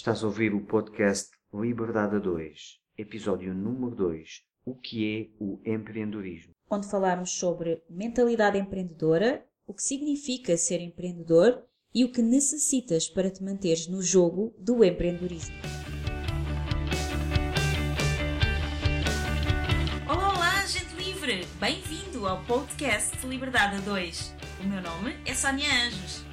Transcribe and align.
Estás 0.00 0.24
a 0.24 0.26
ouvir 0.28 0.54
o 0.54 0.62
podcast 0.62 1.28
Liberdade 1.52 2.16
a 2.16 2.18
2, 2.18 2.80
episódio 2.96 3.52
número 3.52 3.94
2. 3.94 4.40
O 4.64 4.74
que 4.74 5.04
é 5.04 5.28
o 5.38 5.60
empreendedorismo? 5.62 6.54
onde 6.70 6.88
falamos 6.88 7.32
sobre 7.32 7.82
mentalidade 7.86 8.56
empreendedora, 8.56 9.44
o 9.66 9.74
que 9.74 9.82
significa 9.82 10.56
ser 10.56 10.80
empreendedor 10.80 11.62
e 11.94 12.02
o 12.02 12.10
que 12.10 12.22
necessitas 12.22 13.10
para 13.10 13.30
te 13.30 13.44
manteres 13.44 13.88
no 13.88 14.00
jogo 14.00 14.54
do 14.58 14.82
empreendedorismo. 14.82 15.54
Olá, 20.08 20.32
olá, 20.32 20.64
gente 20.64 20.94
livre! 20.96 21.46
Bem-vindo 21.60 22.26
ao 22.26 22.42
podcast 22.44 23.26
Liberdade 23.26 23.76
a 23.76 23.80
2. 23.80 24.34
O 24.64 24.66
meu 24.66 24.80
nome 24.80 25.14
é 25.26 25.34
Sónia 25.34 25.68
Anjos. 25.68 26.24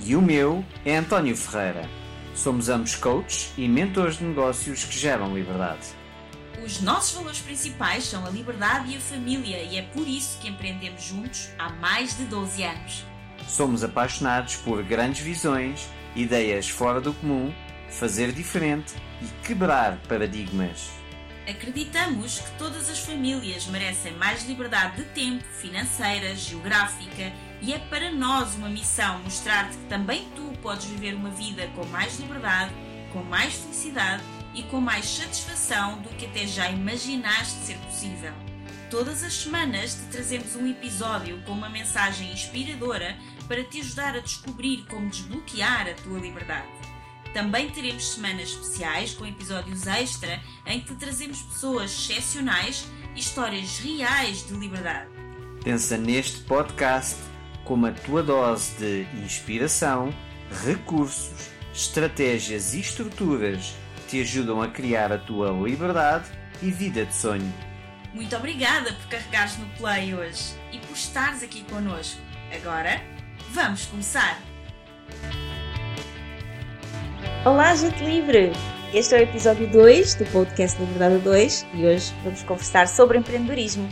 E 0.00 0.16
o 0.16 0.22
meu 0.22 0.64
é 0.86 0.96
António 0.96 1.36
Ferreira. 1.36 1.86
Somos 2.34 2.68
ambos 2.68 2.94
coaches 2.94 3.52
e 3.56 3.68
mentores 3.68 4.18
de 4.18 4.24
negócios 4.24 4.84
que 4.84 4.98
geram 4.98 5.34
liberdade. 5.36 5.86
Os 6.64 6.80
nossos 6.80 7.12
valores 7.12 7.40
principais 7.40 8.04
são 8.04 8.24
a 8.24 8.30
liberdade 8.30 8.92
e 8.92 8.96
a 8.96 9.00
família 9.00 9.62
e 9.62 9.76
é 9.76 9.82
por 9.82 10.06
isso 10.06 10.38
que 10.38 10.48
empreendemos 10.48 11.02
juntos 11.02 11.50
há 11.58 11.70
mais 11.70 12.16
de 12.16 12.24
12 12.24 12.62
anos. 12.62 13.04
Somos 13.48 13.82
apaixonados 13.82 14.56
por 14.56 14.82
grandes 14.82 15.20
visões, 15.20 15.88
ideias 16.14 16.68
fora 16.68 17.00
do 17.00 17.12
comum, 17.12 17.52
fazer 17.90 18.32
diferente 18.32 18.94
e 19.20 19.46
quebrar 19.46 19.98
paradigmas. 20.08 20.90
Acreditamos 21.48 22.38
que 22.38 22.50
todas 22.52 22.88
as 22.88 23.00
famílias 23.00 23.66
merecem 23.66 24.12
mais 24.14 24.46
liberdade 24.46 24.96
de 24.96 25.04
tempo, 25.06 25.44
financeira, 25.44 26.36
geográfica 26.36 27.32
e 27.60 27.72
é 27.72 27.78
para 27.78 28.12
nós 28.12 28.54
uma 28.54 28.68
missão 28.68 29.18
mostrar-te 29.18 29.76
que 29.76 29.84
também 29.86 30.28
tu 30.36 30.51
podes 30.62 30.86
viver 30.86 31.14
uma 31.14 31.30
vida 31.30 31.66
com 31.74 31.84
mais 31.86 32.18
liberdade, 32.18 32.72
com 33.12 33.22
mais 33.24 33.54
felicidade 33.54 34.22
e 34.54 34.62
com 34.64 34.80
mais 34.80 35.04
satisfação 35.04 36.00
do 36.00 36.08
que 36.10 36.26
até 36.26 36.46
já 36.46 36.70
imaginaste 36.70 37.58
ser 37.64 37.76
possível. 37.78 38.32
Todas 38.90 39.22
as 39.22 39.32
semanas 39.32 39.94
te 39.94 40.02
trazemos 40.12 40.54
um 40.54 40.66
episódio 40.66 41.42
com 41.42 41.52
uma 41.52 41.68
mensagem 41.68 42.30
inspiradora 42.30 43.16
para 43.48 43.64
te 43.64 43.80
ajudar 43.80 44.16
a 44.16 44.20
descobrir 44.20 44.84
como 44.86 45.08
desbloquear 45.08 45.88
a 45.88 45.94
tua 45.94 46.18
liberdade. 46.18 46.68
Também 47.32 47.70
teremos 47.70 48.12
semanas 48.12 48.50
especiais 48.50 49.14
com 49.14 49.26
episódios 49.26 49.86
extra 49.86 50.38
em 50.66 50.80
que 50.80 50.88
te 50.88 50.96
trazemos 50.96 51.40
pessoas 51.40 51.90
excepcionais 51.90 52.86
e 53.16 53.20
histórias 53.20 53.78
reais 53.78 54.46
de 54.46 54.54
liberdade. 54.54 55.08
Pensa 55.64 55.96
neste 55.96 56.40
podcast 56.40 57.16
como 57.64 57.86
a 57.86 57.92
tua 57.92 58.22
dose 58.22 58.74
de 58.76 59.06
inspiração, 59.24 60.12
recursos, 60.60 61.50
estratégias 61.72 62.74
e 62.74 62.80
estruturas 62.80 63.74
que 63.96 64.02
te 64.08 64.20
ajudam 64.20 64.60
a 64.60 64.68
criar 64.68 65.10
a 65.10 65.18
tua 65.18 65.50
liberdade 65.50 66.30
e 66.62 66.70
vida 66.70 67.04
de 67.04 67.14
sonho. 67.14 67.52
Muito 68.12 68.36
obrigada 68.36 68.92
por 68.92 69.08
carregares 69.08 69.56
no 69.56 69.66
play 69.78 70.14
hoje 70.14 70.54
e 70.70 70.78
por 70.78 70.94
estares 70.94 71.42
aqui 71.42 71.64
connosco. 71.64 72.20
Agora, 72.54 73.00
vamos 73.50 73.86
começar! 73.86 74.38
Olá, 77.44 77.74
gente 77.74 78.04
livre! 78.04 78.52
Este 78.92 79.14
é 79.14 79.20
o 79.20 79.22
episódio 79.22 79.70
2 79.70 80.16
do 80.16 80.26
podcast 80.26 80.78
Liberdade 80.78 81.18
2 81.24 81.66
e 81.74 81.86
hoje 81.86 82.14
vamos 82.22 82.42
conversar 82.42 82.86
sobre 82.86 83.16
empreendedorismo. 83.16 83.88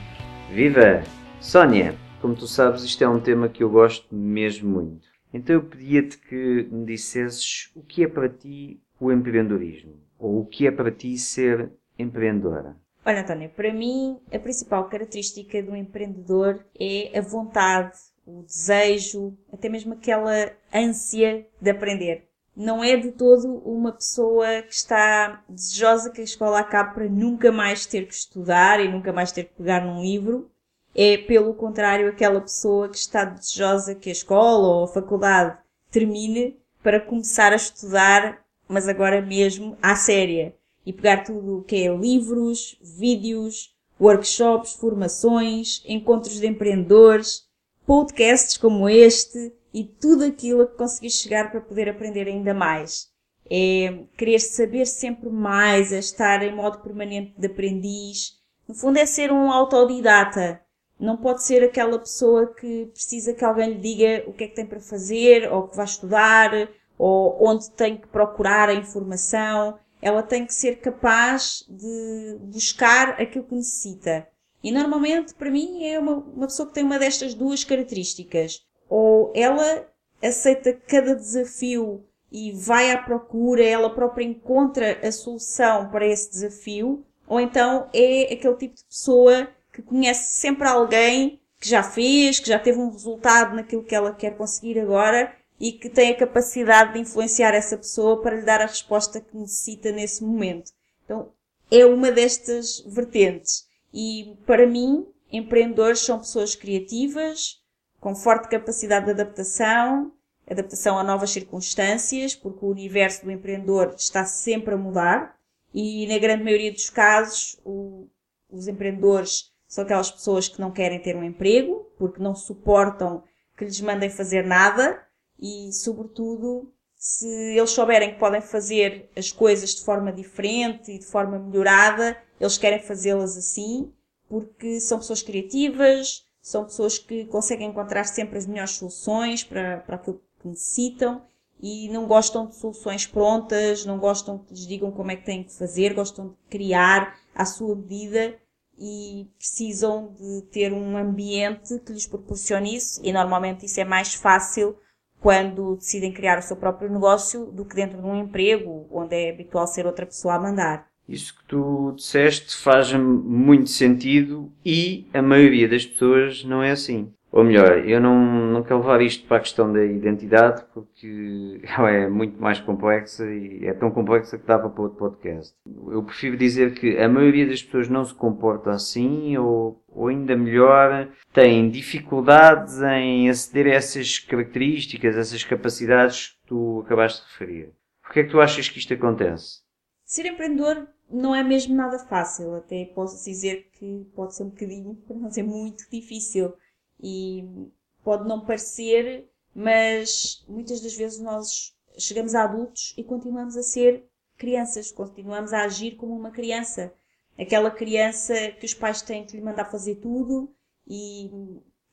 Viva! 0.52 1.02
Sónia, 1.40 1.96
como 2.20 2.34
tu 2.34 2.46
sabes, 2.46 2.82
isto 2.82 3.02
é 3.02 3.08
um 3.08 3.18
tema 3.18 3.48
que 3.48 3.62
eu 3.62 3.70
gosto 3.70 4.14
mesmo 4.14 4.68
muito. 4.68 5.09
Então 5.32 5.56
eu 5.56 5.62
pedia-te 5.62 6.18
que 6.18 6.68
me 6.70 6.84
dissesses 6.84 7.70
o 7.74 7.82
que 7.82 8.04
é 8.04 8.08
para 8.08 8.28
ti 8.28 8.80
o 8.98 9.10
empreendedorismo, 9.12 9.94
ou 10.18 10.40
o 10.40 10.46
que 10.46 10.66
é 10.66 10.70
para 10.70 10.90
ti 10.90 11.16
ser 11.16 11.70
empreendedora. 11.98 12.76
Olha, 13.04 13.22
Antónia, 13.22 13.48
para 13.48 13.72
mim 13.72 14.18
a 14.32 14.38
principal 14.38 14.88
característica 14.88 15.62
do 15.62 15.74
empreendedor 15.74 16.64
é 16.78 17.18
a 17.18 17.22
vontade, 17.22 17.96
o 18.26 18.42
desejo, 18.42 19.36
até 19.52 19.68
mesmo 19.68 19.94
aquela 19.94 20.52
ânsia 20.72 21.46
de 21.60 21.70
aprender. 21.70 22.28
Não 22.54 22.84
é 22.84 22.96
de 22.96 23.12
todo 23.12 23.62
uma 23.64 23.92
pessoa 23.92 24.62
que 24.62 24.74
está 24.74 25.42
desejosa 25.48 26.10
que 26.10 26.20
a 26.20 26.24
escola 26.24 26.60
acabe 26.60 26.94
para 26.94 27.08
nunca 27.08 27.50
mais 27.50 27.86
ter 27.86 28.06
que 28.06 28.12
estudar 28.12 28.84
e 28.84 28.88
nunca 28.90 29.12
mais 29.12 29.32
ter 29.32 29.44
que 29.44 29.54
pegar 29.54 29.84
num 29.84 30.02
livro. 30.02 30.50
É, 30.94 31.18
pelo 31.18 31.54
contrário, 31.54 32.08
aquela 32.08 32.40
pessoa 32.40 32.88
que 32.88 32.96
está 32.96 33.24
desejosa 33.24 33.94
que 33.94 34.08
a 34.08 34.12
escola 34.12 34.66
ou 34.66 34.84
a 34.84 34.88
faculdade 34.88 35.56
termine 35.90 36.58
para 36.82 37.00
começar 37.00 37.52
a 37.52 37.56
estudar, 37.56 38.44
mas 38.68 38.88
agora 38.88 39.20
mesmo 39.20 39.76
à 39.82 39.94
séria. 39.94 40.54
E 40.84 40.92
pegar 40.92 41.24
tudo 41.24 41.58
o 41.58 41.62
que 41.62 41.76
é 41.86 41.94
livros, 41.94 42.78
vídeos, 42.82 43.74
workshops, 44.00 44.72
formações, 44.72 45.82
encontros 45.86 46.40
de 46.40 46.46
empreendedores, 46.46 47.44
podcasts 47.86 48.56
como 48.56 48.88
este 48.88 49.52
e 49.72 49.84
tudo 49.84 50.24
aquilo 50.24 50.62
a 50.62 50.66
que 50.66 50.76
conseguir 50.76 51.10
chegar 51.10 51.50
para 51.50 51.60
poder 51.60 51.88
aprender 51.88 52.26
ainda 52.26 52.54
mais. 52.54 53.10
É 53.48 54.04
querer 54.16 54.38
saber 54.38 54.86
sempre 54.86 55.28
mais, 55.28 55.92
é 55.92 55.98
estar 55.98 56.42
em 56.42 56.54
modo 56.54 56.78
permanente 56.78 57.34
de 57.36 57.46
aprendiz. 57.46 58.38
No 58.66 58.74
fundo 58.74 58.98
é 58.98 59.06
ser 59.06 59.32
um 59.32 59.50
autodidata. 59.50 60.60
Não 61.00 61.16
pode 61.16 61.42
ser 61.42 61.64
aquela 61.64 61.98
pessoa 61.98 62.52
que 62.52 62.86
precisa 62.92 63.32
que 63.32 63.42
alguém 63.42 63.70
lhe 63.70 63.78
diga 63.78 64.24
o 64.28 64.34
que 64.34 64.44
é 64.44 64.48
que 64.48 64.54
tem 64.54 64.66
para 64.66 64.78
fazer, 64.78 65.50
ou 65.50 65.66
que 65.66 65.76
vai 65.76 65.86
estudar, 65.86 66.50
ou 66.98 67.38
onde 67.42 67.70
tem 67.70 67.96
que 67.96 68.06
procurar 68.06 68.68
a 68.68 68.74
informação. 68.74 69.78
Ela 70.02 70.22
tem 70.22 70.44
que 70.44 70.52
ser 70.52 70.76
capaz 70.80 71.64
de 71.68 72.36
buscar 72.42 73.20
aquilo 73.20 73.44
que 73.44 73.54
necessita. 73.54 74.28
E 74.62 74.70
normalmente, 74.70 75.34
para 75.34 75.50
mim, 75.50 75.86
é 75.86 75.98
uma, 75.98 76.16
uma 76.16 76.46
pessoa 76.46 76.68
que 76.68 76.74
tem 76.74 76.84
uma 76.84 76.98
destas 76.98 77.32
duas 77.32 77.64
características. 77.64 78.60
Ou 78.86 79.32
ela 79.34 79.86
aceita 80.22 80.74
cada 80.86 81.14
desafio 81.14 82.04
e 82.30 82.52
vai 82.52 82.90
à 82.90 82.98
procura, 82.98 83.64
ela 83.64 83.88
própria 83.88 84.24
encontra 84.24 85.00
a 85.02 85.10
solução 85.10 85.88
para 85.90 86.06
esse 86.06 86.30
desafio, 86.30 87.04
ou 87.26 87.40
então 87.40 87.88
é 87.92 88.32
aquele 88.32 88.56
tipo 88.56 88.76
de 88.76 88.84
pessoa 88.84 89.48
que 89.72 89.82
conhece 89.82 90.40
sempre 90.40 90.66
alguém 90.66 91.40
que 91.58 91.68
já 91.68 91.82
fez, 91.82 92.40
que 92.40 92.48
já 92.48 92.58
teve 92.58 92.78
um 92.78 92.90
resultado 92.90 93.54
naquilo 93.54 93.84
que 93.84 93.94
ela 93.94 94.14
quer 94.14 94.36
conseguir 94.36 94.78
agora 94.78 95.34
e 95.58 95.72
que 95.72 95.90
tem 95.90 96.10
a 96.10 96.16
capacidade 96.16 96.94
de 96.94 97.00
influenciar 97.00 97.54
essa 97.54 97.76
pessoa 97.76 98.22
para 98.22 98.36
lhe 98.36 98.42
dar 98.42 98.62
a 98.62 98.66
resposta 98.66 99.20
que 99.20 99.36
necessita 99.36 99.92
nesse 99.92 100.24
momento. 100.24 100.72
Então, 101.04 101.30
é 101.70 101.84
uma 101.84 102.10
destas 102.10 102.80
vertentes. 102.86 103.68
E 103.92 104.36
para 104.46 104.66
mim, 104.66 105.06
empreendedores 105.30 106.00
são 106.00 106.18
pessoas 106.18 106.54
criativas, 106.54 107.60
com 108.00 108.14
forte 108.14 108.48
capacidade 108.48 109.04
de 109.04 109.10
adaptação, 109.12 110.12
adaptação 110.48 110.98
a 110.98 111.04
novas 111.04 111.30
circunstâncias, 111.30 112.34
porque 112.34 112.64
o 112.64 112.70
universo 112.70 113.24
do 113.24 113.30
empreendedor 113.30 113.94
está 113.96 114.24
sempre 114.24 114.74
a 114.74 114.78
mudar 114.78 115.38
e 115.72 116.06
na 116.08 116.18
grande 116.18 116.42
maioria 116.42 116.72
dos 116.72 116.90
casos 116.90 117.60
o, 117.64 118.08
os 118.50 118.66
empreendedores 118.66 119.49
são 119.70 119.84
aquelas 119.84 120.10
pessoas 120.10 120.48
que 120.48 120.60
não 120.60 120.72
querem 120.72 120.98
ter 120.98 121.14
um 121.14 121.22
emprego, 121.22 121.86
porque 121.96 122.20
não 122.20 122.34
suportam 122.34 123.22
que 123.56 123.64
lhes 123.64 123.80
mandem 123.80 124.10
fazer 124.10 124.44
nada 124.44 125.00
e, 125.38 125.72
sobretudo, 125.72 126.72
se 126.96 127.28
eles 127.28 127.70
souberem 127.70 128.12
que 128.12 128.18
podem 128.18 128.40
fazer 128.40 129.08
as 129.16 129.30
coisas 129.30 129.76
de 129.76 129.84
forma 129.84 130.12
diferente 130.12 130.90
e 130.90 130.98
de 130.98 131.06
forma 131.06 131.38
melhorada, 131.38 132.20
eles 132.40 132.58
querem 132.58 132.80
fazê-las 132.80 133.36
assim, 133.36 133.92
porque 134.28 134.80
são 134.80 134.98
pessoas 134.98 135.22
criativas, 135.22 136.24
são 136.42 136.64
pessoas 136.64 136.98
que 136.98 137.26
conseguem 137.26 137.68
encontrar 137.68 138.04
sempre 138.04 138.38
as 138.38 138.46
melhores 138.46 138.72
soluções 138.72 139.44
para, 139.44 139.78
para 139.86 139.94
aquilo 139.94 140.20
que 140.40 140.48
necessitam 140.48 141.22
e 141.62 141.88
não 141.90 142.08
gostam 142.08 142.46
de 142.46 142.56
soluções 142.56 143.06
prontas, 143.06 143.86
não 143.86 144.00
gostam 144.00 144.36
que 144.36 144.52
lhes 144.52 144.66
digam 144.66 144.90
como 144.90 145.12
é 145.12 145.16
que 145.16 145.24
têm 145.24 145.44
que 145.44 145.54
fazer, 145.54 145.94
gostam 145.94 146.30
de 146.30 146.34
criar 146.48 147.16
à 147.32 147.44
sua 147.44 147.76
medida 147.76 148.36
e 148.80 149.28
precisam 149.36 150.14
de 150.18 150.42
ter 150.50 150.72
um 150.72 150.96
ambiente 150.96 151.78
que 151.80 151.92
lhes 151.92 152.06
proporcione 152.06 152.74
isso 152.74 153.00
e 153.04 153.12
normalmente 153.12 153.66
isso 153.66 153.78
é 153.78 153.84
mais 153.84 154.14
fácil 154.14 154.74
quando 155.20 155.76
decidem 155.76 156.12
criar 156.12 156.38
o 156.38 156.42
seu 156.42 156.56
próprio 156.56 156.90
negócio 156.90 157.46
do 157.52 157.64
que 157.64 157.74
dentro 157.74 158.00
de 158.00 158.06
um 158.06 158.16
emprego 158.16 158.88
onde 158.90 159.14
é 159.14 159.30
habitual 159.30 159.66
ser 159.66 159.84
outra 159.84 160.06
pessoa 160.06 160.34
a 160.34 160.40
mandar. 160.40 160.88
Isso 161.06 161.36
que 161.36 161.44
tu 161.44 161.92
disseste 161.96 162.56
faz 162.56 162.92
muito 162.94 163.68
sentido 163.68 164.50
e 164.64 165.06
a 165.12 165.20
maioria 165.20 165.68
das 165.68 165.84
pessoas 165.84 166.44
não 166.44 166.62
é 166.62 166.70
assim. 166.70 167.12
Ou 167.32 167.44
melhor, 167.44 167.88
eu 167.88 168.00
não, 168.00 168.18
não 168.50 168.62
quero 168.62 168.80
levar 168.80 169.00
isto 169.00 169.26
para 169.26 169.36
a 169.36 169.40
questão 169.40 169.72
da 169.72 169.84
identidade 169.84 170.64
porque 170.74 171.60
ela 171.76 171.90
é 171.90 172.08
muito 172.08 172.40
mais 172.40 172.60
complexa 172.60 173.24
e 173.24 173.66
é 173.66 173.72
tão 173.72 173.90
complexa 173.90 174.36
que 174.36 174.46
dava 174.46 174.68
para 174.68 174.82
outro 174.82 174.98
podcast. 174.98 175.54
Eu 175.88 176.02
prefiro 176.02 176.36
dizer 176.36 176.74
que 176.74 176.98
a 176.98 177.08
maioria 177.08 177.46
das 177.46 177.62
pessoas 177.62 177.88
não 177.88 178.04
se 178.04 178.14
comporta 178.14 178.70
assim 178.70 179.36
ou, 179.36 179.80
ou 179.88 180.08
ainda 180.08 180.36
melhor, 180.36 181.08
tem 181.32 181.70
dificuldades 181.70 182.80
em 182.82 183.30
aceder 183.30 183.66
a 183.66 183.76
essas 183.76 184.18
características, 184.18 185.16
essas 185.16 185.44
capacidades 185.44 186.28
que 186.28 186.48
tu 186.48 186.82
acabaste 186.84 187.24
de 187.24 187.32
referir. 187.32 187.72
Porquê 188.02 188.20
é 188.20 188.24
que 188.24 188.30
tu 188.30 188.40
achas 188.40 188.68
que 188.68 188.78
isto 188.78 188.92
acontece? 188.92 189.60
Ser 190.04 190.26
empreendedor 190.26 190.88
não 191.08 191.32
é 191.32 191.44
mesmo 191.44 191.76
nada 191.76 191.96
fácil. 191.98 192.56
Até 192.56 192.84
posso 192.86 193.24
dizer 193.24 193.68
que 193.78 194.04
pode 194.16 194.34
ser 194.34 194.42
um 194.42 194.48
bocadinho, 194.48 194.96
para 195.06 195.16
não 195.16 195.28
dizer 195.28 195.44
muito 195.44 195.88
difícil. 195.90 196.52
E 197.02 197.70
pode 198.04 198.28
não 198.28 198.44
parecer, 198.44 199.28
mas 199.54 200.44
muitas 200.48 200.80
das 200.80 200.94
vezes 200.94 201.18
nós 201.18 201.74
chegamos 201.98 202.34
a 202.34 202.44
adultos 202.44 202.94
e 202.96 203.04
continuamos 203.04 203.56
a 203.56 203.62
ser 203.62 204.04
crianças, 204.36 204.90
continuamos 204.90 205.52
a 205.52 205.64
agir 205.64 205.96
como 205.96 206.14
uma 206.16 206.30
criança. 206.30 206.92
Aquela 207.38 207.70
criança 207.70 208.34
que 208.52 208.66
os 208.66 208.74
pais 208.74 209.02
têm 209.02 209.24
que 209.24 209.36
lhe 209.36 209.42
mandar 209.42 209.66
fazer 209.66 209.96
tudo 209.96 210.54
e 210.86 211.30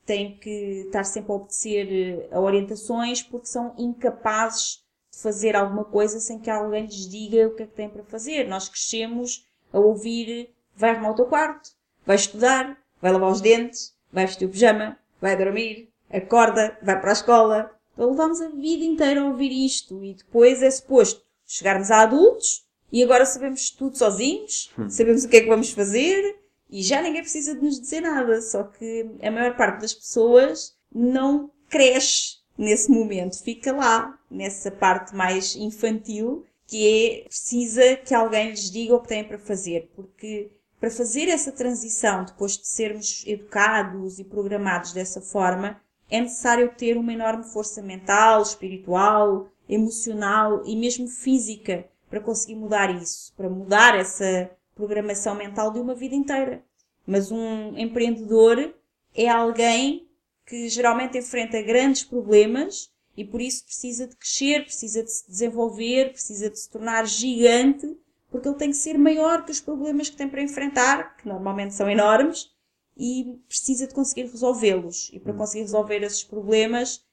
têm 0.04 0.38
que 0.38 0.84
estar 0.86 1.04
sempre 1.04 1.32
a 1.32 1.34
obedecer 1.34 2.28
a 2.32 2.40
orientações 2.40 3.22
porque 3.22 3.46
são 3.46 3.74
incapazes 3.78 4.82
de 5.12 5.18
fazer 5.20 5.56
alguma 5.56 5.84
coisa 5.84 6.20
sem 6.20 6.38
que 6.38 6.50
alguém 6.50 6.84
lhes 6.84 7.08
diga 7.08 7.48
o 7.48 7.54
que 7.54 7.62
é 7.62 7.66
que 7.66 7.74
têm 7.74 7.88
para 7.88 8.04
fazer. 8.04 8.48
Nós 8.48 8.68
crescemos 8.68 9.46
a 9.72 9.78
ouvir 9.78 10.54
vai 10.78 10.90
arrumar 10.90 11.10
o 11.10 11.14
teu 11.14 11.26
quarto, 11.26 11.70
vai 12.06 12.14
estudar, 12.14 12.78
vai 13.02 13.10
lavar 13.10 13.30
os 13.30 13.40
dentes, 13.40 13.94
vai 14.12 14.26
vestir 14.26 14.46
o 14.46 14.50
pijama, 14.50 14.98
vai 15.20 15.36
dormir, 15.36 15.88
acorda, 16.10 16.76
vai 16.82 17.00
para 17.00 17.10
a 17.10 17.12
escola. 17.12 17.70
Então 17.92 18.10
levamos 18.10 18.40
a 18.40 18.48
vida 18.48 18.84
inteira 18.84 19.20
a 19.20 19.26
ouvir 19.26 19.50
isto 19.50 20.04
e 20.04 20.14
depois 20.14 20.62
é 20.62 20.70
suposto 20.70 21.22
chegarmos 21.46 21.90
a 21.90 22.02
adultos 22.02 22.66
e 22.92 23.02
agora 23.02 23.26
sabemos 23.26 23.70
tudo 23.70 23.96
sozinhos, 23.96 24.72
hum. 24.78 24.88
sabemos 24.88 25.24
o 25.24 25.28
que 25.28 25.36
é 25.36 25.40
que 25.40 25.48
vamos 25.48 25.70
fazer 25.72 26.38
e 26.70 26.82
já 26.82 27.02
ninguém 27.02 27.22
precisa 27.22 27.54
de 27.54 27.62
nos 27.62 27.80
dizer 27.80 28.00
nada. 28.00 28.40
Só 28.40 28.64
que 28.64 29.06
a 29.22 29.30
maior 29.30 29.56
parte 29.56 29.80
das 29.80 29.94
pessoas 29.94 30.76
não 30.94 31.50
cresce 31.68 32.38
nesse 32.56 32.90
momento, 32.90 33.42
fica 33.42 33.72
lá, 33.72 34.18
nessa 34.28 34.70
parte 34.70 35.14
mais 35.14 35.54
infantil, 35.54 36.44
que 36.66 37.22
é 37.22 37.24
precisa 37.24 37.96
que 37.96 38.12
alguém 38.12 38.50
lhes 38.50 38.70
diga 38.70 38.96
o 38.96 39.00
que 39.00 39.08
têm 39.08 39.22
para 39.22 39.38
fazer, 39.38 39.90
porque 39.94 40.50
para 40.80 40.90
fazer 40.90 41.28
essa 41.28 41.50
transição, 41.50 42.24
depois 42.24 42.56
de 42.56 42.66
sermos 42.66 43.24
educados 43.26 44.18
e 44.18 44.24
programados 44.24 44.92
dessa 44.92 45.20
forma, 45.20 45.80
é 46.10 46.20
necessário 46.20 46.72
ter 46.76 46.96
uma 46.96 47.12
enorme 47.12 47.44
força 47.44 47.82
mental, 47.82 48.42
espiritual, 48.42 49.48
emocional 49.68 50.62
e 50.64 50.74
mesmo 50.76 51.06
física 51.08 51.86
para 52.08 52.20
conseguir 52.20 52.54
mudar 52.54 52.94
isso, 52.94 53.32
para 53.36 53.50
mudar 53.50 53.98
essa 53.98 54.50
programação 54.74 55.34
mental 55.34 55.72
de 55.72 55.80
uma 55.80 55.94
vida 55.94 56.14
inteira. 56.14 56.64
Mas 57.06 57.30
um 57.30 57.76
empreendedor 57.76 58.74
é 59.14 59.28
alguém 59.28 60.08
que 60.46 60.68
geralmente 60.68 61.18
enfrenta 61.18 61.60
grandes 61.60 62.04
problemas 62.04 62.90
e 63.16 63.24
por 63.24 63.40
isso 63.40 63.64
precisa 63.64 64.06
de 64.06 64.16
crescer, 64.16 64.64
precisa 64.64 65.02
de 65.02 65.10
se 65.10 65.28
desenvolver, 65.28 66.12
precisa 66.12 66.48
de 66.48 66.58
se 66.58 66.70
tornar 66.70 67.06
gigante, 67.06 67.98
porque 68.30 68.48
ele 68.48 68.56
tem 68.56 68.70
que 68.70 68.76
ser 68.76 68.98
maior 68.98 69.44
que 69.44 69.52
os 69.52 69.60
problemas 69.60 70.08
que 70.08 70.16
tem 70.16 70.28
para 70.28 70.42
enfrentar, 70.42 71.16
que 71.16 71.28
normalmente 71.28 71.74
são 71.74 71.88
enormes, 71.88 72.50
e 72.96 73.38
precisa 73.46 73.86
de 73.86 73.94
conseguir 73.94 74.30
resolvê-los. 74.30 75.10
E 75.12 75.20
para 75.20 75.32
hum. 75.32 75.36
conseguir 75.36 75.62
resolver 75.62 76.02
esses 76.02 76.24
problemas, 76.24 77.04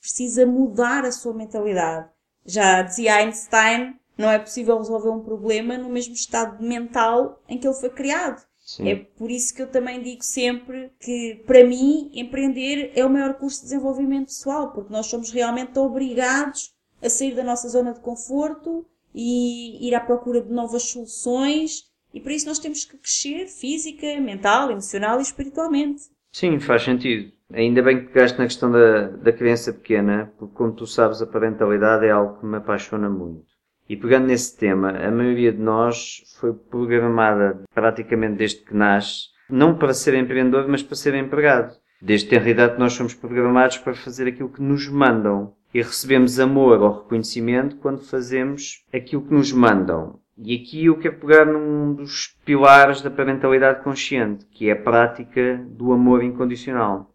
precisa 0.00 0.44
mudar 0.44 1.04
a 1.04 1.12
sua 1.12 1.32
mentalidade. 1.32 2.08
Já 2.44 2.82
dizia 2.82 3.16
Einstein, 3.16 3.98
não 4.16 4.30
é 4.30 4.38
possível 4.38 4.76
resolver 4.78 5.10
um 5.10 5.22
problema 5.22 5.78
no 5.78 5.88
mesmo 5.88 6.14
estado 6.14 6.62
mental 6.62 7.40
em 7.48 7.58
que 7.58 7.66
ele 7.66 7.76
foi 7.76 7.90
criado. 7.90 8.44
Sim. 8.68 8.88
É 8.88 8.96
por 8.96 9.30
isso 9.30 9.54
que 9.54 9.62
eu 9.62 9.70
também 9.70 10.02
digo 10.02 10.22
sempre 10.22 10.92
que, 11.00 11.42
para 11.46 11.64
mim, 11.64 12.10
empreender 12.12 12.92
é 12.94 13.04
o 13.04 13.08
maior 13.08 13.34
curso 13.34 13.58
de 13.58 13.62
desenvolvimento 13.64 14.26
pessoal, 14.26 14.72
porque 14.72 14.92
nós 14.92 15.06
somos 15.06 15.30
realmente 15.30 15.78
obrigados 15.78 16.74
a 17.00 17.08
sair 17.08 17.34
da 17.34 17.44
nossa 17.44 17.68
zona 17.68 17.94
de 17.94 18.00
conforto 18.00 18.84
e 19.20 19.88
ir 19.88 19.96
à 19.96 20.00
procura 20.00 20.40
de 20.40 20.52
novas 20.52 20.84
soluções, 20.84 21.82
e 22.14 22.20
por 22.20 22.30
isso 22.30 22.46
nós 22.46 22.60
temos 22.60 22.84
que 22.84 22.96
crescer 22.96 23.48
física, 23.48 24.06
mental, 24.20 24.70
emocional 24.70 25.18
e 25.18 25.22
espiritualmente. 25.22 26.02
Sim, 26.30 26.60
faz 26.60 26.84
sentido. 26.84 27.32
Ainda 27.52 27.82
bem 27.82 27.98
que 27.98 28.12
pegaste 28.12 28.38
na 28.38 28.44
questão 28.44 28.70
da, 28.70 29.08
da 29.08 29.32
criança 29.32 29.72
pequena, 29.72 30.32
porque 30.38 30.54
como 30.54 30.72
tu 30.72 30.86
sabes, 30.86 31.20
a 31.20 31.26
parentalidade 31.26 32.06
é 32.06 32.10
algo 32.10 32.38
que 32.38 32.46
me 32.46 32.58
apaixona 32.58 33.10
muito. 33.10 33.46
E 33.88 33.96
pegando 33.96 34.28
nesse 34.28 34.56
tema, 34.56 34.90
a 34.90 35.10
maioria 35.10 35.50
de 35.50 35.58
nós 35.58 36.22
foi 36.38 36.52
programada 36.52 37.64
praticamente 37.74 38.36
desde 38.36 38.60
que 38.60 38.74
nasce, 38.74 39.30
não 39.50 39.76
para 39.76 39.94
ser 39.94 40.14
empreendedor, 40.14 40.68
mas 40.68 40.82
para 40.82 40.94
ser 40.94 41.14
empregado. 41.14 41.74
Desde 42.00 42.36
a 42.36 42.48
idade 42.48 42.78
nós 42.78 42.92
somos 42.92 43.14
programados 43.14 43.78
para 43.78 43.94
fazer 43.94 44.28
aquilo 44.28 44.52
que 44.52 44.62
nos 44.62 44.86
mandam. 44.88 45.54
E 45.72 45.82
recebemos 45.82 46.40
amor 46.40 46.80
ou 46.80 47.02
reconhecimento 47.02 47.76
quando 47.76 48.00
fazemos 48.00 48.84
aquilo 48.92 49.22
que 49.22 49.34
nos 49.34 49.52
mandam. 49.52 50.18
E 50.36 50.54
aqui 50.54 50.86
eu 50.86 50.98
quero 50.98 51.18
pegar 51.18 51.44
num 51.44 51.94
dos 51.94 52.36
pilares 52.44 53.02
da 53.02 53.10
parentalidade 53.10 53.82
consciente, 53.82 54.46
que 54.46 54.68
é 54.68 54.72
a 54.72 54.80
prática 54.80 55.56
do 55.68 55.92
amor 55.92 56.22
incondicional. 56.22 57.12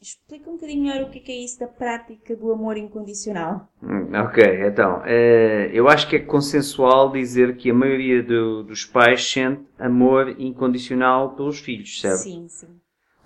Explica 0.00 0.50
um 0.50 0.54
bocadinho 0.54 0.82
melhor 0.82 1.02
o 1.02 1.10
que 1.10 1.18
é, 1.30 1.34
é 1.34 1.44
isso 1.44 1.58
da 1.58 1.66
prática 1.66 2.36
do 2.36 2.52
amor 2.52 2.76
incondicional. 2.76 3.68
Hum, 3.82 4.10
ok, 4.14 4.66
então, 4.66 4.98
uh, 4.98 5.70
eu 5.72 5.88
acho 5.88 6.08
que 6.08 6.16
é 6.16 6.18
consensual 6.20 7.10
dizer 7.10 7.56
que 7.56 7.70
a 7.70 7.74
maioria 7.74 8.22
do, 8.22 8.62
dos 8.62 8.84
pais 8.84 9.26
sente 9.26 9.62
amor 9.78 10.34
incondicional 10.38 11.34
pelos 11.34 11.60
filhos, 11.60 12.00
certo? 12.00 12.18
Sim, 12.18 12.46
sim. 12.48 12.68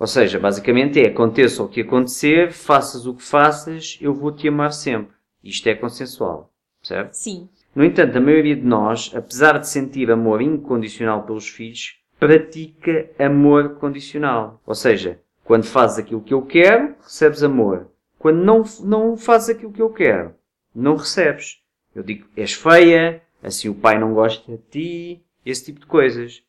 Ou 0.00 0.06
seja, 0.06 0.38
basicamente 0.38 0.98
é, 0.98 1.08
aconteça 1.08 1.62
o 1.62 1.68
que 1.68 1.82
acontecer, 1.82 2.52
faças 2.52 3.04
o 3.04 3.12
que 3.12 3.22
faças, 3.22 3.98
eu 4.00 4.14
vou 4.14 4.32
te 4.32 4.48
amar 4.48 4.72
sempre. 4.72 5.14
Isto 5.44 5.68
é 5.68 5.74
consensual, 5.74 6.50
certo? 6.82 7.12
Sim. 7.12 7.50
No 7.74 7.84
entanto, 7.84 8.16
a 8.16 8.20
maioria 8.20 8.56
de 8.56 8.64
nós, 8.64 9.12
apesar 9.14 9.58
de 9.58 9.68
sentir 9.68 10.10
amor 10.10 10.40
incondicional 10.40 11.24
pelos 11.24 11.46
filhos, 11.46 12.00
pratica 12.18 13.10
amor 13.18 13.74
condicional. 13.74 14.58
Ou 14.64 14.74
seja, 14.74 15.20
quando 15.44 15.64
fazes 15.64 15.98
aquilo 15.98 16.22
que 16.22 16.32
eu 16.32 16.40
quero, 16.46 16.94
recebes 17.02 17.42
amor. 17.42 17.90
Quando 18.18 18.42
não, 18.42 18.64
não 18.80 19.18
fazes 19.18 19.50
aquilo 19.50 19.72
que 19.72 19.82
eu 19.82 19.90
quero, 19.90 20.34
não 20.74 20.96
recebes. 20.96 21.58
Eu 21.94 22.02
digo, 22.02 22.26
és 22.34 22.54
feia, 22.54 23.20
assim 23.42 23.68
o 23.68 23.74
pai 23.74 23.98
não 23.98 24.14
gosta 24.14 24.50
de 24.50 24.58
ti, 24.70 25.22
esse 25.44 25.66
tipo 25.66 25.80
de 25.80 25.86
coisas. 25.86 26.42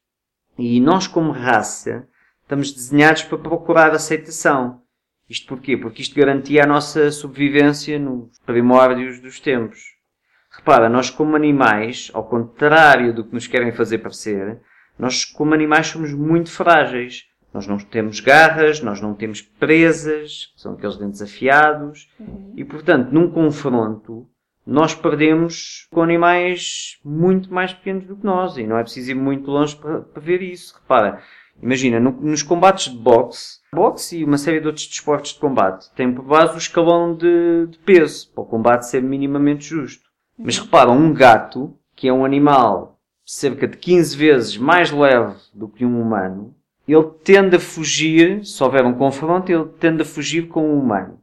E 0.58 0.80
nós, 0.80 1.06
como 1.06 1.32
raça, 1.32 2.08
estamos 2.52 2.74
desenhados 2.74 3.24
para 3.24 3.38
procurar 3.38 3.92
aceitação. 3.92 4.82
Isto 5.30 5.48
porquê? 5.48 5.78
Porque 5.78 6.02
isto 6.02 6.20
garantia 6.20 6.66
a 6.66 6.68
nossa 6.68 7.10
sobrevivência 7.10 7.98
nos 7.98 8.38
primórdios 8.40 9.22
dos 9.22 9.40
tempos. 9.40 9.80
Repara, 10.52 10.90
nós 10.90 11.10
como 11.10 11.38
animais, 11.38 12.12
ao 12.14 12.26
contrário 12.26 13.14
do 13.14 13.24
que 13.24 13.34
nos 13.34 13.48
querem 13.48 13.72
fazer 13.72 14.00
parecer, 14.00 14.60
nós 15.00 15.24
como 15.24 15.54
animais 15.54 15.88
somos 15.88 16.14
muito 16.14 16.52
frágeis. 16.52 17.26
Nós 17.54 17.68
não 17.68 17.78
temos 17.78 18.20
garras, 18.20 18.82
nós 18.82 19.00
não 19.00 19.14
temos 19.14 19.42
presas, 19.42 20.52
são 20.58 20.74
aqueles 20.74 20.98
dentes 20.98 21.22
afiados, 21.22 22.10
uhum. 22.20 22.54
e 22.58 22.66
portanto, 22.66 23.12
num 23.12 23.32
confronto, 23.32 24.28
nós 24.66 24.94
perdemos 24.94 25.88
com 25.90 26.02
animais 26.02 27.00
muito 27.04 27.54
mais 27.54 27.74
pequenos 27.74 28.06
do 28.06 28.16
que 28.18 28.26
nós, 28.26 28.58
e 28.58 28.68
não 28.68 28.78
é 28.78 28.84
preciso 28.84 29.12
ir 29.12 29.16
muito 29.16 29.50
longe 29.50 29.76
para, 29.76 30.02
para 30.02 30.22
ver 30.22 30.42
isso. 30.42 30.76
Repara, 30.76 31.22
imagina, 31.62 32.00
no, 32.00 32.12
nos 32.12 32.44
combates 32.44 32.92
de 32.92 32.98
boxe, 32.98 33.60
boxe 33.74 34.18
e 34.18 34.24
uma 34.24 34.38
série 34.38 34.60
de 34.60 34.68
outros 34.68 34.88
desportos 34.88 35.34
de 35.34 35.40
combate, 35.40 35.92
tem 35.96 36.14
por 36.14 36.24
base 36.24 36.54
o 36.54 36.58
escalão 36.58 37.16
de, 37.16 37.68
de 37.68 37.78
peso, 37.80 38.32
para 38.34 38.44
o 38.44 38.48
combate 38.48 38.88
ser 38.88 39.02
minimamente 39.02 39.66
justo. 39.66 40.10
Mas 40.38 40.58
repara, 40.58 40.92
um 40.92 41.14
gato, 41.14 41.76
que 41.96 42.08
é 42.08 42.14
um 42.14 42.26
animal 42.26 43.00
cerca 43.26 43.68
de 43.68 43.78
15 43.78 44.18
vezes 44.18 44.58
mais 44.58 44.92
leve 44.92 45.36
do 45.54 45.68
que 45.68 45.86
um 45.86 46.02
humano, 46.02 46.56
ele 46.88 47.08
tende 47.24 47.56
a 47.56 47.60
fugir, 47.60 48.46
se 48.46 48.62
houver 48.64 48.84
um 48.84 48.94
confronto, 48.94 49.52
ele 49.52 49.66
tende 49.80 50.02
a 50.02 50.06
fugir 50.06 50.48
com 50.48 50.70
o 50.70 50.80
humano. 50.80 51.20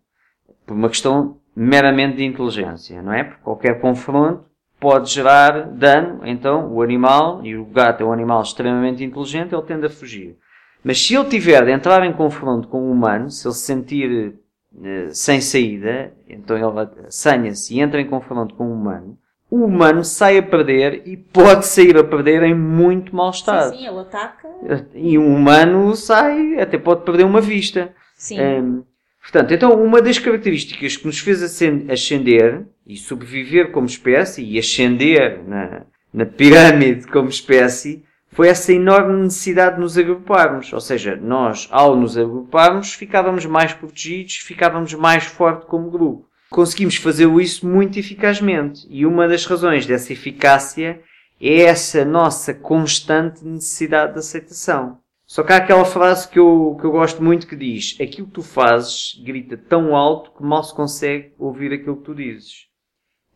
Por 0.65 0.75
uma 0.75 0.89
questão 0.89 1.39
meramente 1.55 2.17
de 2.17 2.25
inteligência, 2.25 3.03
não 3.03 3.13
é? 3.13 3.25
Porque 3.25 3.43
qualquer 3.43 3.81
confronto 3.81 4.48
pode 4.81 5.11
gerar 5.11 5.63
dano, 5.71 6.21
então 6.25 6.73
o 6.73 6.83
animal, 6.83 7.45
e 7.45 7.57
o 7.57 7.65
gato 7.65 8.03
é 8.03 8.07
um 8.07 8.13
animal 8.13 8.43
extremamente 8.43 9.03
inteligente, 9.03 9.55
ele 9.55 9.63
tende 9.63 9.87
a 9.87 9.91
fugir. 9.91 10.37
Mas 10.85 11.05
se 11.05 11.15
ele 11.15 11.29
tiver 11.29 11.65
de 11.65 11.73
entrar 11.73 12.05
em 12.05 12.13
confronto 12.13 12.69
com 12.69 12.83
o 12.83 12.91
humano, 12.91 13.31
se 13.31 13.47
ele 13.47 13.55
se 13.55 13.63
sentir 13.63 14.35
eh, 14.83 15.09
sem 15.11 15.41
saída, 15.41 16.13
então 16.29 16.57
ele 16.57 16.89
assanha-se 17.07 17.75
e 17.75 17.81
entra 17.81 18.01
em 18.01 18.07
confronto 18.07 18.55
com 18.55 18.69
o 18.69 18.73
humano, 18.73 19.19
o 19.51 19.65
humano 19.65 20.05
sai 20.05 20.39
a 20.39 20.43
perder 20.43 21.03
e 21.07 21.17
pode 21.17 21.67
sair 21.67 21.97
a 21.97 22.05
perder 22.05 22.43
em 22.43 22.55
muito 22.55 23.17
mau 23.17 23.31
estado. 23.31 23.71
Sim, 23.71 23.79
sim 23.79 23.87
ele 23.87 24.01
ataca. 24.01 24.49
E 24.95 25.19
um 25.19 25.35
humano 25.35 25.95
sai, 25.97 26.61
até 26.61 26.79
pode 26.79 27.03
perder 27.03 27.25
uma 27.25 27.41
vista. 27.41 27.95
Sim. 28.15 28.41
Um, 28.41 28.85
portanto, 29.31 29.53
então 29.53 29.83
uma 29.83 30.01
das 30.01 30.19
características 30.19 30.97
que 30.97 31.07
nos 31.07 31.19
fez 31.19 31.43
ascender 31.43 32.67
e 32.87 32.97
sobreviver 32.97 33.71
como 33.71 33.87
espécie 33.87 34.43
e 34.43 34.59
ascender 34.59 35.43
na, 35.47 35.87
na 36.13 36.25
pirâmide 36.25 37.07
como 37.07 37.29
espécie 37.29 38.03
foi 38.31 38.49
essa 38.49 38.73
enorme 38.73 39.23
necessidade 39.23 39.77
de 39.77 39.81
nos 39.81 39.99
agruparmos. 39.99 40.73
Ou 40.73 40.81
seja, 40.81 41.17
nós, 41.17 41.69
ao 41.71 41.97
nos 41.97 42.17
agruparmos, 42.17 42.95
ficávamos 42.95 43.45
mais 43.47 43.73
protegidos, 43.73 44.37
ficávamos 44.37 44.95
mais 44.95 45.25
forte 45.25 45.67
como 45.67 45.91
grupo. 45.91 46.27
conseguimos 46.51 46.97
fazer 46.97 47.29
isso 47.41 47.67
muito 47.67 47.99
eficazmente. 47.99 48.87
E 48.89 49.05
uma 49.05 49.29
das 49.29 49.45
razões 49.45 49.87
dessa 49.87 50.13
eficácia 50.13 51.01
é 51.41 51.63
essa 51.63 52.05
nossa 52.05 52.55
constante 52.55 53.45
necessidade 53.45 54.15
de 54.15 54.19
aceitação. 54.21 54.99
Só 55.29 55.43
que 55.43 55.53
há 55.53 55.59
aquela 55.59 55.85
frase 55.85 56.27
que 56.27 56.39
eu, 56.39 56.75
que 56.81 56.87
eu 56.87 56.91
gosto 56.91 57.23
muito 57.23 57.47
que 57.47 57.55
diz: 57.55 57.99
Aquilo 58.01 58.29
que 58.29 58.33
tu 58.33 58.43
fazes 58.43 59.15
grita 59.23 59.59
tão 59.59 59.95
alto 59.95 60.33
que 60.33 60.43
mal 60.43 60.65
se 60.65 60.75
consegue 60.75 61.35
ouvir 61.39 61.71
aquilo 61.71 61.99
que 61.99 62.05
tu 62.05 62.15
dizes. 62.15 62.67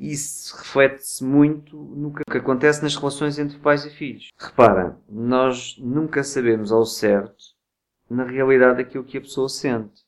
Isso 0.01 0.57
reflete-se 0.57 1.23
muito 1.23 1.77
no 1.77 2.15
que 2.15 2.39
acontece 2.39 2.83
nas 2.83 2.97
relações 2.97 3.39
entre 3.39 3.59
pais 3.59 3.85
e 3.85 3.91
filhos. 3.91 4.31
Repara, 4.39 4.99
nós 5.07 5.77
nunca 5.79 6.25
sabemos 6.25 6.73
ao 6.73 6.87
certo, 6.87 7.45
na 8.09 8.25
realidade, 8.25 8.81
aquilo 8.81 9.05
que 9.05 9.19
a 9.19 9.21
pessoa 9.21 9.51
sente. 9.51 10.01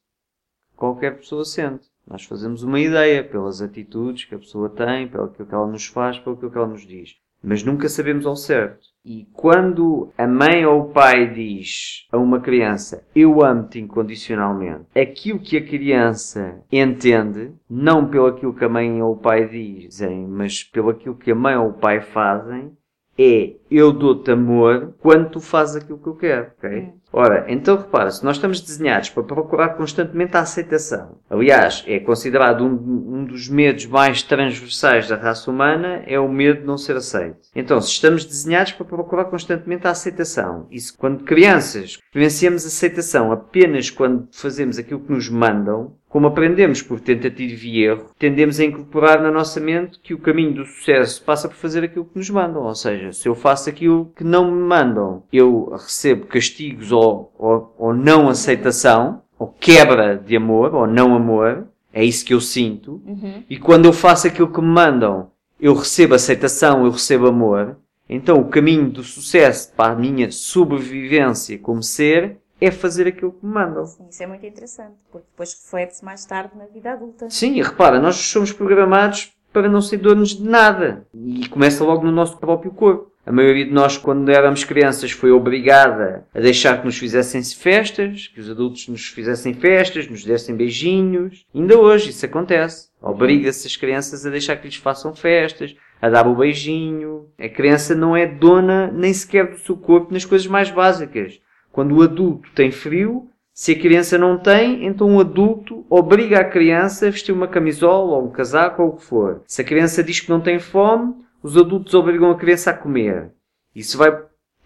Qualquer 0.74 1.18
pessoa 1.18 1.44
sente. 1.44 1.86
Nós 2.06 2.24
fazemos 2.24 2.62
uma 2.62 2.80
ideia 2.80 3.22
pelas 3.22 3.60
atitudes 3.60 4.24
que 4.24 4.34
a 4.34 4.38
pessoa 4.38 4.70
tem, 4.70 5.06
pelo 5.06 5.28
que 5.28 5.42
ela 5.42 5.66
nos 5.66 5.84
faz, 5.84 6.18
pelo 6.18 6.36
que 6.38 6.46
ela 6.56 6.66
nos 6.66 6.86
diz 6.86 7.22
mas 7.44 7.62
nunca 7.62 7.88
sabemos 7.88 8.24
ao 8.26 8.34
certo. 8.34 8.94
E 9.04 9.28
quando 9.34 10.08
a 10.16 10.26
mãe 10.26 10.64
ou 10.64 10.80
o 10.80 10.88
pai 10.88 11.30
diz 11.30 12.06
a 12.10 12.16
uma 12.16 12.40
criança 12.40 13.06
eu 13.14 13.44
amo-te 13.44 13.78
incondicionalmente, 13.78 14.86
aquilo 14.98 15.38
que 15.38 15.58
a 15.58 15.64
criança 15.64 16.62
entende, 16.72 17.52
não 17.68 18.08
pelo 18.08 18.26
aquilo 18.26 18.54
que 18.54 18.64
a 18.64 18.68
mãe 18.68 19.02
ou 19.02 19.12
o 19.12 19.18
pai 19.18 19.46
dizem, 19.46 20.26
mas 20.26 20.64
pelo 20.64 20.88
aquilo 20.88 21.16
que 21.16 21.30
a 21.30 21.34
mãe 21.34 21.54
ou 21.54 21.68
o 21.68 21.74
pai 21.74 22.00
fazem, 22.00 22.72
é 23.18 23.54
eu 23.70 23.92
dou-te 23.92 24.30
amor 24.30 24.94
quando 24.98 25.30
tu 25.30 25.40
fazes 25.40 25.76
aquilo 25.76 25.98
que 25.98 26.08
eu 26.08 26.16
quero, 26.16 26.52
ok? 26.58 26.80
Hum. 26.80 27.03
Ora, 27.16 27.44
então 27.46 27.76
repara, 27.76 28.10
se 28.10 28.24
nós 28.24 28.38
estamos 28.38 28.60
desenhados 28.60 29.08
para 29.08 29.22
procurar 29.22 29.76
constantemente 29.76 30.36
a 30.36 30.40
aceitação, 30.40 31.16
aliás, 31.30 31.84
é 31.86 32.00
considerado 32.00 32.64
um, 32.64 33.20
um, 33.20 33.24
dos 33.24 33.48
medos 33.48 33.86
mais 33.86 34.24
transversais 34.24 35.06
da 35.06 35.14
raça 35.14 35.48
humana, 35.48 36.02
é 36.08 36.18
o 36.18 36.28
medo 36.28 36.62
de 36.62 36.66
não 36.66 36.76
ser 36.76 36.96
aceito. 36.96 37.38
Então, 37.54 37.80
se 37.80 37.92
estamos 37.92 38.24
desenhados 38.24 38.72
para 38.72 38.84
procurar 38.84 39.26
constantemente 39.26 39.86
a 39.86 39.92
aceitação, 39.92 40.66
e 40.72 40.80
se 40.80 40.92
quando 40.92 41.22
crianças 41.22 41.98
vivenciamos 42.12 42.66
aceitação 42.66 43.30
apenas 43.30 43.90
quando 43.90 44.26
fazemos 44.32 44.76
aquilo 44.76 44.98
que 44.98 45.12
nos 45.12 45.28
mandam, 45.28 45.94
como 46.14 46.28
aprendemos 46.28 46.80
por 46.80 47.00
tentativa 47.00 47.66
e 47.66 47.82
erro, 47.82 48.06
tendemos 48.16 48.60
a 48.60 48.64
incorporar 48.64 49.20
na 49.20 49.32
nossa 49.32 49.58
mente 49.58 49.98
que 49.98 50.14
o 50.14 50.18
caminho 50.20 50.54
do 50.54 50.64
sucesso 50.64 51.20
passa 51.24 51.48
por 51.48 51.56
fazer 51.56 51.82
aquilo 51.82 52.04
que 52.04 52.16
nos 52.16 52.30
mandam. 52.30 52.62
Ou 52.62 52.74
seja, 52.76 53.12
se 53.12 53.28
eu 53.28 53.34
faço 53.34 53.68
aquilo 53.68 54.12
que 54.14 54.22
não 54.22 54.48
me 54.48 54.62
mandam, 54.62 55.24
eu 55.32 55.70
recebo 55.72 56.26
castigos 56.26 56.92
ou, 56.92 57.03
ou, 57.04 57.74
ou 57.78 57.94
não 57.94 58.28
aceitação, 58.28 59.22
ou 59.38 59.48
quebra 59.48 60.16
de 60.16 60.36
amor, 60.36 60.74
ou 60.74 60.86
não 60.86 61.14
amor, 61.14 61.66
é 61.92 62.04
isso 62.04 62.24
que 62.24 62.34
eu 62.34 62.40
sinto. 62.40 63.02
Uhum. 63.06 63.42
E 63.48 63.58
quando 63.58 63.86
eu 63.86 63.92
faço 63.92 64.26
aquilo 64.26 64.52
que 64.52 64.60
me 64.60 64.66
mandam, 64.66 65.30
eu 65.60 65.74
recebo 65.74 66.14
aceitação, 66.14 66.84
eu 66.84 66.90
recebo 66.90 67.28
amor. 67.28 67.76
Então 68.08 68.38
o 68.38 68.48
caminho 68.48 68.90
do 68.90 69.02
sucesso 69.02 69.72
para 69.74 69.92
a 69.92 69.96
minha 69.96 70.30
sobrevivência 70.30 71.58
como 71.58 71.82
ser 71.82 72.38
é 72.60 72.70
fazer 72.70 73.06
aquilo 73.06 73.32
que 73.32 73.44
me 73.44 73.52
mandam. 73.52 73.86
Sim, 73.86 74.06
isso 74.10 74.22
é 74.22 74.26
muito 74.26 74.44
interessante, 74.46 74.94
porque 75.10 75.26
depois 75.30 75.54
reflete-se 75.54 76.04
mais 76.04 76.24
tarde 76.24 76.52
na 76.56 76.66
vida 76.66 76.92
adulta. 76.92 77.28
Sim, 77.30 77.54
e 77.54 77.62
repara, 77.62 78.00
nós 78.00 78.16
somos 78.16 78.52
programados 78.52 79.32
para 79.52 79.68
não 79.68 79.80
ser 79.80 79.98
donos 79.98 80.30
de 80.30 80.42
nada. 80.42 81.06
E 81.14 81.48
começa 81.48 81.84
logo 81.84 82.04
no 82.04 82.12
nosso 82.12 82.36
próprio 82.38 82.72
corpo. 82.72 83.12
A 83.26 83.32
maioria 83.32 83.64
de 83.64 83.72
nós, 83.72 83.96
quando 83.96 84.28
éramos 84.28 84.64
crianças, 84.64 85.10
foi 85.10 85.30
obrigada 85.30 86.26
a 86.34 86.40
deixar 86.40 86.78
que 86.78 86.84
nos 86.84 86.98
fizessem 86.98 87.42
festas, 87.42 88.28
que 88.28 88.38
os 88.38 88.50
adultos 88.50 88.86
nos 88.88 89.06
fizessem 89.06 89.54
festas, 89.54 90.06
nos 90.06 90.24
dessem 90.24 90.54
beijinhos. 90.54 91.46
Ainda 91.54 91.78
hoje 91.78 92.10
isso 92.10 92.26
acontece. 92.26 92.88
Obriga-se 93.00 93.66
as 93.66 93.76
crianças 93.76 94.26
a 94.26 94.30
deixar 94.30 94.56
que 94.56 94.66
lhes 94.66 94.76
façam 94.76 95.14
festas, 95.14 95.74
a 96.02 96.10
dar 96.10 96.26
o 96.26 96.34
beijinho. 96.34 97.26
A 97.38 97.48
criança 97.48 97.94
não 97.94 98.14
é 98.14 98.26
dona 98.26 98.90
nem 98.92 99.12
sequer 99.12 99.50
do 99.50 99.58
seu 99.58 99.76
corpo 99.76 100.12
nas 100.12 100.26
coisas 100.26 100.46
mais 100.46 100.70
básicas. 100.70 101.40
Quando 101.72 101.96
o 101.96 102.02
adulto 102.02 102.50
tem 102.54 102.70
frio, 102.70 103.28
se 103.54 103.72
a 103.72 103.78
criança 103.78 104.18
não 104.18 104.36
tem, 104.36 104.84
então 104.84 105.16
o 105.16 105.20
adulto 105.20 105.86
obriga 105.88 106.40
a 106.40 106.44
criança 106.44 107.06
a 107.06 107.10
vestir 107.10 107.32
uma 107.32 107.48
camisola 107.48 108.16
ou 108.16 108.26
um 108.26 108.30
casaco 108.30 108.82
ou 108.82 108.88
o 108.90 108.96
que 108.96 109.04
for. 109.04 109.42
Se 109.46 109.62
a 109.62 109.64
criança 109.64 110.02
diz 110.04 110.20
que 110.20 110.28
não 110.28 110.40
tem 110.40 110.58
fome, 110.58 111.23
os 111.44 111.58
adultos 111.58 111.92
obrigam 111.92 112.30
a 112.30 112.38
criança 112.38 112.70
a 112.70 112.74
comer. 112.74 113.30
Isso 113.76 113.98
vai 113.98 114.10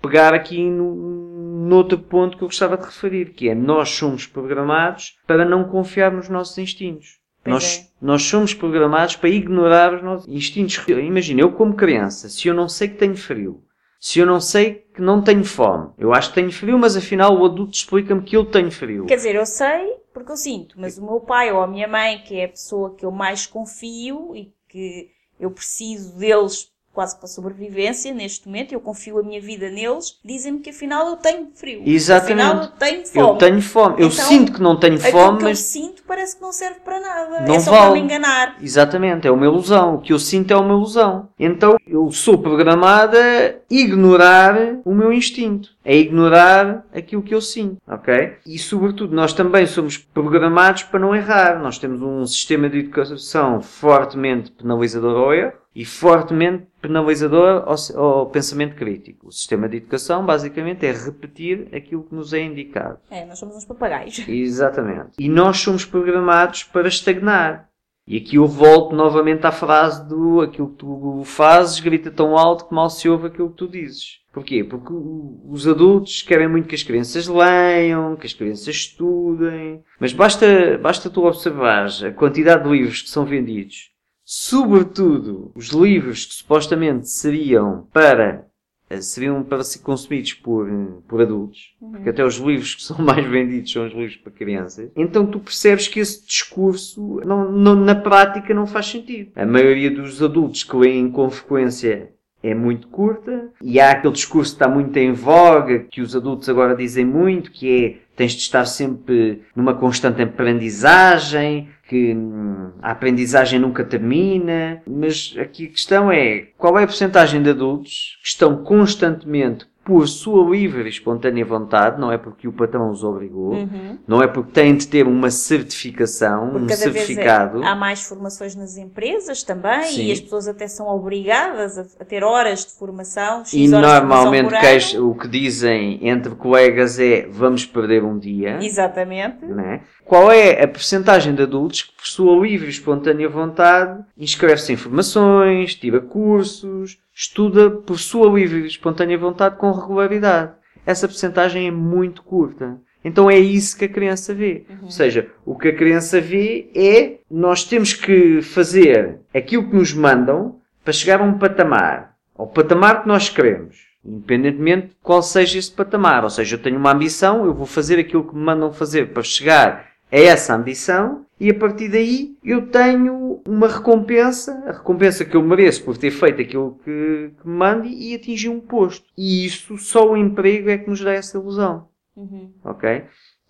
pegar 0.00 0.32
aqui 0.32 0.62
no, 0.62 0.94
no 0.94 1.74
outro 1.74 1.98
ponto 1.98 2.38
que 2.38 2.44
eu 2.44 2.46
gostava 2.46 2.76
de 2.76 2.84
referir, 2.84 3.32
que 3.32 3.48
é 3.48 3.54
nós 3.54 3.88
somos 3.90 4.28
programados 4.28 5.18
para 5.26 5.44
não 5.44 5.64
confiar 5.64 6.12
nos 6.12 6.28
nossos 6.28 6.56
instintos. 6.56 7.18
Nós, 7.44 7.78
é. 7.78 7.88
nós 8.00 8.22
somos 8.22 8.54
programados 8.54 9.16
para 9.16 9.28
ignorar 9.28 9.92
os 9.92 10.04
nossos 10.04 10.28
instintos. 10.28 10.80
Imagina, 10.86 11.40
eu 11.40 11.50
como 11.50 11.74
criança, 11.74 12.28
se 12.28 12.46
eu 12.46 12.54
não 12.54 12.68
sei 12.68 12.86
que 12.86 12.96
tenho 12.96 13.16
frio, 13.16 13.60
se 13.98 14.20
eu 14.20 14.26
não 14.26 14.40
sei 14.40 14.86
que 14.94 15.02
não 15.02 15.20
tenho 15.20 15.44
fome. 15.44 15.90
Eu 15.98 16.14
acho 16.14 16.28
que 16.28 16.36
tenho 16.36 16.52
frio, 16.52 16.78
mas 16.78 16.96
afinal 16.96 17.36
o 17.36 17.44
adulto 17.44 17.72
explica-me 17.72 18.22
que 18.22 18.36
eu 18.36 18.44
tenho 18.44 18.70
frio. 18.70 19.06
Quer 19.06 19.16
dizer, 19.16 19.34
eu 19.34 19.46
sei 19.46 19.96
porque 20.14 20.30
eu 20.30 20.36
sinto, 20.36 20.76
mas 20.78 20.96
o 20.96 21.04
meu 21.04 21.18
pai 21.18 21.50
ou 21.52 21.60
a 21.60 21.66
minha 21.66 21.88
mãe, 21.88 22.22
que 22.22 22.36
é 22.36 22.44
a 22.44 22.48
pessoa 22.48 22.94
que 22.94 23.04
eu 23.04 23.10
mais 23.10 23.46
confio 23.48 24.36
e 24.36 24.52
que 24.68 25.17
eu 25.38 25.50
preciso 25.50 26.16
deles 26.16 26.72
quase 26.98 27.16
para 27.16 27.28
sobrevivência 27.28 28.12
neste 28.12 28.48
momento, 28.48 28.72
eu 28.72 28.80
confio 28.80 29.20
a 29.20 29.22
minha 29.22 29.40
vida 29.40 29.70
neles, 29.70 30.18
dizem-me 30.24 30.58
que 30.58 30.70
afinal 30.70 31.06
eu 31.06 31.14
tenho 31.14 31.46
frio. 31.54 31.82
Exatamente. 31.86 32.40
Afinal 32.40 32.64
eu 32.64 32.68
tenho 32.70 33.06
fome. 33.06 33.28
Eu 33.28 33.34
tenho 33.36 33.62
fome. 33.62 33.94
Eu 34.02 34.08
então, 34.08 34.26
sinto 34.26 34.52
que 34.52 34.60
não 34.60 34.76
tenho 34.76 34.98
fome, 34.98 35.44
mas. 35.44 35.58
eu 35.60 35.64
sinto 35.64 36.02
parece 36.02 36.34
que 36.34 36.42
não 36.42 36.50
serve 36.50 36.80
para 36.80 36.98
nada. 36.98 37.46
Não 37.46 37.54
é 37.54 37.60
só 37.60 37.70
vale. 37.70 37.82
para 37.84 37.92
me 37.92 38.00
enganar. 38.00 38.56
Exatamente. 38.60 39.28
É 39.28 39.30
uma 39.30 39.44
ilusão. 39.44 39.94
O 39.94 40.00
que 40.00 40.12
eu 40.12 40.18
sinto 40.18 40.52
é 40.52 40.56
uma 40.56 40.74
ilusão. 40.74 41.28
Então 41.38 41.76
eu 41.86 42.10
sou 42.10 42.36
programada 42.36 43.16
a 43.16 43.52
ignorar 43.72 44.80
o 44.84 44.92
meu 44.92 45.12
instinto. 45.12 45.70
A 45.84 45.92
ignorar 45.92 46.84
aquilo 46.92 47.22
que 47.22 47.34
eu 47.34 47.40
sinto. 47.40 47.76
Ok? 47.86 48.38
E 48.44 48.58
sobretudo 48.58 49.14
nós 49.14 49.32
também 49.32 49.66
somos 49.66 49.96
programados 49.96 50.82
para 50.82 50.98
não 50.98 51.14
errar. 51.14 51.62
Nós 51.62 51.78
temos 51.78 52.02
um 52.02 52.26
sistema 52.26 52.68
de 52.68 52.80
educação 52.80 53.60
fortemente 53.60 54.50
penalizador 54.50 55.16
ao 55.16 55.32
erro 55.32 55.52
e 55.78 55.84
fortemente 55.84 56.66
penalizador 56.80 57.64
ao, 57.66 58.00
ao, 58.00 58.26
pensamento 58.26 58.74
crítico. 58.74 59.28
O 59.28 59.32
sistema 59.32 59.68
de 59.68 59.78
educação, 59.78 60.24
basicamente, 60.24 60.86
é 60.86 60.92
repetir 60.92 61.68
aquilo 61.74 62.04
que 62.04 62.14
nos 62.14 62.32
é 62.32 62.42
indicado. 62.42 62.98
É, 63.10 63.24
nós 63.24 63.38
somos 63.38 63.56
uns 63.56 63.64
papagaios. 63.64 64.24
Exatamente. 64.28 65.10
E 65.18 65.28
nós 65.28 65.58
somos 65.58 65.84
programados 65.84 66.64
para 66.64 66.88
estagnar. 66.88 67.68
E 68.06 68.16
aqui 68.16 68.36
eu 68.36 68.46
volto 68.46 68.96
novamente 68.96 69.46
à 69.46 69.52
frase 69.52 70.08
do 70.08 70.40
aquilo 70.40 70.70
que 70.70 70.76
tu 70.76 71.22
fazes 71.26 71.78
grita 71.78 72.10
tão 72.10 72.38
alto 72.38 72.66
que 72.66 72.74
mal 72.74 72.88
se 72.88 73.06
ouve 73.06 73.26
aquilo 73.26 73.50
que 73.50 73.56
tu 73.56 73.68
dizes. 73.68 74.20
Porquê? 74.32 74.64
Porque 74.64 74.92
os 74.94 75.68
adultos 75.68 76.22
querem 76.22 76.48
muito 76.48 76.68
que 76.68 76.74
as 76.74 76.82
crianças 76.82 77.28
leiam, 77.28 78.16
que 78.16 78.26
as 78.26 78.32
crianças 78.32 78.68
estudem, 78.68 79.82
mas 80.00 80.14
basta, 80.14 80.78
basta 80.78 81.10
tu 81.10 81.26
observares 81.26 82.02
a 82.02 82.10
quantidade 82.10 82.64
de 82.64 82.70
livros 82.70 83.02
que 83.02 83.10
são 83.10 83.26
vendidos 83.26 83.87
sobretudo 84.30 85.50
os 85.54 85.68
livros 85.68 86.26
que 86.26 86.34
supostamente 86.34 87.08
seriam 87.08 87.88
para 87.90 88.46
eh, 88.90 89.00
seriam 89.00 89.42
para 89.42 89.64
ser 89.64 89.78
consumidos 89.78 90.34
por, 90.34 90.68
por 91.08 91.22
adultos, 91.22 91.74
uhum. 91.80 91.92
porque 91.92 92.10
até 92.10 92.22
os 92.22 92.36
livros 92.36 92.74
que 92.74 92.82
são 92.82 92.98
mais 93.02 93.26
vendidos 93.26 93.72
são 93.72 93.86
os 93.86 93.94
livros 93.94 94.16
para 94.16 94.30
crianças, 94.30 94.90
então 94.94 95.24
tu 95.24 95.40
percebes 95.40 95.88
que 95.88 95.98
esse 95.98 96.26
discurso 96.26 97.22
não, 97.24 97.50
não, 97.50 97.74
na 97.74 97.94
prática 97.94 98.52
não 98.52 98.66
faz 98.66 98.88
sentido. 98.88 99.30
A 99.34 99.46
maioria 99.46 99.90
dos 99.90 100.22
adultos 100.22 100.62
que 100.62 100.76
leem 100.76 101.10
com 101.10 101.30
frequência 101.30 102.12
é 102.42 102.54
muito 102.54 102.88
curta 102.88 103.50
e 103.62 103.80
há 103.80 103.92
aquele 103.92 104.12
discurso 104.12 104.52
que 104.52 104.62
está 104.62 104.68
muito 104.68 104.94
em 104.98 105.10
voga, 105.10 105.78
que 105.78 106.02
os 106.02 106.14
adultos 106.14 106.50
agora 106.50 106.76
dizem 106.76 107.06
muito, 107.06 107.50
que 107.50 107.82
é 107.82 108.07
tens 108.18 108.32
de 108.32 108.40
estar 108.40 108.64
sempre 108.64 109.44
numa 109.54 109.72
constante 109.72 110.20
aprendizagem, 110.20 111.68
que 111.88 112.12
hum, 112.12 112.72
a 112.82 112.90
aprendizagem 112.90 113.60
nunca 113.60 113.84
termina, 113.84 114.82
mas 114.84 115.36
aqui 115.38 115.66
a 115.66 115.70
questão 115.70 116.10
é 116.10 116.48
qual 116.58 116.76
é 116.76 116.82
a 116.82 116.86
porcentagem 116.86 117.40
de 117.40 117.50
adultos 117.50 118.18
que 118.20 118.28
estão 118.28 118.64
constantemente 118.64 119.66
por 119.88 120.06
sua 120.06 120.46
livre 120.50 120.84
e 120.84 120.90
espontânea 120.90 121.46
vontade, 121.46 121.98
não 121.98 122.12
é 122.12 122.18
porque 122.18 122.46
o 122.46 122.52
patrão 122.52 122.90
os 122.90 123.02
obrigou, 123.02 123.54
uhum. 123.54 123.98
não 124.06 124.22
é 124.22 124.26
porque 124.26 124.52
têm 124.52 124.76
de 124.76 124.86
ter 124.86 125.06
uma 125.06 125.30
certificação, 125.30 126.50
porque 126.50 126.74
um 126.74 126.76
certificado. 126.76 127.62
É, 127.62 127.68
há 127.68 127.74
mais 127.74 128.02
formações 128.02 128.54
nas 128.54 128.76
empresas 128.76 129.42
também 129.42 129.84
Sim. 129.84 130.04
e 130.04 130.12
as 130.12 130.20
pessoas 130.20 130.46
até 130.46 130.68
são 130.68 130.88
obrigadas 130.88 131.78
a, 131.78 132.04
ter 132.04 132.22
horas 132.22 132.66
de 132.66 132.72
formação. 132.72 133.42
e 133.50 133.66
normalmente 133.66 134.50
que, 134.50 134.98
o 134.98 135.14
que 135.14 135.26
dizem 135.26 136.06
entre 136.06 136.34
colegas 136.34 136.98
é 136.98 137.26
vamos 137.26 137.64
perder 137.64 138.04
um 138.04 138.18
dia. 138.18 138.58
Exatamente. 138.60 139.42
Né? 139.46 139.80
Qual 140.04 140.30
é 140.30 140.62
a 140.62 140.68
percentagem 140.68 141.34
de 141.34 141.44
adultos 141.44 141.80
que, 141.80 141.92
por 141.96 142.06
sua 142.06 142.36
livre 142.38 142.66
e 142.66 142.70
espontânea 142.70 143.26
vontade, 143.26 144.04
inscreve-se 144.18 144.70
em 144.70 144.76
formações, 144.76 145.74
tira 145.74 145.98
cursos, 145.98 146.98
estuda 147.18 147.68
por 147.68 147.98
sua 147.98 148.30
livre 148.32 148.60
e 148.60 148.66
espontânea 148.68 149.18
vontade 149.18 149.56
com 149.56 149.72
regularidade. 149.72 150.52
Essa 150.86 151.08
percentagem 151.08 151.66
é 151.66 151.70
muito 151.70 152.22
curta. 152.22 152.78
Então 153.04 153.28
é 153.28 153.36
isso 153.36 153.76
que 153.76 153.86
a 153.86 153.88
criança 153.88 154.32
vê. 154.32 154.64
Ou 154.80 154.90
seja, 154.90 155.28
o 155.44 155.58
que 155.58 155.68
a 155.68 155.74
criança 155.74 156.20
vê 156.20 156.70
é 156.76 157.18
nós 157.28 157.64
temos 157.64 157.92
que 157.92 158.40
fazer 158.40 159.18
aquilo 159.34 159.68
que 159.68 159.74
nos 159.74 159.92
mandam 159.92 160.60
para 160.84 160.92
chegar 160.92 161.20
a 161.20 161.24
um 161.24 161.36
patamar, 161.36 162.14
ao 162.36 162.46
patamar 162.46 163.02
que 163.02 163.08
nós 163.08 163.28
queremos. 163.28 163.88
Independentemente 164.04 164.86
de 164.88 164.96
qual 165.02 165.20
seja 165.20 165.58
esse 165.58 165.72
patamar. 165.72 166.22
Ou 166.22 166.30
seja, 166.30 166.54
eu 166.54 166.62
tenho 166.62 166.78
uma 166.78 166.92
ambição, 166.92 167.44
eu 167.44 167.52
vou 167.52 167.66
fazer 167.66 167.98
aquilo 167.98 168.28
que 168.28 168.34
me 168.34 168.44
mandam 168.44 168.72
fazer 168.72 169.12
para 169.12 169.24
chegar 169.24 169.88
a 170.10 170.16
essa 170.16 170.54
ambição 170.54 171.26
e 171.40 171.50
a 171.50 171.54
partir 171.54 171.88
daí 171.88 172.36
eu 172.44 172.66
tenho 172.66 173.40
uma 173.46 173.68
recompensa, 173.68 174.52
a 174.66 174.72
recompensa 174.72 175.24
que 175.24 175.36
eu 175.36 175.42
mereço 175.42 175.84
por 175.84 175.96
ter 175.96 176.10
feito 176.10 176.40
aquilo 176.40 176.78
que, 176.84 177.30
que 177.40 177.48
me 177.48 177.56
mando 177.56 177.86
e 177.86 178.14
atingir 178.14 178.48
um 178.48 178.60
posto. 178.60 179.06
E 179.16 179.46
isso, 179.46 179.78
só 179.78 180.10
o 180.10 180.16
emprego 180.16 180.68
é 180.68 180.78
que 180.78 180.90
nos 180.90 181.00
dá 181.00 181.12
essa 181.12 181.38
ilusão. 181.38 181.88
Uhum. 182.16 182.52
Ok? 182.64 183.04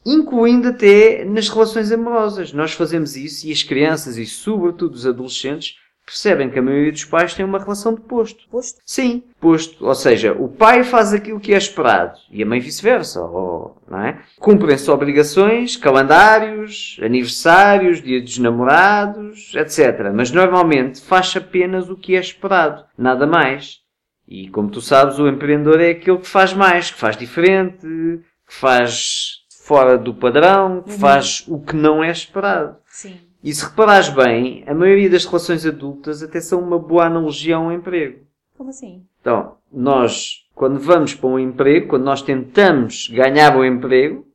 Incluindo 0.04 0.68
até 0.68 1.24
nas 1.24 1.48
relações 1.48 1.90
amorosas. 1.90 2.52
Nós 2.52 2.72
fazemos 2.72 3.16
isso 3.16 3.46
e 3.46 3.52
as 3.52 3.62
crianças 3.62 4.18
e 4.18 4.26
sobretudo 4.26 4.94
os 4.94 5.06
adolescentes 5.06 5.76
percebem 6.08 6.48
que 6.48 6.58
a 6.58 6.62
maioria 6.62 6.90
dos 6.90 7.04
pais 7.04 7.34
tem 7.34 7.44
uma 7.44 7.58
relação 7.58 7.94
de 7.94 8.00
posto. 8.00 8.48
Posto. 8.48 8.80
Sim, 8.84 9.22
posto. 9.38 9.86
Ou 9.86 9.94
seja, 9.94 10.32
o 10.32 10.48
pai 10.48 10.82
faz 10.82 11.12
aquilo 11.12 11.38
que 11.38 11.52
é 11.52 11.58
esperado 11.58 12.18
e 12.30 12.42
a 12.42 12.46
mãe 12.46 12.60
vice-versa. 12.60 13.20
Não 13.20 14.00
é? 14.00 14.18
Cumprem-se 14.38 14.90
obrigações, 14.90 15.76
calendários, 15.76 16.98
aniversários, 17.02 18.02
dia 18.02 18.20
dos 18.20 18.38
namorados, 18.38 19.52
etc. 19.54 20.10
Mas 20.14 20.30
normalmente 20.30 21.00
faz 21.00 21.36
apenas 21.36 21.90
o 21.90 21.96
que 21.96 22.16
é 22.16 22.20
esperado. 22.20 22.84
Nada 22.96 23.26
mais. 23.26 23.80
E 24.26 24.48
como 24.48 24.70
tu 24.70 24.80
sabes, 24.80 25.18
o 25.18 25.28
empreendedor 25.28 25.80
é 25.80 25.90
aquele 25.90 26.18
que 26.18 26.28
faz 26.28 26.52
mais, 26.52 26.90
que 26.90 26.98
faz 26.98 27.16
diferente, 27.16 27.86
que 27.86 28.54
faz 28.54 29.38
fora 29.64 29.98
do 29.98 30.14
padrão, 30.14 30.82
que 30.82 30.92
faz 30.92 31.44
o 31.46 31.60
que 31.60 31.76
não 31.76 32.02
é 32.02 32.10
esperado. 32.10 32.76
Sim. 32.86 33.27
E 33.42 33.52
se 33.52 33.64
reparares 33.64 34.08
bem, 34.08 34.64
a 34.66 34.74
maioria 34.74 35.08
das 35.08 35.24
relações 35.24 35.64
adultas 35.64 36.22
até 36.22 36.40
são 36.40 36.60
uma 36.60 36.78
boa 36.78 37.06
analogia 37.06 37.56
a 37.56 37.60
um 37.60 37.70
emprego. 37.72 38.20
Como 38.56 38.70
assim? 38.70 39.04
Então, 39.20 39.54
nós, 39.72 40.44
quando 40.54 40.78
vamos 40.80 41.14
para 41.14 41.28
um 41.28 41.38
emprego, 41.38 41.88
quando 41.88 42.04
nós 42.04 42.20
tentamos 42.22 43.08
ganhar 43.08 43.56
um 43.56 43.64
emprego, 43.64 44.26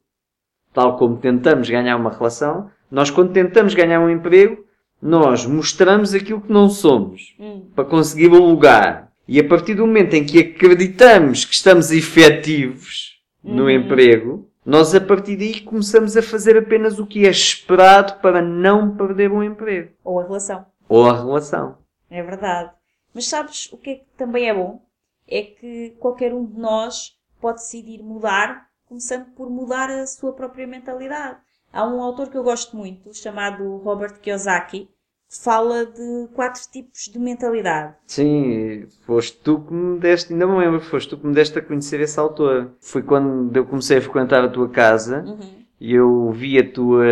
tal 0.73 0.97
como 0.97 1.17
tentamos 1.17 1.69
ganhar 1.69 1.97
uma 1.97 2.09
relação, 2.11 2.69
nós 2.89 3.09
quando 3.11 3.33
tentamos 3.33 3.73
ganhar 3.73 3.99
um 3.99 4.09
emprego, 4.09 4.63
nós 5.01 5.45
mostramos 5.45 6.13
aquilo 6.13 6.39
que 6.39 6.51
não 6.53 6.69
somos 6.69 7.35
Hum. 7.37 7.65
para 7.75 7.83
conseguir 7.83 8.27
o 8.27 8.39
lugar. 8.45 9.11
E 9.27 9.37
a 9.39 9.43
partir 9.47 9.73
do 9.75 9.85
momento 9.85 10.13
em 10.13 10.23
que 10.25 10.39
acreditamos 10.39 11.43
que 11.43 11.53
estamos 11.53 11.91
efetivos 11.91 13.19
no 13.43 13.63
Uhum. 13.63 13.69
emprego, 13.69 14.49
nós 14.65 14.95
a 14.95 15.01
partir 15.01 15.35
daí 15.35 15.59
começamos 15.61 16.15
a 16.15 16.21
fazer 16.21 16.57
apenas 16.57 16.97
o 16.97 17.05
que 17.05 17.25
é 17.25 17.29
esperado 17.29 18.21
para 18.21 18.41
não 18.41 18.95
perder 18.95 19.31
um 19.31 19.43
emprego. 19.43 19.93
Ou 20.03 20.19
a 20.19 20.23
relação. 20.23 20.65
Ou 20.87 21.05
a 21.05 21.13
relação. 21.13 21.77
É 22.09 22.23
verdade. 22.23 22.71
Mas 23.13 23.27
sabes 23.27 23.71
o 23.71 23.77
que 23.77 23.89
é 23.89 23.95
que 23.95 24.05
também 24.17 24.49
é 24.49 24.53
bom? 24.53 24.81
É 25.27 25.41
que 25.41 25.91
qualquer 25.99 26.33
um 26.33 26.45
de 26.45 26.57
nós 26.57 27.17
pode 27.41 27.59
decidir 27.59 28.01
mudar, 28.01 28.69
começando 28.85 29.25
por 29.33 29.49
mudar 29.49 29.89
a 29.89 30.07
sua 30.07 30.33
própria 30.33 30.65
mentalidade. 30.65 31.39
Há 31.71 31.85
um 31.85 32.01
autor 32.01 32.29
que 32.29 32.37
eu 32.37 32.43
gosto 32.43 32.77
muito, 32.77 33.13
chamado 33.13 33.77
Robert 33.77 34.19
Kiyosaki, 34.19 34.89
fala 35.41 35.85
de 35.85 36.27
quatro 36.33 36.61
tipos 36.71 37.09
de 37.11 37.19
mentalidade. 37.19 37.93
Sim, 38.05 38.85
foste 39.05 39.37
tu 39.43 39.59
que 39.59 39.73
me 39.73 39.99
deste, 39.99 40.33
ainda 40.33 40.45
me 40.47 40.57
lembro, 40.57 40.79
foste 40.81 41.09
tu 41.09 41.17
que 41.17 41.27
me 41.27 41.33
deste 41.33 41.57
a 41.59 41.61
conhecer 41.61 41.99
esse 41.99 42.19
autor. 42.19 42.71
Foi 42.79 43.01
quando 43.01 43.55
eu 43.55 43.65
comecei 43.65 43.97
a 43.97 44.01
frequentar 44.01 44.43
a 44.43 44.49
tua 44.49 44.69
casa 44.69 45.23
e 45.79 45.93
eu 45.93 46.31
vi 46.31 46.57
a 46.59 46.69
tua, 46.71 47.03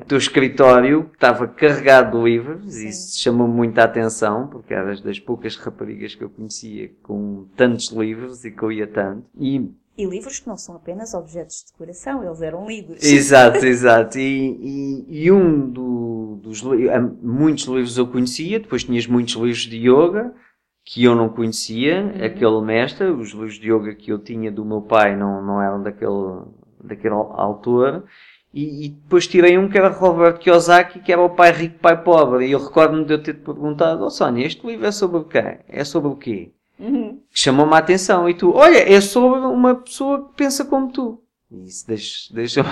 o 0.00 0.04
teu 0.06 0.18
escritório 0.18 1.04
que 1.04 1.16
estava 1.16 1.46
carregado 1.46 2.16
de 2.18 2.24
livros 2.24 2.76
e 2.76 2.88
isso 2.88 3.18
chamou-me 3.20 3.52
muito 3.54 3.78
a 3.78 3.84
atenção 3.84 4.46
porque 4.46 4.72
eras 4.72 5.00
das 5.00 5.18
poucas 5.18 5.56
raparigas 5.56 6.14
que 6.14 6.24
eu 6.24 6.30
conhecia 6.30 6.90
com 7.02 7.44
tantos 7.56 7.88
livros 7.90 8.44
e 8.44 8.50
que 8.50 8.62
eu 8.62 8.72
ia 8.72 8.86
tanto. 8.86 9.24
E 9.38 9.70
E 9.98 10.04
livros 10.06 10.38
que 10.38 10.46
não 10.46 10.56
são 10.56 10.76
apenas 10.76 11.12
objetos 11.12 11.56
de 11.64 11.72
decoração, 11.72 12.24
eles 12.24 12.40
eram 12.40 12.66
lidos. 12.68 13.02
Exato, 13.02 13.64
exato. 13.66 14.16
E, 14.18 15.04
e, 15.10 15.24
e 15.24 15.32
um 15.32 15.68
do- 15.68 16.07
dos 16.36 16.62
há 16.64 17.00
muitos 17.22 17.64
livros 17.64 17.96
eu 17.98 18.06
conhecia, 18.06 18.60
depois 18.60 18.84
tinhas 18.84 19.06
muitos 19.06 19.34
livros 19.34 19.60
de 19.60 19.76
yoga 19.76 20.34
que 20.84 21.04
eu 21.04 21.14
não 21.14 21.28
conhecia, 21.28 22.14
aquele 22.24 22.62
mestre, 22.62 23.08
os 23.08 23.32
livros 23.32 23.58
de 23.58 23.70
yoga 23.70 23.94
que 23.94 24.10
eu 24.10 24.18
tinha 24.18 24.50
do 24.50 24.64
meu 24.64 24.80
pai 24.80 25.14
não, 25.14 25.44
não 25.44 25.60
eram 25.60 25.82
daquele, 25.82 26.44
daquele 26.82 27.14
autor. 27.14 28.04
E, 28.54 28.86
e 28.86 28.88
depois 28.88 29.26
tirei 29.26 29.58
um 29.58 29.68
que 29.68 29.76
era 29.76 29.88
Robert 29.88 30.38
Kiyosaki, 30.38 31.00
que 31.00 31.12
era 31.12 31.20
o 31.20 31.28
pai 31.28 31.52
rico, 31.52 31.78
pai 31.78 32.02
pobre. 32.02 32.46
E 32.46 32.52
eu 32.52 32.58
recordo-me 32.58 33.04
de 33.04 33.12
eu 33.12 33.22
ter 33.22 33.34
perguntado, 33.34 34.02
oh 34.02 34.08
Sónia, 34.08 34.46
este 34.46 34.66
livro 34.66 34.86
é 34.86 34.90
sobre 34.90 35.18
o 35.18 35.24
quê? 35.24 35.58
É 35.68 35.84
sobre 35.84 36.08
o 36.08 36.16
quê? 36.16 36.52
Uhum. 36.78 37.20
que 37.30 37.40
chamou-me 37.40 37.74
a 37.74 37.78
atenção. 37.78 38.28
E 38.28 38.34
tu, 38.34 38.52
olha, 38.54 38.78
é 38.78 39.00
sobre 39.00 39.40
uma 39.40 39.74
pessoa 39.74 40.28
que 40.28 40.34
pensa 40.36 40.64
como 40.64 40.92
tu. 40.92 41.22
Isso 41.50 41.86
deixa, 41.86 42.34
deixa 42.34 42.60
eu, 42.60 42.66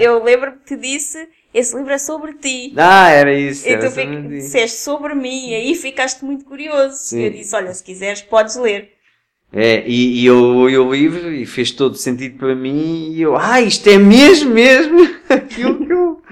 eu 0.00 0.24
lembro-me 0.24 0.58
que 0.58 0.76
disse, 0.76 1.28
esse 1.54 1.76
livro 1.76 1.92
é 1.92 1.98
sobre 1.98 2.34
ti. 2.34 2.72
Ah, 2.76 3.08
era 3.10 3.32
isso. 3.34 3.68
E 3.68 3.76
tu 3.78 3.90
fica- 3.90 4.20
disseste 4.28 4.78
sobre 4.78 5.14
mim, 5.14 5.50
e 5.50 5.54
aí 5.54 5.74
ficaste 5.74 6.24
muito 6.24 6.44
curioso. 6.44 6.96
Sim. 6.96 7.22
Eu 7.24 7.30
disse, 7.30 7.54
olha, 7.54 7.72
se 7.74 7.82
quiseres 7.84 8.22
podes 8.22 8.56
ler. 8.56 8.92
É, 9.54 9.82
e, 9.86 10.22
e 10.22 10.26
eu 10.26 10.66
li 10.66 10.78
o 10.78 10.90
livro 10.92 11.30
e 11.30 11.44
fez 11.44 11.70
todo 11.70 11.94
sentido 11.94 12.38
para 12.38 12.54
mim. 12.54 13.10
E 13.12 13.20
eu, 13.20 13.36
ah, 13.36 13.60
isto 13.60 13.86
é 13.90 13.98
mesmo, 13.98 14.50
mesmo 14.50 14.98
aquilo 15.28 15.84
que 15.86 15.92
eu, 15.92 16.22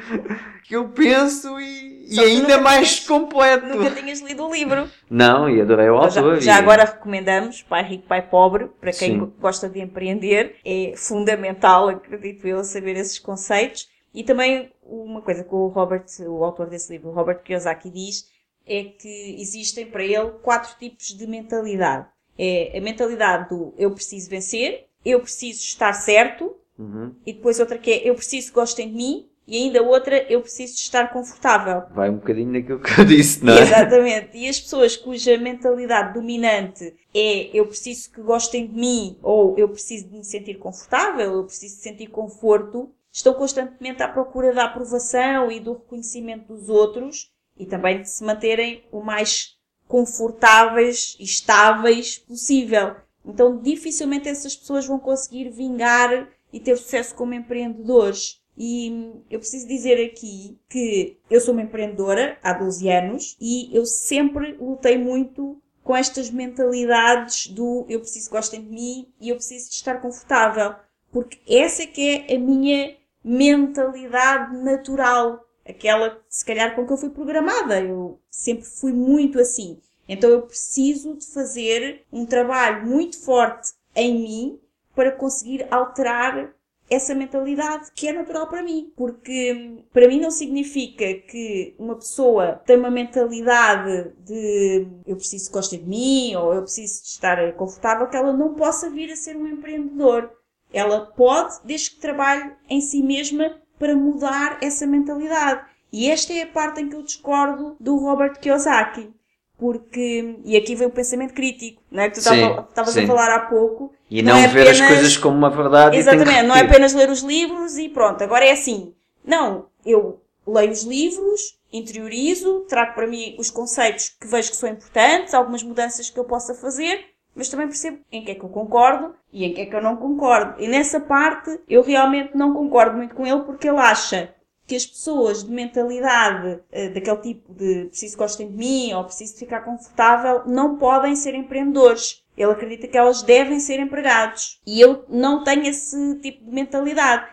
que 0.64 0.76
eu 0.76 0.88
penso 0.88 1.60
e, 1.60 2.06
e 2.14 2.18
ainda 2.18 2.56
mais 2.58 2.94
tinhas- 3.00 3.06
completo. 3.06 3.66
Nunca 3.66 3.90
tinhas 3.90 4.20
lido 4.22 4.46
o 4.46 4.50
livro. 4.54 4.88
Não, 5.10 5.50
e 5.50 5.60
adorei 5.60 5.90
o 5.90 5.96
autor. 5.96 6.36
Já, 6.36 6.54
já 6.54 6.56
agora 6.56 6.84
recomendamos 6.84 7.60
Pai 7.62 7.82
Rico, 7.86 8.06
Pai 8.08 8.22
Pobre, 8.22 8.68
para 8.80 8.90
quem 8.90 9.10
Sim. 9.12 9.18
go- 9.18 9.32
gosta 9.38 9.68
de 9.68 9.80
empreender. 9.80 10.56
É 10.64 10.94
fundamental, 10.96 11.90
acredito 11.90 12.46
eu, 12.48 12.64
saber 12.64 12.96
esses 12.96 13.18
conceitos. 13.18 13.86
E 14.14 14.24
também 14.24 14.72
uma 14.82 15.22
coisa 15.22 15.44
que 15.44 15.54
o 15.54 15.68
Robert, 15.68 16.04
o 16.20 16.44
autor 16.44 16.68
desse 16.68 16.92
livro, 16.92 17.10
Robert 17.10 17.42
Kiyosaki, 17.42 17.90
diz 17.90 18.28
é 18.66 18.84
que 18.84 19.36
existem 19.40 19.86
para 19.86 20.04
ele 20.04 20.30
quatro 20.42 20.78
tipos 20.78 21.08
de 21.08 21.26
mentalidade. 21.26 22.06
É 22.38 22.76
a 22.78 22.80
mentalidade 22.80 23.48
do 23.48 23.74
eu 23.76 23.90
preciso 23.90 24.30
vencer, 24.30 24.86
eu 25.04 25.20
preciso 25.20 25.60
estar 25.60 25.92
certo, 25.92 26.56
Uhum. 26.78 27.14
e 27.26 27.34
depois 27.34 27.60
outra 27.60 27.76
que 27.76 27.90
é 27.90 28.08
eu 28.08 28.14
preciso 28.14 28.48
que 28.48 28.54
gostem 28.54 28.88
de 28.88 28.94
mim, 28.94 29.28
e 29.46 29.56
ainda 29.56 29.82
outra 29.82 30.24
eu 30.32 30.40
preciso 30.40 30.74
de 30.74 30.80
estar 30.80 31.12
confortável. 31.12 31.82
Vai 31.94 32.08
um 32.08 32.14
bocadinho 32.14 32.52
naquilo 32.52 32.78
que 32.80 33.00
eu 33.00 33.04
disse, 33.04 33.44
não 33.44 33.52
é? 33.52 33.62
Exatamente. 33.62 34.38
E 34.38 34.48
as 34.48 34.60
pessoas 34.60 34.96
cuja 34.96 35.36
mentalidade 35.36 36.14
dominante 36.14 36.94
é 37.12 37.50
eu 37.52 37.66
preciso 37.66 38.12
que 38.12 38.22
gostem 38.22 38.66
de 38.66 38.74
mim 38.74 39.18
ou 39.22 39.58
eu 39.58 39.68
preciso 39.68 40.08
de 40.08 40.16
me 40.18 40.24
sentir 40.24 40.54
confortável, 40.54 41.34
eu 41.34 41.44
preciso 41.44 41.76
de 41.76 41.82
sentir 41.82 42.06
conforto, 42.06 42.90
estão 43.12 43.34
constantemente 43.34 44.02
à 44.02 44.08
procura 44.08 44.52
da 44.52 44.64
aprovação 44.64 45.50
e 45.50 45.60
do 45.60 45.74
reconhecimento 45.74 46.54
dos 46.54 46.68
outros 46.68 47.32
e 47.56 47.66
também 47.66 48.02
de 48.02 48.08
se 48.08 48.24
manterem 48.24 48.84
o 48.90 49.00
mais 49.00 49.58
confortáveis 49.86 51.16
e 51.18 51.24
estáveis 51.24 52.18
possível. 52.18 52.94
Então, 53.24 53.58
dificilmente 53.58 54.28
essas 54.28 54.56
pessoas 54.56 54.86
vão 54.86 54.98
conseguir 54.98 55.50
vingar 55.50 56.28
e 56.52 56.60
ter 56.60 56.76
sucesso 56.76 57.14
como 57.14 57.34
empreendedores. 57.34 58.40
E 58.56 58.90
hum, 58.90 59.22
eu 59.30 59.38
preciso 59.38 59.66
dizer 59.66 60.04
aqui 60.04 60.58
que 60.68 61.18
eu 61.30 61.40
sou 61.40 61.52
uma 61.52 61.62
empreendedora 61.62 62.38
há 62.42 62.52
12 62.52 62.88
anos 62.88 63.36
e 63.40 63.74
eu 63.76 63.84
sempre 63.84 64.52
lutei 64.54 64.96
muito 64.96 65.60
com 65.82 65.96
estas 65.96 66.30
mentalidades 66.30 67.48
do 67.48 67.86
eu 67.88 68.00
preciso 68.00 68.28
que 68.28 68.36
gostem 68.36 68.62
de 68.62 68.70
mim 68.70 69.08
e 69.20 69.30
eu 69.30 69.36
preciso 69.36 69.70
de 69.70 69.76
estar 69.76 70.00
confortável. 70.00 70.74
Porque 71.10 71.38
essa 71.48 71.82
é 71.82 71.86
que 71.86 72.24
é 72.28 72.34
a 72.34 72.38
minha 72.38 72.96
mentalidade 73.24 74.56
natural. 74.56 75.46
Aquela, 75.66 76.20
se 76.28 76.44
calhar, 76.44 76.74
com 76.74 76.86
que 76.86 76.92
eu 76.92 76.96
fui 76.96 77.10
programada. 77.10 77.80
Eu 77.80 78.18
sempre 78.30 78.64
fui 78.64 78.92
muito 78.92 79.38
assim. 79.38 79.78
Então 80.08 80.28
eu 80.28 80.42
preciso 80.42 81.16
de 81.16 81.26
fazer 81.26 82.04
um 82.12 82.26
trabalho 82.26 82.84
muito 82.86 83.16
forte 83.22 83.72
em 83.94 84.14
mim 84.22 84.60
para 84.94 85.12
conseguir 85.12 85.66
alterar 85.70 86.52
essa 86.90 87.14
mentalidade 87.14 87.92
que 87.94 88.08
é 88.08 88.12
natural 88.12 88.48
para 88.48 88.62
mim. 88.62 88.92
Porque 88.96 89.84
para 89.92 90.08
mim 90.08 90.20
não 90.20 90.32
significa 90.32 91.14
que 91.14 91.76
uma 91.78 91.94
pessoa 91.94 92.60
tem 92.66 92.76
uma 92.76 92.90
mentalidade 92.90 94.12
de 94.24 94.88
eu 95.06 95.14
preciso 95.14 95.46
que 95.46 95.52
gostem 95.52 95.78
de 95.78 95.86
mim 95.86 96.34
ou 96.34 96.52
eu 96.52 96.62
preciso 96.62 97.02
de 97.02 97.08
estar 97.08 97.52
confortável 97.52 98.08
que 98.08 98.16
ela 98.16 98.32
não 98.32 98.54
possa 98.54 98.90
vir 98.90 99.12
a 99.12 99.16
ser 99.16 99.36
um 99.36 99.46
empreendedor. 99.46 100.32
Ela 100.72 101.00
pode, 101.16 101.54
desde 101.64 101.90
que 101.90 101.96
trabalhe 102.00 102.52
em 102.68 102.80
si 102.80 103.02
mesma 103.02 103.52
para 103.78 103.96
mudar 103.96 104.58
essa 104.60 104.86
mentalidade. 104.86 105.62
E 105.92 106.08
esta 106.10 106.32
é 106.32 106.42
a 106.42 106.46
parte 106.46 106.80
em 106.80 106.88
que 106.88 106.94
eu 106.94 107.02
discordo 107.02 107.76
do 107.80 107.96
Robert 107.96 108.38
Kiyosaki. 108.40 109.10
porque, 109.58 110.36
e 110.42 110.56
aqui 110.56 110.74
vem 110.74 110.86
o 110.86 110.90
pensamento 110.90 111.34
crítico, 111.34 111.82
não 111.90 112.02
é? 112.02 112.08
Que 112.08 112.14
tu 112.14 112.20
estavas 112.20 112.96
a 112.96 113.06
falar 113.06 113.34
há 113.34 113.40
pouco. 113.40 113.92
E 114.10 114.22
Não 114.22 114.32
não, 114.32 114.40
é 114.42 114.46
ver 114.48 114.66
as 114.68 114.80
apenas- 114.80 114.94
coisas 114.96 115.16
como 115.18 115.36
uma 115.36 115.50
verdade 115.50 115.96
Exatamente, 115.98 116.42
não 116.44 116.56
é 116.56 116.60
apenas 116.62 116.94
ler 116.94 117.10
os 117.10 117.20
livros 117.20 117.76
e 117.76 117.90
pronto, 117.90 118.24
agora 118.24 118.46
é 118.46 118.52
assim. 118.52 118.94
Não, 119.22 119.66
eu 119.84 120.18
leio 120.46 120.72
os 120.72 120.82
livros, 120.84 121.58
interiorizo, 121.70 122.60
trago 122.70 122.94
para 122.94 123.06
mim 123.06 123.36
os 123.38 123.50
conceitos 123.50 124.08
que 124.18 124.26
vejo 124.26 124.50
que 124.50 124.56
são 124.56 124.68
importantes, 124.70 125.34
algumas 125.34 125.62
mudanças 125.62 126.08
que 126.08 126.18
eu 126.18 126.24
possa 126.24 126.54
fazer, 126.54 127.09
mas 127.34 127.48
também 127.48 127.66
percebo 127.66 128.00
em 128.10 128.24
que 128.24 128.32
é 128.32 128.34
que 128.34 128.44
eu 128.44 128.48
concordo 128.48 129.14
e 129.32 129.44
em 129.44 129.52
que 129.54 129.60
é 129.62 129.66
que 129.66 129.74
eu 129.74 129.82
não 129.82 129.96
concordo. 129.96 130.60
E 130.62 130.68
nessa 130.68 131.00
parte 131.00 131.60
eu 131.68 131.82
realmente 131.82 132.36
não 132.36 132.52
concordo 132.54 132.96
muito 132.96 133.14
com 133.14 133.26
ele 133.26 133.40
porque 133.42 133.68
ele 133.68 133.78
acha 133.78 134.34
que 134.66 134.76
as 134.76 134.86
pessoas 134.86 135.42
de 135.42 135.50
mentalidade 135.50 136.60
eh, 136.70 136.90
daquele 136.90 137.16
tipo 137.16 137.52
de 137.52 137.86
preciso 137.86 138.12
que 138.16 138.22
gostem 138.22 138.48
de 138.48 138.56
mim 138.56 138.92
ou 138.92 139.04
preciso 139.04 139.36
ficar 139.36 139.62
confortável 139.62 140.42
não 140.46 140.76
podem 140.76 141.16
ser 141.16 141.34
empreendedores. 141.34 142.22
Ele 142.36 142.52
acredita 142.52 142.86
que 142.86 142.96
elas 142.96 143.22
devem 143.22 143.58
ser 143.58 143.80
empregados. 143.80 144.60
E 144.64 144.80
eu 144.80 145.04
não 145.08 145.42
tenho 145.42 145.66
esse 145.66 146.14
tipo 146.20 146.44
de 146.44 146.52
mentalidade. 146.52 147.26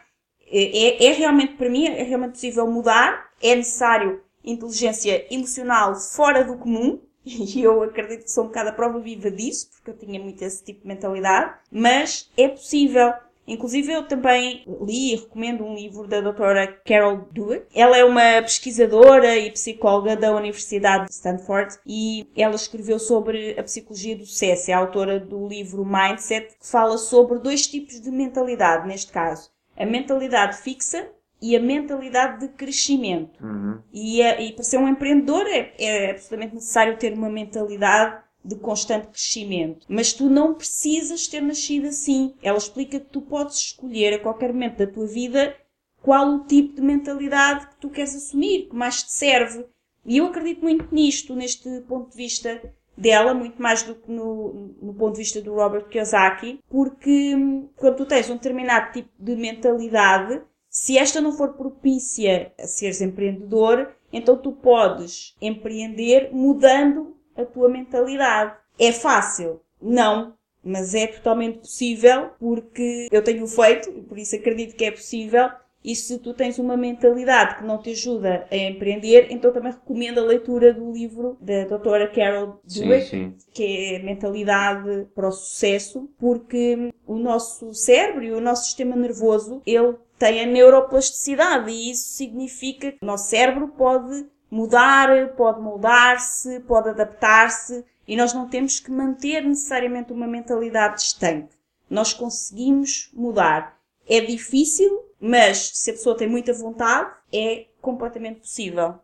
É, 0.49 1.05
é- 1.05 1.05
é 1.07 1.11
realmente, 1.13 1.53
para 1.53 1.69
mim, 1.69 1.85
é 1.85 2.01
realmente 2.03 2.31
possível 2.31 2.65
mudar. 2.65 3.27
É 3.41 3.53
necessário 3.55 4.21
inteligência 4.43 5.27
emocional 5.31 5.93
fora 5.95 6.43
do 6.43 6.57
comum. 6.57 6.99
E 7.57 7.61
eu 7.61 7.83
acredito 7.83 8.23
que 8.23 8.31
sou 8.31 8.45
um 8.45 8.47
bocado 8.47 8.69
a 8.69 8.73
prova 8.73 8.99
viva 8.99 9.29
disso, 9.29 9.69
porque 9.71 9.91
eu 9.91 9.97
tinha 9.97 10.19
muito 10.19 10.41
esse 10.41 10.63
tipo 10.63 10.81
de 10.81 10.87
mentalidade. 10.87 11.53
Mas 11.71 12.31
é 12.37 12.47
possível. 12.47 13.13
Inclusive, 13.47 13.93
eu 13.93 14.05
também 14.05 14.65
li 14.81 15.13
e 15.13 15.15
recomendo 15.15 15.63
um 15.63 15.73
livro 15.73 16.05
da 16.05 16.19
doutora 16.19 16.67
Carol 16.85 17.29
Dweck. 17.31 17.65
Ela 17.73 17.97
é 17.97 18.03
uma 18.03 18.41
pesquisadora 18.41 19.37
e 19.37 19.51
psicóloga 19.51 20.17
da 20.17 20.35
Universidade 20.35 21.05
de 21.05 21.13
Stanford 21.13 21.77
e 21.85 22.27
ela 22.35 22.55
escreveu 22.55 22.99
sobre 22.99 23.57
a 23.57 23.63
psicologia 23.63 24.17
do 24.17 24.25
sucesso. 24.25 24.69
É 24.69 24.73
autora 24.73 25.17
do 25.17 25.47
livro 25.47 25.85
Mindset, 25.85 26.57
que 26.59 26.67
fala 26.67 26.97
sobre 26.97 27.39
dois 27.39 27.65
tipos 27.65 28.01
de 28.01 28.11
mentalidade, 28.11 28.85
neste 28.85 29.13
caso. 29.13 29.49
A 29.77 29.85
mentalidade 29.85 30.57
fixa 30.57 31.09
e 31.41 31.55
a 31.55 31.59
mentalidade 31.59 32.41
de 32.41 32.53
crescimento. 32.53 33.43
Uhum. 33.43 33.79
E, 33.93 34.21
eh, 34.21 34.45
e 34.45 34.53
para 34.53 34.63
ser 34.63 34.77
um 34.77 34.87
empreendedor 34.87 35.45
é, 35.47 35.73
é 35.77 36.11
absolutamente 36.11 36.55
necessário 36.55 36.97
ter 36.97 37.13
uma 37.13 37.29
mentalidade 37.29 38.23
de 38.43 38.55
constante 38.55 39.07
crescimento. 39.07 39.85
Mas 39.89 40.13
tu 40.13 40.29
não 40.29 40.53
precisas 40.53 41.27
ter 41.27 41.41
nascido 41.41 41.87
assim. 41.87 42.33
Ela 42.41 42.57
explica 42.57 42.99
que 42.99 43.09
tu 43.09 43.21
podes 43.21 43.57
escolher 43.57 44.13
a 44.13 44.19
qualquer 44.19 44.53
momento 44.53 44.77
da 44.77 44.87
tua 44.87 45.05
vida 45.05 45.55
qual 46.01 46.35
o 46.35 46.45
tipo 46.45 46.75
de 46.75 46.81
mentalidade 46.81 47.67
que 47.67 47.75
tu 47.81 47.89
queres 47.89 48.15
assumir, 48.15 48.69
que 48.69 48.75
mais 48.75 49.03
te 49.03 49.11
serve. 49.11 49.65
E 50.05 50.17
eu 50.17 50.27
acredito 50.27 50.61
muito 50.61 50.87
nisto, 50.93 51.35
neste 51.35 51.81
ponto 51.81 52.11
de 52.11 52.15
vista 52.15 52.61
dela, 52.97 53.33
muito 53.33 53.61
mais 53.61 53.83
do 53.83 53.93
que 53.93 54.09
no, 54.09 54.73
no 54.81 54.93
ponto 54.93 55.13
de 55.13 55.19
vista 55.19 55.41
do 55.41 55.53
Robert 55.53 55.89
Kiyosaki, 55.89 56.61
porque 56.69 57.35
hum, 57.35 57.69
quando 57.75 57.97
tu 57.97 58.05
tens 58.05 58.29
um 58.29 58.35
determinado 58.35 58.93
tipo 58.93 59.09
de 59.19 59.35
mentalidade, 59.35 60.41
se 60.79 60.95
esta 60.95 61.19
não 61.19 61.33
for 61.33 61.53
propícia 61.53 62.53
a 62.55 62.67
seres 62.67 63.01
empreendedor, 63.01 63.95
então 64.13 64.37
tu 64.37 64.51
podes 64.51 65.35
empreender 65.41 66.29
mudando 66.31 67.17
a 67.35 67.43
tua 67.43 67.67
mentalidade. 67.67 68.55
É 68.77 68.91
fácil? 68.91 69.59
Não. 69.81 70.35
Mas 70.63 70.93
é 70.93 71.07
totalmente 71.07 71.57
possível 71.57 72.29
porque 72.39 73.07
eu 73.11 73.23
tenho 73.23 73.47
feito 73.47 73.89
e 73.89 74.03
por 74.03 74.19
isso 74.19 74.35
acredito 74.35 74.75
que 74.75 74.85
é 74.85 74.91
possível. 74.91 75.49
E 75.83 75.95
se 75.95 76.19
tu 76.19 76.31
tens 76.33 76.59
uma 76.59 76.77
mentalidade 76.77 77.57
que 77.57 77.63
não 77.63 77.81
te 77.81 77.91
ajuda 77.91 78.45
a 78.51 78.55
empreender, 78.55 79.27
então 79.31 79.51
também 79.51 79.71
recomendo 79.71 80.19
a 80.19 80.23
leitura 80.23 80.73
do 80.73 80.91
livro 80.91 81.37
da 81.41 81.65
doutora 81.65 82.07
Carol 82.07 82.61
Dweck, 82.63 83.33
que 83.51 83.95
é 83.95 83.99
mentalidade 83.99 85.07
para 85.15 85.29
o 85.29 85.31
sucesso, 85.31 86.07
porque 86.19 86.93
o 87.05 87.15
nosso 87.15 87.73
cérebro 87.73 88.23
e 88.23 88.31
o 88.31 88.41
nosso 88.41 88.65
sistema 88.65 88.95
nervoso, 88.95 89.61
ele 89.65 89.95
tem 90.17 90.41
a 90.41 90.45
neuroplasticidade 90.45 91.69
e 91.69 91.91
isso 91.91 92.09
significa 92.09 92.91
que 92.91 92.99
o 93.01 93.05
nosso 93.05 93.29
cérebro 93.29 93.67
pode 93.69 94.25
mudar, 94.49 95.29
pode 95.35 95.61
moldar-se, 95.61 96.59
pode 96.61 96.89
adaptar-se 96.89 97.85
e 98.07 98.15
nós 98.15 98.33
não 98.33 98.47
temos 98.47 98.79
que 98.79 98.91
manter 98.91 99.43
necessariamente 99.43 100.13
uma 100.13 100.27
mentalidade 100.27 101.01
estanque. 101.01 101.55
Nós 101.89 102.13
conseguimos 102.13 103.09
mudar. 103.13 103.77
É 104.07 104.21
difícil, 104.21 105.05
mas 105.19 105.71
se 105.73 105.91
a 105.91 105.93
pessoa 105.93 106.17
tem 106.17 106.27
muita 106.27 106.53
vontade, 106.53 107.11
é 107.33 107.65
completamente 107.81 108.39
possível. 108.39 108.99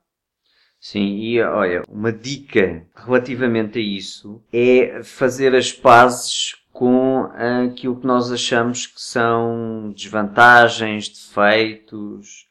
Sim, 0.79 1.15
e 1.15 1.41
olha, 1.41 1.83
uma 1.87 2.11
dica 2.11 2.85
relativamente 2.93 3.79
a 3.79 3.81
isso 3.81 4.43
é 4.51 5.01
fazer 5.03 5.55
as 5.55 5.71
pazes 5.71 6.55
com 6.73 7.29
aquilo 7.65 7.95
que 7.95 8.07
nós 8.07 8.31
achamos 8.31 8.87
que 8.87 8.99
são 8.99 9.93
desvantagens, 9.95 11.07
defeitos. 11.07 12.47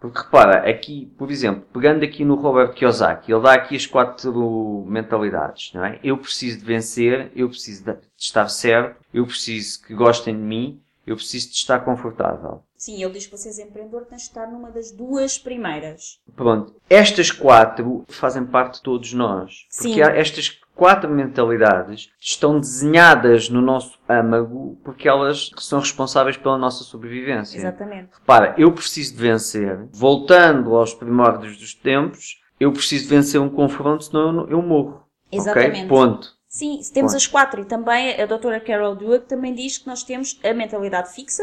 Porque 0.00 0.20
repara, 0.20 0.70
aqui, 0.70 1.12
por 1.18 1.30
exemplo, 1.30 1.66
pegando 1.72 2.04
aqui 2.04 2.24
no 2.24 2.36
Robert 2.36 2.72
Kiyosaki, 2.74 3.32
ele 3.32 3.42
dá 3.42 3.54
aqui 3.54 3.74
as 3.74 3.86
quatro 3.86 4.84
mentalidades, 4.86 5.72
não 5.72 5.84
é? 5.84 5.98
Eu 6.04 6.16
preciso 6.18 6.58
de 6.58 6.64
vencer, 6.64 7.32
eu 7.34 7.48
preciso 7.48 7.84
de 7.84 7.96
estar 8.16 8.48
certo, 8.48 8.96
eu 9.12 9.26
preciso 9.26 9.82
que 9.82 9.94
gostem 9.94 10.36
de 10.36 10.42
mim, 10.42 10.80
eu 11.06 11.16
preciso 11.16 11.48
de 11.48 11.56
estar 11.56 11.80
confortável. 11.80 12.62
Sim, 12.76 13.02
ele 13.02 13.14
diz 13.14 13.26
que 13.26 13.36
você 13.36 13.48
é 13.62 13.64
empreendedor, 13.64 14.04
tens 14.04 14.22
de 14.22 14.28
estar 14.28 14.46
numa 14.46 14.70
das 14.70 14.90
duas 14.90 15.38
primeiras. 15.38 16.20
Pronto, 16.36 16.74
estas 16.88 17.30
quatro 17.30 18.04
fazem 18.08 18.44
parte 18.44 18.74
de 18.74 18.82
todos 18.82 19.12
nós. 19.14 19.66
Porque 19.74 19.94
Sim. 19.94 20.00
estas 20.02 20.60
quatro 20.74 21.10
mentalidades 21.10 22.10
estão 22.20 22.58
desenhadas 22.58 23.48
no 23.48 23.60
nosso 23.60 23.98
âmago 24.08 24.78
porque 24.84 25.08
elas 25.08 25.50
são 25.58 25.80
responsáveis 25.80 26.36
pela 26.36 26.58
nossa 26.58 26.84
sobrevivência. 26.84 27.58
Exatamente. 27.58 28.10
Repara, 28.18 28.54
eu 28.58 28.72
preciso 28.72 29.14
de 29.14 29.22
vencer. 29.22 29.86
Voltando 29.92 30.74
aos 30.76 30.94
primórdios 30.94 31.56
dos 31.56 31.74
tempos, 31.74 32.42
eu 32.58 32.72
preciso 32.72 33.04
de 33.04 33.10
vencer 33.10 33.40
um 33.40 33.48
confronto, 33.48 34.04
senão 34.04 34.40
eu, 34.40 34.48
eu 34.50 34.62
morro. 34.62 35.04
Exatamente. 35.30 35.88
Ponto. 35.88 36.34
Sim, 36.48 36.78
temos 36.92 37.12
Bom. 37.12 37.16
as 37.16 37.26
quatro 37.26 37.60
e 37.60 37.64
também 37.64 38.20
a 38.20 38.26
doutora 38.26 38.60
Carol 38.60 38.94
Dweck 38.94 39.26
também 39.26 39.54
diz 39.54 39.78
que 39.78 39.88
nós 39.88 40.04
temos 40.04 40.38
a 40.44 40.54
mentalidade 40.54 41.12
fixa 41.12 41.42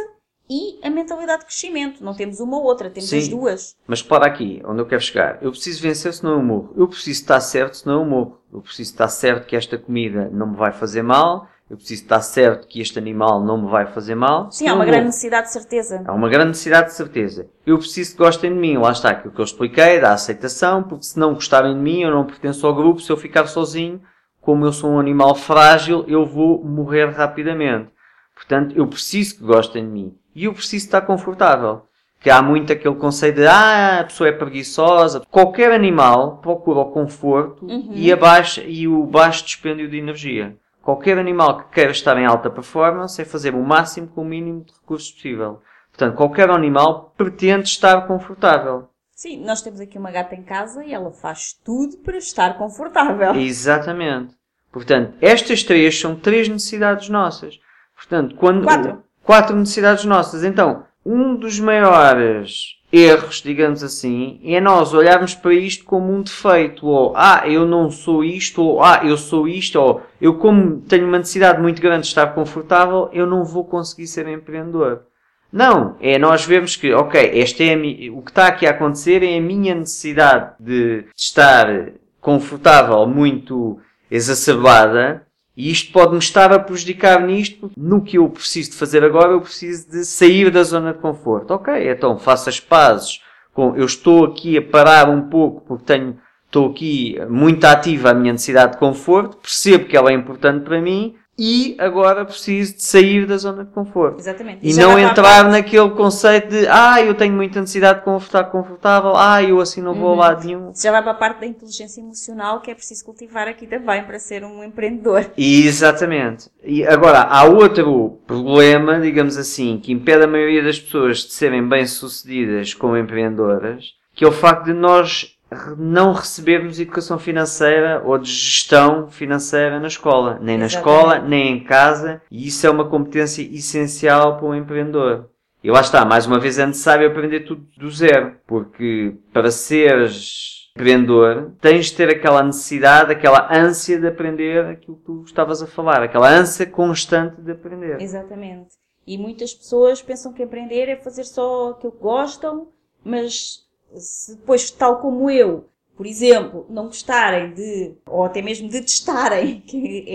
e 0.52 0.86
a 0.86 0.90
mentalidade 0.90 1.40
de 1.40 1.46
crescimento. 1.46 2.04
Não 2.04 2.14
temos 2.14 2.42
uma 2.42 2.58
ou 2.58 2.64
outra, 2.64 2.90
temos 2.90 3.10
Sim. 3.10 3.20
as 3.20 3.28
duas. 3.30 3.78
Mas 3.88 4.04
para 4.04 4.28
aqui, 4.28 4.62
onde 4.66 4.82
eu 4.82 4.86
quero 4.86 5.02
chegar. 5.02 5.38
Eu 5.42 5.52
preciso 5.52 5.82
vencer, 5.82 6.14
senão 6.14 6.34
eu 6.34 6.44
morro. 6.44 6.74
Eu 6.76 6.90
preciso 6.90 7.22
estar 7.22 7.40
certo, 7.40 7.78
senão 7.78 8.02
eu 8.02 8.06
morro. 8.06 8.42
Eu 8.52 8.60
preciso 8.60 8.92
estar 8.92 9.08
certo 9.08 9.48
que 9.48 9.56
esta 9.56 9.78
comida 9.78 10.30
não 10.30 10.48
me 10.48 10.58
vai 10.58 10.74
fazer 10.74 11.04
mal. 11.04 11.48
Eu 11.70 11.78
preciso 11.78 12.04
estar 12.04 12.20
certo 12.20 12.68
que 12.68 12.82
este 12.82 13.00
animal 13.00 13.42
não 13.42 13.62
me 13.62 13.72
vai 13.72 13.86
fazer 13.86 14.14
mal. 14.14 14.52
Sim, 14.52 14.68
há 14.68 14.74
uma 14.74 14.84
grande 14.84 15.06
necessidade 15.06 15.48
de 15.48 15.54
certeza. 15.54 16.04
Há 16.06 16.12
uma 16.12 16.28
grande 16.28 16.50
necessidade 16.50 16.88
de 16.88 16.96
certeza. 16.96 17.50
Eu 17.66 17.78
preciso 17.78 18.12
que 18.12 18.18
gostem 18.18 18.54
de 18.54 18.60
mim. 18.60 18.76
Lá 18.76 18.92
está 18.92 19.12
aquilo 19.12 19.34
que 19.34 19.40
eu 19.40 19.46
expliquei, 19.46 20.02
da 20.02 20.12
aceitação, 20.12 20.84
porque 20.84 21.06
se 21.06 21.18
não 21.18 21.34
gostarem 21.34 21.74
de 21.74 21.80
mim, 21.80 22.02
eu 22.02 22.12
não 22.12 22.26
pertenço 22.26 22.68
ao 22.68 22.76
grupo. 22.76 23.00
Se 23.00 23.10
eu 23.10 23.16
ficar 23.16 23.48
sozinho, 23.48 24.02
como 24.42 24.66
eu 24.66 24.74
sou 24.74 24.90
um 24.90 25.00
animal 25.00 25.34
frágil, 25.34 26.04
eu 26.10 26.26
vou 26.26 26.62
morrer 26.62 27.06
rapidamente. 27.06 27.90
Portanto, 28.36 28.76
eu 28.76 28.86
preciso 28.86 29.38
que 29.38 29.44
gostem 29.46 29.86
de 29.86 29.92
mim. 29.92 30.18
E 30.36 30.46
eu 30.46 30.54
preciso 30.54 30.86
estar 30.86 31.02
confortável. 31.02 31.84
Que 32.20 32.30
há 32.30 32.42
muito 32.42 32.72
aquele 32.72 32.96
conceito 32.96 33.38
de, 33.38 33.48
ah, 33.48 34.00
a 34.02 34.04
pessoa 34.04 34.30
é 34.30 34.32
preguiçosa. 34.32 35.22
Qualquer 35.32 35.72
animal 35.72 36.38
procura 36.38 36.80
o 36.80 36.92
conforto 36.92 37.66
Uhum. 37.66 37.92
e, 37.94 38.12
a 38.12 38.16
baixa, 38.16 38.62
e 38.64 38.88
o 38.88 39.04
baixo 39.06 39.44
dispêndio 39.44 39.90
de 39.90 39.98
energia. 39.98 40.56
Qualquer 40.84 41.18
animal 41.18 41.58
que 41.58 41.74
queira 41.74 41.92
estar 41.92 42.18
em 42.18 42.26
alta 42.26 42.50
performance 42.50 43.20
é 43.22 43.26
fazer 43.26 43.56
o 43.56 43.64
máximo 43.64 44.08
com 44.08 44.22
o 44.22 44.26
mínimo 44.26 44.64
de 44.64 44.72
recursos 44.74 45.12
possível. 45.12 45.62
Portanto, 45.92 46.16
qualquer 46.16 46.50
animal 46.50 47.14
pretende 47.18 47.68
estar 47.68 48.08
confortável. 48.08 48.88
Sim, 49.14 49.44
nós 49.44 49.62
temos 49.62 49.80
aqui 49.80 49.98
uma 49.98 50.10
gata 50.12 50.34
em 50.36 50.42
casa 50.44 50.84
e 50.84 50.94
ela 50.94 51.12
faz 51.12 51.54
tudo 51.64 51.98
para 51.98 52.18
estar 52.18 52.58
confortável. 52.58 53.36
Exatamente. 53.36 54.36
Portanto, 54.72 55.14
estas 55.22 55.64
três 55.64 56.00
são 56.00 56.16
três 56.16 56.48
necessidades 56.48 57.10
nossas. 57.10 57.60
Portanto, 57.96 58.36
quando. 58.36 58.64
Quatro. 58.64 59.04
Quatro 59.24 59.56
necessidades 59.56 60.06
nossas. 60.06 60.44
Então, 60.44 60.84
um 61.06 61.36
dos 61.36 61.60
maiores 61.60 62.78
erros, 62.92 63.42
digamos 63.42 63.84
assim, 63.84 64.40
é 64.44 64.60
nós 64.60 64.94
olharmos 64.94 65.34
para 65.34 65.54
isto 65.54 65.86
como 65.86 66.14
um 66.14 66.22
defeito. 66.22 66.86
Ou, 66.86 67.14
ah, 67.16 67.44
eu 67.46 67.66
não 67.66 67.90
sou 67.90 68.24
isto, 68.24 68.62
ou, 68.62 68.84
ah, 68.84 69.02
eu 69.04 69.18
sou 69.18 69.48
isto, 69.48 69.80
ou, 69.80 70.02
eu 70.20 70.36
como 70.36 70.82
tenho 70.82 71.08
uma 71.08 71.20
necessidade 71.20 71.62
muito 71.62 71.82
grande 71.82 72.02
de 72.02 72.08
estar 72.08 72.28
confortável, 72.34 73.10
eu 73.14 73.26
não 73.26 73.44
vou 73.44 73.64
conseguir 73.64 74.08
ser 74.08 74.28
empreendedor. 74.28 75.04
Não, 75.52 75.98
é 76.00 76.18
nós 76.18 76.46
vermos 76.46 76.76
que, 76.78 76.94
ok, 76.94 77.32
este 77.34 77.68
é 77.68 77.74
a 77.74 78.14
o 78.14 78.22
que 78.22 78.32
está 78.32 78.48
aqui 78.48 78.66
a 78.66 78.72
acontecer 78.72 79.22
é 79.22 79.38
a 79.38 79.42
minha 79.42 79.76
necessidade 79.76 80.54
de 80.60 81.06
estar 81.16 81.92
confortável 82.22 83.06
muito 83.06 83.78
exacerbada 84.10 85.26
e 85.56 85.70
isto 85.70 85.92
pode-me 85.92 86.20
estar 86.20 86.52
a 86.54 86.60
prejudicar 86.60 87.22
nisto, 87.22 87.72
no 87.76 88.02
que 88.02 88.18
eu 88.18 88.30
preciso 88.30 88.72
de 88.72 88.78
fazer 88.78 89.04
agora, 89.04 89.34
eu 89.34 89.42
preciso 89.42 89.90
de 89.90 90.06
sair 90.06 90.50
da 90.50 90.64
zona 90.64 90.94
de 90.94 91.00
conforto. 91.00 91.52
Ok, 91.52 91.92
então 91.92 92.18
faço 92.18 92.50
as 92.50 92.60
pazes 92.60 93.22
com, 93.54 93.76
eu 93.76 93.86
estou 93.86 94.26
aqui 94.26 94.58
a 94.58 94.62
parar 94.62 95.10
um 95.10 95.30
pouco 95.30 95.62
porque 95.62 95.86
tenho, 95.86 96.18
estou 96.46 96.70
aqui 96.70 97.18
muito 97.30 97.66
ativa 97.66 98.12
à 98.12 98.14
minha 98.14 98.32
necessidade 98.32 98.74
de 98.74 98.78
conforto, 98.78 99.38
percebo 99.38 99.86
que 99.86 99.98
ela 99.98 100.12
é 100.12 100.14
importante 100.14 100.64
para 100.64 100.82
mim, 100.82 101.16
e 101.44 101.76
agora 101.80 102.24
preciso 102.24 102.76
de 102.76 102.84
sair 102.84 103.26
da 103.26 103.36
zona 103.36 103.64
de 103.66 103.72
conforto. 103.72 104.20
Exatamente. 104.20 104.60
E 104.62 104.72
já 104.72 104.84
não 104.84 105.00
entrar 105.00 105.50
naquele 105.50 105.90
conceito 105.90 106.50
de 106.50 106.68
ah, 106.68 107.02
eu 107.02 107.16
tenho 107.16 107.34
muita 107.34 107.60
necessidade 107.60 108.06
de 108.06 108.18
estar 108.18 108.44
confortável, 108.44 109.14
ah, 109.16 109.42
eu 109.42 109.60
assim 109.60 109.82
não 109.82 109.96
vou 109.96 110.14
Uhum. 110.14 110.22
a 110.22 110.28
lado 110.28 110.46
nenhum. 110.46 110.72
Já 110.76 110.92
vai 110.92 111.02
para 111.02 111.14
a 111.14 111.16
parte 111.16 111.40
da 111.40 111.48
inteligência 111.48 112.00
emocional 112.00 112.62
que 112.62 112.70
é 112.70 112.76
preciso 112.76 113.04
cultivar 113.04 113.48
aqui 113.48 113.66
também 113.66 114.04
para 114.04 114.20
ser 114.20 114.44
um 114.44 114.64
empreendedor. 114.64 115.32
Exatamente. 115.36 116.48
E 116.64 116.86
agora, 116.86 117.22
há 117.22 117.44
outro 117.46 118.20
problema, 118.28 119.00
digamos 119.00 119.36
assim, 119.36 119.80
que 119.82 119.92
impede 119.92 120.24
a 120.24 120.28
maioria 120.28 120.62
das 120.64 120.80
pessoas 120.80 121.20
de 121.24 121.34
serem 121.34 121.68
bem-sucedidas 121.68 122.76
como 122.76 122.96
empreendedoras, 122.96 123.96
que 124.14 124.24
é 124.24 124.28
o 124.28 124.32
facto 124.32 124.66
de 124.66 124.74
nós 124.74 125.36
não 125.78 126.14
recebermos 126.14 126.80
educação 126.80 127.20
financeira 127.20 128.02
ou 128.06 128.18
de 128.18 128.32
gestão 128.32 129.10
financeira 129.10 129.80
na 129.80 129.88
escola. 129.88 130.40
Nem 130.42 130.58
na 130.58 130.66
Exatamente. 130.66 130.98
escola, 130.98 131.20
nem 131.20 131.52
em 131.52 131.64
casa. 131.64 132.22
E 132.32 132.48
isso 132.48 132.66
é 132.66 132.70
uma 132.70 132.88
competência 132.88 133.42
essencial 133.42 134.38
para 134.38 134.48
um 134.48 134.56
empreendedor. 134.56 135.30
E 135.64 135.70
lá 135.70 135.82
está, 135.82 136.06
mais 136.06 136.26
uma 136.26 136.40
vez 136.40 136.58
é 136.58 136.66
necessário 136.66 137.08
aprender 137.08 137.42
tudo 137.42 137.68
do 137.78 137.92
zero. 137.92 138.36
Porque 138.48 139.16
para 139.32 139.52
seres 139.52 140.62
empreendedor, 140.76 141.52
tens 141.60 141.88
de 141.88 141.98
ter 141.98 142.10
aquela 142.10 142.42
necessidade, 142.42 143.12
aquela 143.12 143.54
ânsia 143.54 144.00
de 144.00 144.08
aprender 144.08 144.66
aquilo 144.66 144.98
que 144.98 145.04
tu 145.04 145.24
estavas 145.26 145.62
a 145.62 145.68
falar. 145.68 146.02
Aquela 146.02 146.30
ânsia 146.30 146.66
constante 146.66 147.42
de 147.42 147.52
aprender. 147.52 148.02
Exatamente. 148.02 148.70
E 149.06 149.18
muitas 149.18 149.54
pessoas 149.54 150.02
pensam 150.02 150.32
que 150.32 150.44
empreender 150.44 150.88
é 150.88 150.96
fazer 150.96 151.26
só 151.26 151.72
aquilo 151.72 151.92
que 151.92 152.00
gostam, 152.00 152.70
mas 153.04 153.70
se 153.98 154.36
depois, 154.36 154.70
tal 154.72 155.00
como 155.02 155.30
eu, 155.30 155.66
por 155.96 156.06
exemplo, 156.06 156.66
não 156.70 156.86
gostarem 156.86 157.54
de, 157.54 157.96
ou 158.06 158.24
até 158.24 158.42
mesmo 158.42 158.68
de 158.70 158.82
testarem, 158.82 159.62
que 159.68 160.06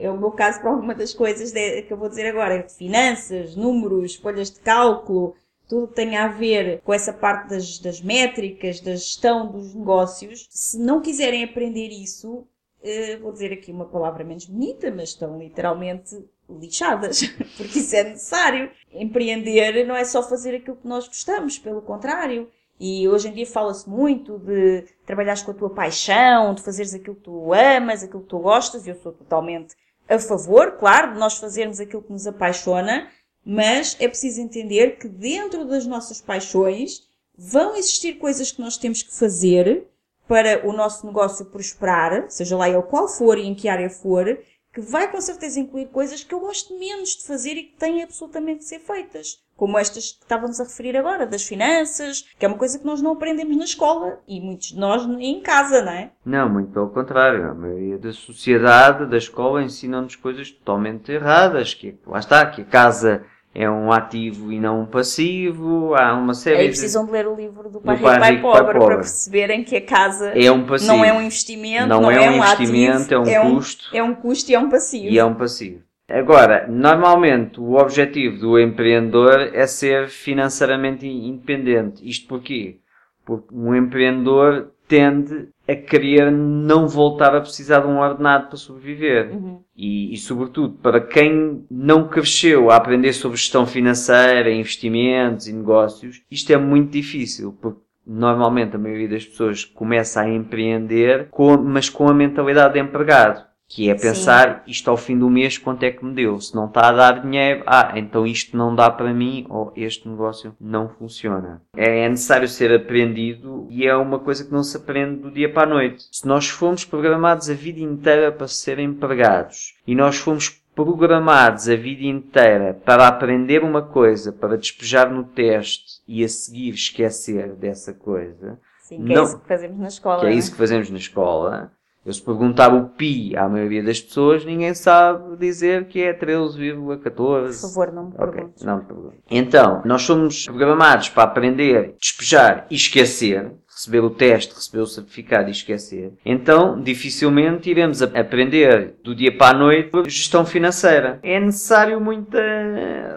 é, 0.00 0.04
é 0.06 0.10
o 0.10 0.18
meu 0.18 0.30
caso 0.32 0.60
para 0.60 0.70
alguma 0.70 0.94
das 0.94 1.12
coisas 1.14 1.52
de- 1.52 1.82
que 1.82 1.92
eu 1.92 1.96
vou 1.96 2.08
dizer 2.08 2.26
agora, 2.26 2.68
finanças, 2.68 3.54
números, 3.54 4.16
folhas 4.16 4.50
de 4.50 4.60
cálculo, 4.60 5.34
tudo 5.68 5.88
que 5.88 5.94
tem 5.94 6.16
a 6.16 6.28
ver 6.28 6.80
com 6.82 6.92
essa 6.94 7.12
parte 7.12 7.48
das, 7.50 7.78
das 7.78 8.00
métricas, 8.00 8.80
da 8.80 8.92
gestão 8.92 9.50
dos 9.50 9.74
negócios, 9.74 10.46
se 10.50 10.78
não 10.78 11.00
quiserem 11.00 11.42
aprender 11.44 11.88
isso, 11.88 12.46
eh, 12.82 13.16
vou 13.16 13.32
dizer 13.32 13.52
aqui 13.52 13.72
uma 13.72 13.86
palavra 13.86 14.22
menos 14.24 14.46
bonita, 14.46 14.90
mas 14.94 15.10
estão 15.10 15.38
literalmente 15.38 16.16
lixadas, 16.48 17.22
porque 17.56 17.80
isso 17.80 17.96
é 17.96 18.04
necessário. 18.04 18.70
Empreender 18.92 19.84
não 19.84 19.96
é 19.96 20.04
só 20.04 20.22
fazer 20.22 20.54
aquilo 20.56 20.76
que 20.76 20.86
nós 20.86 21.06
gostamos, 21.08 21.58
pelo 21.58 21.82
contrário. 21.82 22.48
E 22.78 23.08
hoje 23.08 23.28
em 23.28 23.32
dia 23.32 23.46
fala-se 23.46 23.88
muito 23.88 24.38
de 24.38 24.84
trabalhares 25.06 25.42
com 25.42 25.50
a 25.50 25.54
tua 25.54 25.70
paixão, 25.70 26.54
de 26.54 26.62
fazeres 26.62 26.92
aquilo 26.92 27.16
que 27.16 27.22
tu 27.22 27.52
amas, 27.52 28.02
aquilo 28.02 28.22
que 28.22 28.28
tu 28.28 28.38
gostas, 28.38 28.86
e 28.86 28.90
eu 28.90 28.96
sou 28.96 29.12
totalmente 29.12 29.74
a 30.08 30.18
favor, 30.18 30.72
claro, 30.72 31.14
de 31.14 31.18
nós 31.18 31.38
fazermos 31.38 31.80
aquilo 31.80 32.02
que 32.02 32.12
nos 32.12 32.26
apaixona, 32.26 33.10
mas 33.44 33.96
é 33.98 34.06
preciso 34.06 34.40
entender 34.40 34.98
que 34.98 35.08
dentro 35.08 35.64
das 35.64 35.86
nossas 35.86 36.20
paixões 36.20 37.08
vão 37.36 37.74
existir 37.74 38.14
coisas 38.14 38.52
que 38.52 38.60
nós 38.60 38.76
temos 38.76 39.02
que 39.02 39.14
fazer 39.14 39.88
para 40.28 40.66
o 40.66 40.72
nosso 40.72 41.06
negócio 41.06 41.46
prosperar, 41.46 42.26
seja 42.28 42.56
lá 42.56 42.68
ele 42.68 42.82
qual 42.82 43.08
for 43.08 43.38
e 43.38 43.46
em 43.46 43.54
que 43.54 43.68
área 43.68 43.88
for, 43.88 44.38
que 44.72 44.80
vai 44.80 45.10
com 45.10 45.20
certeza 45.20 45.60
incluir 45.60 45.86
coisas 45.86 46.22
que 46.22 46.34
eu 46.34 46.40
gosto 46.40 46.76
menos 46.78 47.16
de 47.16 47.24
fazer 47.24 47.52
e 47.52 47.64
que 47.64 47.76
têm 47.76 48.02
absolutamente 48.02 48.60
de 48.60 48.66
ser 48.66 48.80
feitas. 48.80 49.42
Como 49.56 49.78
estas 49.78 50.12
que 50.12 50.22
estávamos 50.22 50.60
a 50.60 50.64
referir 50.64 50.96
agora, 50.96 51.26
das 51.26 51.42
finanças, 51.42 52.24
que 52.38 52.44
é 52.44 52.48
uma 52.48 52.58
coisa 52.58 52.78
que 52.78 52.84
nós 52.84 53.00
não 53.00 53.12
aprendemos 53.12 53.56
na 53.56 53.64
escola 53.64 54.18
e 54.28 54.40
muitos 54.40 54.68
de 54.68 54.78
nós 54.78 55.02
em 55.18 55.40
casa, 55.40 55.82
não 55.82 55.92
é? 55.92 56.10
Não, 56.24 56.48
muito 56.48 56.70
pelo 56.72 56.90
contrário. 56.90 57.50
A 57.50 57.54
maioria 57.54 57.96
da 57.98 58.12
sociedade, 58.12 59.06
da 59.06 59.16
escola, 59.16 59.62
ensina-nos 59.62 60.14
coisas 60.16 60.50
totalmente 60.50 61.10
erradas. 61.10 61.72
Que, 61.72 61.98
lá 62.06 62.18
está, 62.18 62.44
que 62.46 62.60
a 62.62 62.64
casa 62.66 63.24
é 63.54 63.70
um 63.70 63.90
ativo 63.90 64.52
e 64.52 64.60
não 64.60 64.82
um 64.82 64.86
passivo. 64.86 65.94
Há 65.94 66.12
uma 66.14 66.34
série 66.34 66.56
Aí 66.58 66.62
de... 66.64 66.68
precisam 66.72 67.06
de 67.06 67.12
ler 67.12 67.26
o 67.26 67.34
livro 67.34 67.70
do 67.70 67.80
Pai 67.80 67.96
Do 67.96 68.02
Pai 68.02 68.20
Pai 68.20 68.32
Pai 68.34 68.42
Pobre 68.42 68.64
para 68.64 68.78
Pobre. 68.78 68.96
perceberem 68.96 69.64
que 69.64 69.76
a 69.76 69.80
casa 69.80 70.32
É 70.38 70.50
um 70.52 70.66
passivo. 70.66 70.92
não 70.92 71.02
é 71.02 71.12
um 71.14 71.22
investimento, 71.22 71.88
Não 71.88 72.02
não, 72.02 72.10
é 72.10 72.20
um 72.28 72.34
um 72.34 72.36
investimento, 72.36 73.16
ativo, 73.16 73.30
é 73.30 73.40
um 73.40 73.46
um, 73.46 73.54
custo. 73.54 73.96
É 73.96 74.02
um 74.02 74.14
custo 74.14 74.50
e 74.50 74.54
é 74.54 74.58
um 74.58 74.68
passivo. 74.68 75.06
E 75.06 75.18
é 75.18 75.24
um 75.24 75.34
passivo. 75.34 75.85
Agora, 76.08 76.66
normalmente 76.68 77.60
o 77.60 77.74
objetivo 77.74 78.38
do 78.38 78.60
empreendedor 78.60 79.50
é 79.52 79.66
ser 79.66 80.08
financeiramente 80.08 81.06
independente. 81.06 82.08
Isto 82.08 82.28
porquê? 82.28 82.78
Porque 83.24 83.52
um 83.52 83.74
empreendedor 83.74 84.70
tende 84.86 85.48
a 85.68 85.74
querer 85.74 86.30
não 86.30 86.86
voltar 86.86 87.34
a 87.34 87.40
precisar 87.40 87.80
de 87.80 87.88
um 87.88 87.98
ordenado 87.98 88.46
para 88.46 88.56
sobreviver. 88.56 89.32
Uhum. 89.32 89.60
E, 89.76 90.14
e, 90.14 90.16
sobretudo, 90.16 90.78
para 90.78 91.00
quem 91.00 91.64
não 91.68 92.08
cresceu 92.08 92.70
a 92.70 92.76
aprender 92.76 93.12
sobre 93.12 93.36
gestão 93.36 93.66
financeira, 93.66 94.50
investimentos 94.50 95.48
e 95.48 95.52
negócios, 95.52 96.22
isto 96.30 96.52
é 96.52 96.56
muito 96.56 96.92
difícil, 96.92 97.52
porque 97.60 97.80
normalmente 98.06 98.76
a 98.76 98.78
maioria 98.78 99.08
das 99.08 99.24
pessoas 99.24 99.64
começa 99.64 100.20
a 100.20 100.28
empreender, 100.28 101.28
com, 101.30 101.56
mas 101.56 101.90
com 101.90 102.08
a 102.08 102.14
mentalidade 102.14 102.74
de 102.74 102.80
empregado. 102.80 103.44
Que 103.68 103.90
é 103.90 103.96
Sim. 103.96 104.08
pensar, 104.08 104.62
isto 104.66 104.88
ao 104.88 104.96
fim 104.96 105.18
do 105.18 105.28
mês, 105.28 105.58
quanto 105.58 105.82
é 105.82 105.90
que 105.90 106.04
me 106.04 106.14
deu? 106.14 106.40
Se 106.40 106.54
não 106.54 106.66
está 106.66 106.88
a 106.88 106.92
dar 106.92 107.20
dinheiro, 107.20 107.64
ah, 107.66 107.92
então 107.96 108.24
isto 108.24 108.56
não 108.56 108.74
dá 108.74 108.88
para 108.88 109.12
mim, 109.12 109.44
ou 109.50 109.72
este 109.74 110.08
negócio 110.08 110.54
não 110.60 110.88
funciona. 110.88 111.60
É, 111.76 112.04
é 112.04 112.08
necessário 112.08 112.46
ser 112.46 112.72
aprendido 112.72 113.66
e 113.68 113.84
é 113.84 113.96
uma 113.96 114.20
coisa 114.20 114.44
que 114.44 114.52
não 114.52 114.62
se 114.62 114.76
aprende 114.76 115.20
do 115.20 115.30
dia 115.32 115.52
para 115.52 115.64
a 115.64 115.74
noite. 115.74 116.04
Se 116.12 116.26
nós 116.26 116.48
fomos 116.48 116.84
programados 116.84 117.50
a 117.50 117.54
vida 117.54 117.80
inteira 117.80 118.30
para 118.30 118.46
ser 118.46 118.78
empregados 118.78 119.74
e 119.86 119.94
nós 119.96 120.16
fomos 120.16 120.48
programados 120.74 121.68
a 121.68 121.74
vida 121.74 122.04
inteira 122.04 122.74
para 122.84 123.08
aprender 123.08 123.64
uma 123.64 123.82
coisa, 123.82 124.30
para 124.30 124.58
despejar 124.58 125.10
no 125.10 125.24
teste 125.24 126.02
e 126.06 126.22
a 126.22 126.28
seguir 126.28 126.70
esquecer 126.74 127.54
dessa 127.54 127.92
coisa, 127.94 128.58
Sim, 128.82 129.04
que 129.04 129.12
é 129.12 129.16
Não. 129.16 129.24
isso 129.24 129.40
que 129.40 129.48
fazemos 129.48 129.78
na 129.78 129.88
escola. 129.88 130.20
que 130.20 130.26
é 130.26 130.32
isso 130.34 130.52
que 130.52 130.58
fazemos 130.58 130.90
na 130.90 130.98
escola. 130.98 131.72
Eu 132.06 132.12
se 132.12 132.22
perguntar 132.22 132.72
o 132.72 132.88
pi 132.90 133.36
à 133.36 133.48
maioria 133.48 133.82
das 133.82 134.00
pessoas, 134.00 134.44
ninguém 134.44 134.72
sabe 134.74 135.36
dizer 135.38 135.88
que 135.88 136.00
é 136.00 136.16
13,14. 136.16 137.02
Por 137.12 137.52
favor, 137.52 137.92
não 137.92 138.04
me 138.06 138.12
perguntes. 138.12 138.62
não 138.62 138.76
me 138.76 138.84
pergunte. 138.84 139.16
Então, 139.28 139.82
nós 139.84 140.02
somos 140.02 140.44
programados 140.44 141.08
para 141.08 141.24
aprender, 141.24 141.96
despejar 142.00 142.64
e 142.70 142.76
esquecer. 142.76 143.50
Receber 143.76 144.00
o 144.00 144.08
teste, 144.08 144.54
receber 144.54 144.80
o 144.80 144.86
certificado 144.86 145.48
e 145.48 145.52
esquecer. 145.52 146.14
Então, 146.24 146.80
dificilmente 146.80 147.68
iremos 147.68 148.00
a- 148.02 148.06
aprender 148.18 148.94
do 149.04 149.14
dia 149.14 149.36
para 149.36 149.54
a 149.54 149.58
noite 149.58 149.90
gestão 150.06 150.46
financeira. 150.46 151.18
É 151.22 151.38
necessário 151.38 152.00
muita 152.00 152.38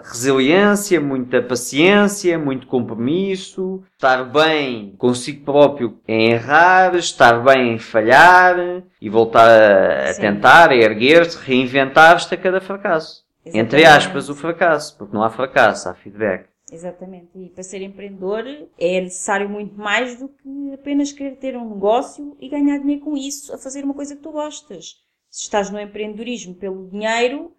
resiliência, 0.04 1.00
muita 1.00 1.40
paciência, 1.40 2.38
muito 2.38 2.66
compromisso, 2.66 3.82
estar 3.94 4.22
bem 4.24 4.94
consigo 4.98 5.46
próprio 5.46 5.98
em 6.06 6.32
errar, 6.32 6.94
estar 6.94 7.42
bem 7.42 7.74
em 7.74 7.78
falhar 7.78 8.56
e 9.00 9.08
voltar 9.08 9.48
a, 9.48 10.10
a 10.10 10.14
tentar, 10.14 10.70
a 10.70 10.76
erguer-se, 10.76 11.38
reinventar-se 11.42 12.34
a 12.34 12.36
cada 12.36 12.60
fracasso. 12.60 13.24
Entre 13.46 13.80
Exatamente. 13.80 13.86
aspas, 13.86 14.28
o 14.28 14.34
fracasso, 14.34 14.98
porque 14.98 15.14
não 15.16 15.22
há 15.24 15.30
fracasso, 15.30 15.88
há 15.88 15.94
feedback. 15.94 16.49
Exatamente. 16.70 17.30
E 17.34 17.48
para 17.48 17.62
ser 17.62 17.82
empreendedor 17.82 18.44
é 18.78 19.00
necessário 19.00 19.48
muito 19.48 19.74
mais 19.76 20.18
do 20.18 20.28
que 20.28 20.72
apenas 20.72 21.12
querer 21.12 21.36
ter 21.36 21.56
um 21.56 21.74
negócio 21.74 22.36
e 22.40 22.48
ganhar 22.48 22.78
dinheiro 22.78 23.02
com 23.02 23.16
isso, 23.16 23.52
a 23.54 23.58
fazer 23.58 23.84
uma 23.84 23.94
coisa 23.94 24.14
que 24.14 24.22
tu 24.22 24.30
gostas. 24.30 24.96
Se 25.28 25.42
estás 25.42 25.70
no 25.70 25.80
empreendedorismo 25.80 26.54
pelo 26.54 26.88
dinheiro, 26.88 27.52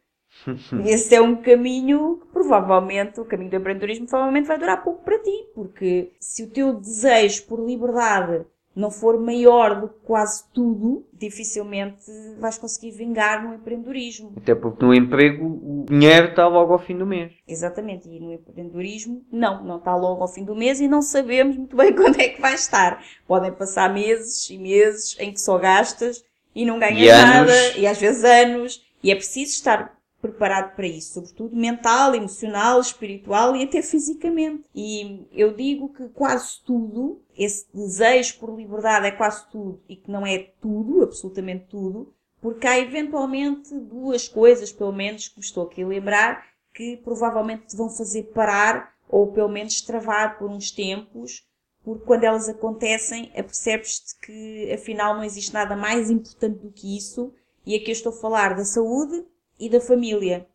esse 0.86 1.14
é 1.14 1.22
um 1.22 1.42
caminho 1.42 2.18
que 2.22 2.28
provavelmente, 2.28 3.20
o 3.20 3.26
caminho 3.26 3.50
do 3.50 3.58
empreendedorismo 3.58 4.08
provavelmente 4.08 4.48
vai 4.48 4.58
durar 4.58 4.84
pouco 4.84 5.04
para 5.04 5.20
ti, 5.20 5.50
porque 5.54 6.12
se 6.20 6.44
o 6.44 6.50
teu 6.50 6.74
desejo 6.74 7.46
por 7.46 7.66
liberdade 7.66 8.46
não 8.76 8.90
for 8.90 9.20
maior 9.20 9.82
do 9.82 9.90
que 9.90 10.00
quase 10.06 10.46
tudo, 10.54 11.06
dificilmente 11.14 12.06
vais 12.40 12.58
conseguir 12.58 12.92
vingar 12.92 13.44
no 13.44 13.54
empreendedorismo. 13.54 14.34
Até 14.38 14.56
porque 14.56 14.86
no 14.86 14.94
emprego 14.94 15.46
o 15.46 15.86
dinheiro 15.88 16.30
está 16.30 16.48
logo 16.48 16.74
ao 16.74 16.80
fim 16.80 16.98
do 16.98 17.06
mês. 17.06 17.34
Exatamente, 17.48 18.08
e 18.08 18.20
no 18.20 18.32
empreendedorismo, 18.34 19.26
não, 19.32 19.64
não 19.64 19.78
está 19.78 19.96
logo 19.96 20.22
ao 20.22 20.28
fim 20.28 20.46
do 20.46 20.56
mês 20.56 20.80
e 20.80 20.88
não 20.88 21.02
sabemos 21.02 21.58
muito 21.58 21.76
bem 21.76 21.92
quando 21.96 22.20
é 22.20 22.30
que 22.30 22.42
vai 22.42 22.54
estar. 22.54 23.04
Podem 23.28 23.52
passar 23.52 23.94
meses 23.94 24.50
e 24.50 24.58
meses 24.58 25.16
em 25.20 25.34
que 25.34 25.42
só 25.42 25.58
gastas 25.58 26.24
e 26.56 26.66
não 26.66 26.80
ganhas 26.80 27.02
E 27.02 27.08
nada, 27.08 27.78
e 27.78 27.88
às 27.88 27.98
vezes 27.98 28.24
anos, 28.24 28.82
e 29.04 29.12
é 29.12 29.16
preciso 29.16 29.52
estar 29.52 30.01
preparado 30.22 30.76
para 30.76 30.88
isso, 30.88 31.14
sobretudo 31.14 31.56
mental, 31.56 32.14
emocional, 32.16 32.80
espiritual 32.80 33.56
e 33.56 33.64
até 33.64 33.82
fisicamente. 33.82 34.64
E 34.74 35.26
eu 35.32 35.54
digo 35.54 35.90
que 35.90 36.08
quase 36.10 36.62
tudo, 36.66 37.22
esse 37.38 37.66
desejo 37.74 38.40
por 38.40 38.56
liberdade 38.56 39.08
é 39.08 39.12
quase 39.12 39.50
tudo 39.50 39.82
e 39.90 39.96
que 39.96 40.12
não 40.12 40.26
é 40.26 40.52
tudo, 40.62 41.04
absolutamente 41.04 41.66
tudo, 41.70 42.14
porque 42.40 42.68
há 42.68 42.80
eventualmente 42.80 43.74
duas 43.74 44.28
coisas, 44.28 44.72
pelo 44.72 44.92
menos, 44.92 45.28
que 45.28 45.40
me 45.40 45.46
estou 45.46 45.66
aqui 45.66 45.84
a 45.84 45.88
lembrar, 45.88 46.46
que 46.74 46.98
provavelmente 46.98 47.68
te 47.68 47.76
vão 47.76 47.90
fazer 47.90 48.24
parar 48.34 48.96
ou 49.10 49.32
pelo 49.32 49.50
menos 49.50 49.82
travar 49.82 50.38
por 50.38 50.50
uns 50.50 50.72
tempos 50.72 51.46
porque 51.84 52.06
quando 52.06 52.24
elas 52.24 52.48
acontecem, 52.48 53.32
apercebes-te 53.36 54.16
que 54.20 54.72
afinal 54.72 55.16
não 55.16 55.24
existe 55.24 55.54
nada 55.54 55.76
mais 55.76 56.10
importante 56.10 56.60
do 56.60 56.72
que 56.72 56.96
isso, 56.96 57.34
e 57.66 57.76
aqui 57.76 57.90
eu 57.90 57.94
estou 57.94 58.12
a 58.12 58.16
falar 58.16 58.56
da 58.56 58.66
saúde 58.66 59.26
e 59.62 59.70
da 59.70 59.80
família. 59.80 60.46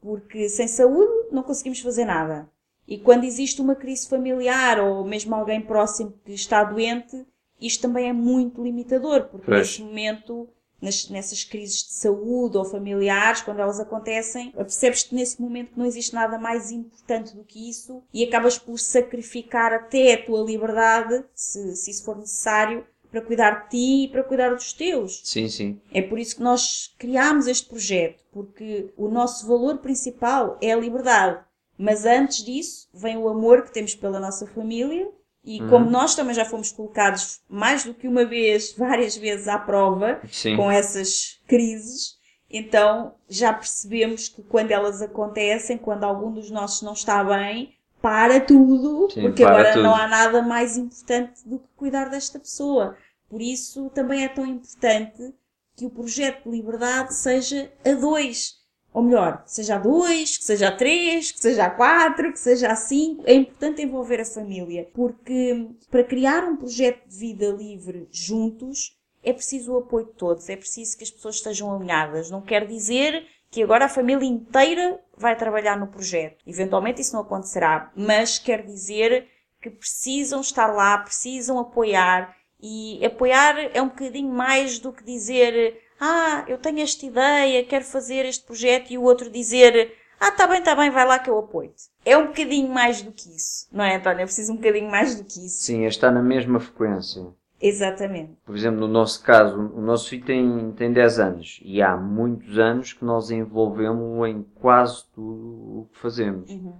Porque 0.00 0.48
sem 0.48 0.68
saúde 0.68 1.28
não 1.32 1.42
conseguimos 1.42 1.80
fazer 1.80 2.04
nada. 2.04 2.48
E 2.86 2.98
quando 2.98 3.24
existe 3.24 3.60
uma 3.60 3.74
crise 3.76 4.08
familiar 4.08 4.78
ou 4.80 5.04
mesmo 5.04 5.34
alguém 5.34 5.60
próximo 5.60 6.12
que 6.24 6.32
está 6.32 6.62
doente, 6.64 7.24
isto 7.60 7.82
também 7.82 8.08
é 8.08 8.12
muito 8.12 8.62
limitador, 8.62 9.28
porque 9.28 9.46
Pois. 9.46 9.58
nesse 9.60 9.82
momento, 9.82 10.48
nas- 10.80 11.08
nessas 11.08 11.44
crises 11.44 11.84
de 11.84 11.92
saúde 11.94 12.56
ou 12.58 12.64
familiares, 12.64 13.40
quando 13.42 13.60
elas 13.60 13.78
acontecem, 13.78 14.50
percebes-te 14.50 15.14
nesse 15.14 15.40
momento 15.40 15.70
que 15.72 15.78
não 15.78 15.86
existe 15.86 16.12
nada 16.12 16.36
mais 16.38 16.72
importante 16.72 17.36
do 17.36 17.44
que 17.44 17.70
isso 17.70 18.02
e 18.12 18.24
acabas 18.24 18.58
por 18.58 18.76
sacrificar 18.80 19.72
até 19.72 20.14
a 20.14 20.26
tua 20.26 20.42
liberdade, 20.42 21.24
se, 21.32 21.76
se 21.76 21.92
isso 21.92 22.04
for 22.04 22.16
necessário, 22.18 22.84
para 23.12 23.20
cuidar 23.20 23.64
de 23.64 23.68
ti 23.68 24.04
e 24.04 24.08
para 24.08 24.24
cuidar 24.24 24.54
dos 24.54 24.72
teus. 24.72 25.20
Sim, 25.22 25.46
sim. 25.48 25.80
É 25.92 26.00
por 26.00 26.18
isso 26.18 26.36
que 26.36 26.42
nós 26.42 26.92
criámos 26.98 27.46
este 27.46 27.68
projeto, 27.68 28.24
porque 28.32 28.90
o 28.96 29.08
nosso 29.08 29.46
valor 29.46 29.78
principal 29.78 30.58
é 30.62 30.72
a 30.72 30.76
liberdade. 30.76 31.38
Mas 31.76 32.06
antes 32.06 32.42
disso, 32.42 32.88
vem 32.92 33.18
o 33.18 33.28
amor 33.28 33.62
que 33.62 33.72
temos 33.72 33.94
pela 33.94 34.18
nossa 34.18 34.46
família. 34.46 35.08
E 35.44 35.58
como 35.68 35.90
nós 35.90 36.14
também 36.14 36.34
já 36.34 36.44
fomos 36.44 36.70
colocados 36.70 37.40
mais 37.48 37.84
do 37.84 37.92
que 37.92 38.06
uma 38.06 38.24
vez, 38.24 38.72
várias 38.78 39.16
vezes 39.16 39.48
à 39.48 39.58
prova, 39.58 40.20
Sim. 40.30 40.56
com 40.56 40.70
essas 40.70 41.40
crises, 41.48 42.16
então 42.48 43.14
já 43.28 43.52
percebemos 43.52 44.28
que 44.28 44.40
quando 44.42 44.70
elas 44.70 45.02
acontecem, 45.02 45.76
quando 45.76 46.04
algum 46.04 46.30
dos 46.30 46.48
nossos 46.48 46.82
não 46.82 46.92
está 46.92 47.24
bem, 47.24 47.74
para 48.02 48.40
tudo, 48.40 49.08
Sim, 49.10 49.22
porque 49.22 49.44
para 49.44 49.52
agora 49.54 49.72
tudo. 49.72 49.84
não 49.84 49.94
há 49.94 50.08
nada 50.08 50.42
mais 50.42 50.76
importante 50.76 51.48
do 51.48 51.60
que 51.60 51.68
cuidar 51.76 52.10
desta 52.10 52.38
pessoa. 52.38 52.96
Por 53.30 53.40
isso 53.40 53.88
também 53.90 54.24
é 54.24 54.28
tão 54.28 54.44
importante 54.44 55.32
que 55.76 55.86
o 55.86 55.90
projeto 55.90 56.44
de 56.44 56.50
liberdade 56.50 57.14
seja 57.14 57.72
a 57.84 57.92
dois. 57.92 58.60
Ou 58.92 59.02
melhor, 59.02 59.42
seja 59.46 59.76
a 59.76 59.78
dois, 59.78 60.36
que 60.36 60.44
seja 60.44 60.68
a 60.68 60.76
três, 60.76 61.32
que 61.32 61.40
seja 61.40 61.64
a 61.64 61.70
quatro, 61.70 62.30
que 62.30 62.38
seja 62.38 62.70
a 62.70 62.76
cinco. 62.76 63.22
É 63.24 63.32
importante 63.32 63.80
envolver 63.80 64.20
a 64.20 64.24
família, 64.24 64.86
porque 64.92 65.66
para 65.90 66.04
criar 66.04 66.44
um 66.44 66.56
projeto 66.56 67.08
de 67.08 67.16
vida 67.16 67.48
livre 67.48 68.06
juntos 68.10 68.98
é 69.22 69.32
preciso 69.32 69.72
o 69.72 69.78
apoio 69.78 70.06
de 70.06 70.12
todos, 70.12 70.48
é 70.48 70.56
preciso 70.56 70.98
que 70.98 71.04
as 71.04 71.10
pessoas 71.10 71.36
estejam 71.36 71.74
alinhadas. 71.74 72.30
Não 72.30 72.42
quer 72.42 72.66
dizer 72.66 73.24
que 73.52 73.62
agora 73.62 73.84
a 73.84 73.88
família 73.88 74.26
inteira 74.26 74.98
vai 75.14 75.36
trabalhar 75.36 75.76
no 75.76 75.86
projeto. 75.86 76.42
Eventualmente 76.46 77.02
isso 77.02 77.12
não 77.12 77.20
acontecerá, 77.20 77.92
mas 77.94 78.38
quer 78.38 78.64
dizer 78.64 79.28
que 79.60 79.68
precisam 79.68 80.40
estar 80.40 80.68
lá, 80.68 80.96
precisam 80.96 81.58
apoiar 81.58 82.34
e 82.58 83.04
apoiar 83.04 83.58
é 83.74 83.82
um 83.82 83.88
bocadinho 83.88 84.32
mais 84.32 84.78
do 84.78 84.90
que 84.90 85.04
dizer 85.04 85.78
ah, 86.00 86.44
eu 86.48 86.56
tenho 86.56 86.80
esta 86.80 87.04
ideia, 87.04 87.62
quero 87.62 87.84
fazer 87.84 88.24
este 88.24 88.42
projeto 88.44 88.90
e 88.90 88.96
o 88.96 89.02
outro 89.02 89.28
dizer 89.28 89.96
ah, 90.18 90.30
tá 90.30 90.46
bem, 90.46 90.62
tá 90.62 90.74
bem, 90.74 90.90
vai 90.90 91.04
lá 91.04 91.18
que 91.18 91.28
eu 91.28 91.38
apoio-te. 91.38 91.90
É 92.06 92.16
um 92.16 92.28
bocadinho 92.28 92.68
mais 92.68 93.02
do 93.02 93.12
que 93.12 93.28
isso, 93.36 93.68
não 93.70 93.84
é, 93.84 93.96
António? 93.96 94.22
É 94.22 94.24
preciso 94.24 94.52
um 94.52 94.56
bocadinho 94.56 94.90
mais 94.90 95.14
do 95.14 95.24
que 95.24 95.44
isso. 95.44 95.64
Sim, 95.64 95.84
é 95.84 95.88
estar 95.88 96.10
na 96.10 96.22
mesma 96.22 96.58
frequência. 96.58 97.22
Exatamente. 97.62 98.32
Por 98.44 98.56
exemplo, 98.56 98.80
no 98.80 98.88
nosso 98.88 99.22
caso, 99.22 99.56
o 99.56 99.80
nosso 99.80 100.08
filho 100.10 100.24
tem, 100.24 100.72
tem 100.72 100.92
10 100.92 101.18
anos 101.20 101.60
e 101.64 101.80
há 101.80 101.96
muitos 101.96 102.58
anos 102.58 102.92
que 102.92 103.04
nós 103.04 103.30
envolvemos 103.30 104.28
em 104.28 104.42
quase 104.56 105.04
tudo 105.14 105.80
o 105.80 105.88
que 105.92 105.98
fazemos. 106.00 106.50
Uhum. 106.50 106.74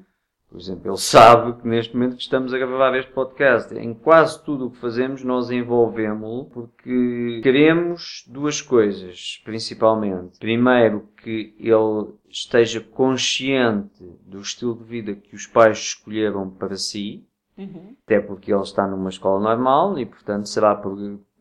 Por 0.53 0.61
exemplo, 0.61 0.91
ele 0.91 0.99
sabe 0.99 1.63
que 1.63 1.67
neste 1.67 1.95
momento 1.95 2.17
que 2.17 2.23
estamos 2.23 2.53
a 2.53 2.59
gravar 2.59 2.95
este 2.99 3.11
podcast, 3.11 3.75
em 3.75 3.95
quase 3.95 4.45
tudo 4.45 4.67
o 4.67 4.71
que 4.71 4.77
fazemos, 4.77 5.25
nós 5.25 5.51
envolvemos-lo 5.51 6.45
porque 6.45 7.41
queremos 7.43 8.23
duas 8.29 8.61
coisas, 8.61 9.41
principalmente. 9.47 10.39
Primeiro, 10.39 11.09
que 11.23 11.55
ele 11.59 12.13
esteja 12.29 12.83
consciente 12.83 14.05
do 14.27 14.43
estilo 14.43 14.77
de 14.77 14.85
vida 14.85 15.15
que 15.15 15.35
os 15.35 15.47
pais 15.47 15.79
escolheram 15.79 16.51
para 16.51 16.77
si, 16.77 17.25
Uhum. 17.57 17.95
até 18.05 18.21
porque 18.21 18.53
ele 18.53 18.63
está 18.63 18.87
numa 18.87 19.11
escola 19.11 19.41
normal 19.41 19.99
e, 19.99 20.07
portanto, 20.07 20.49
será, 20.49 20.75
por- 20.75 20.97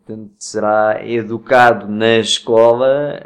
portanto, 0.05 0.31
será 0.37 0.99
educado 1.05 1.87
na 1.87 2.17
escola 2.17 3.19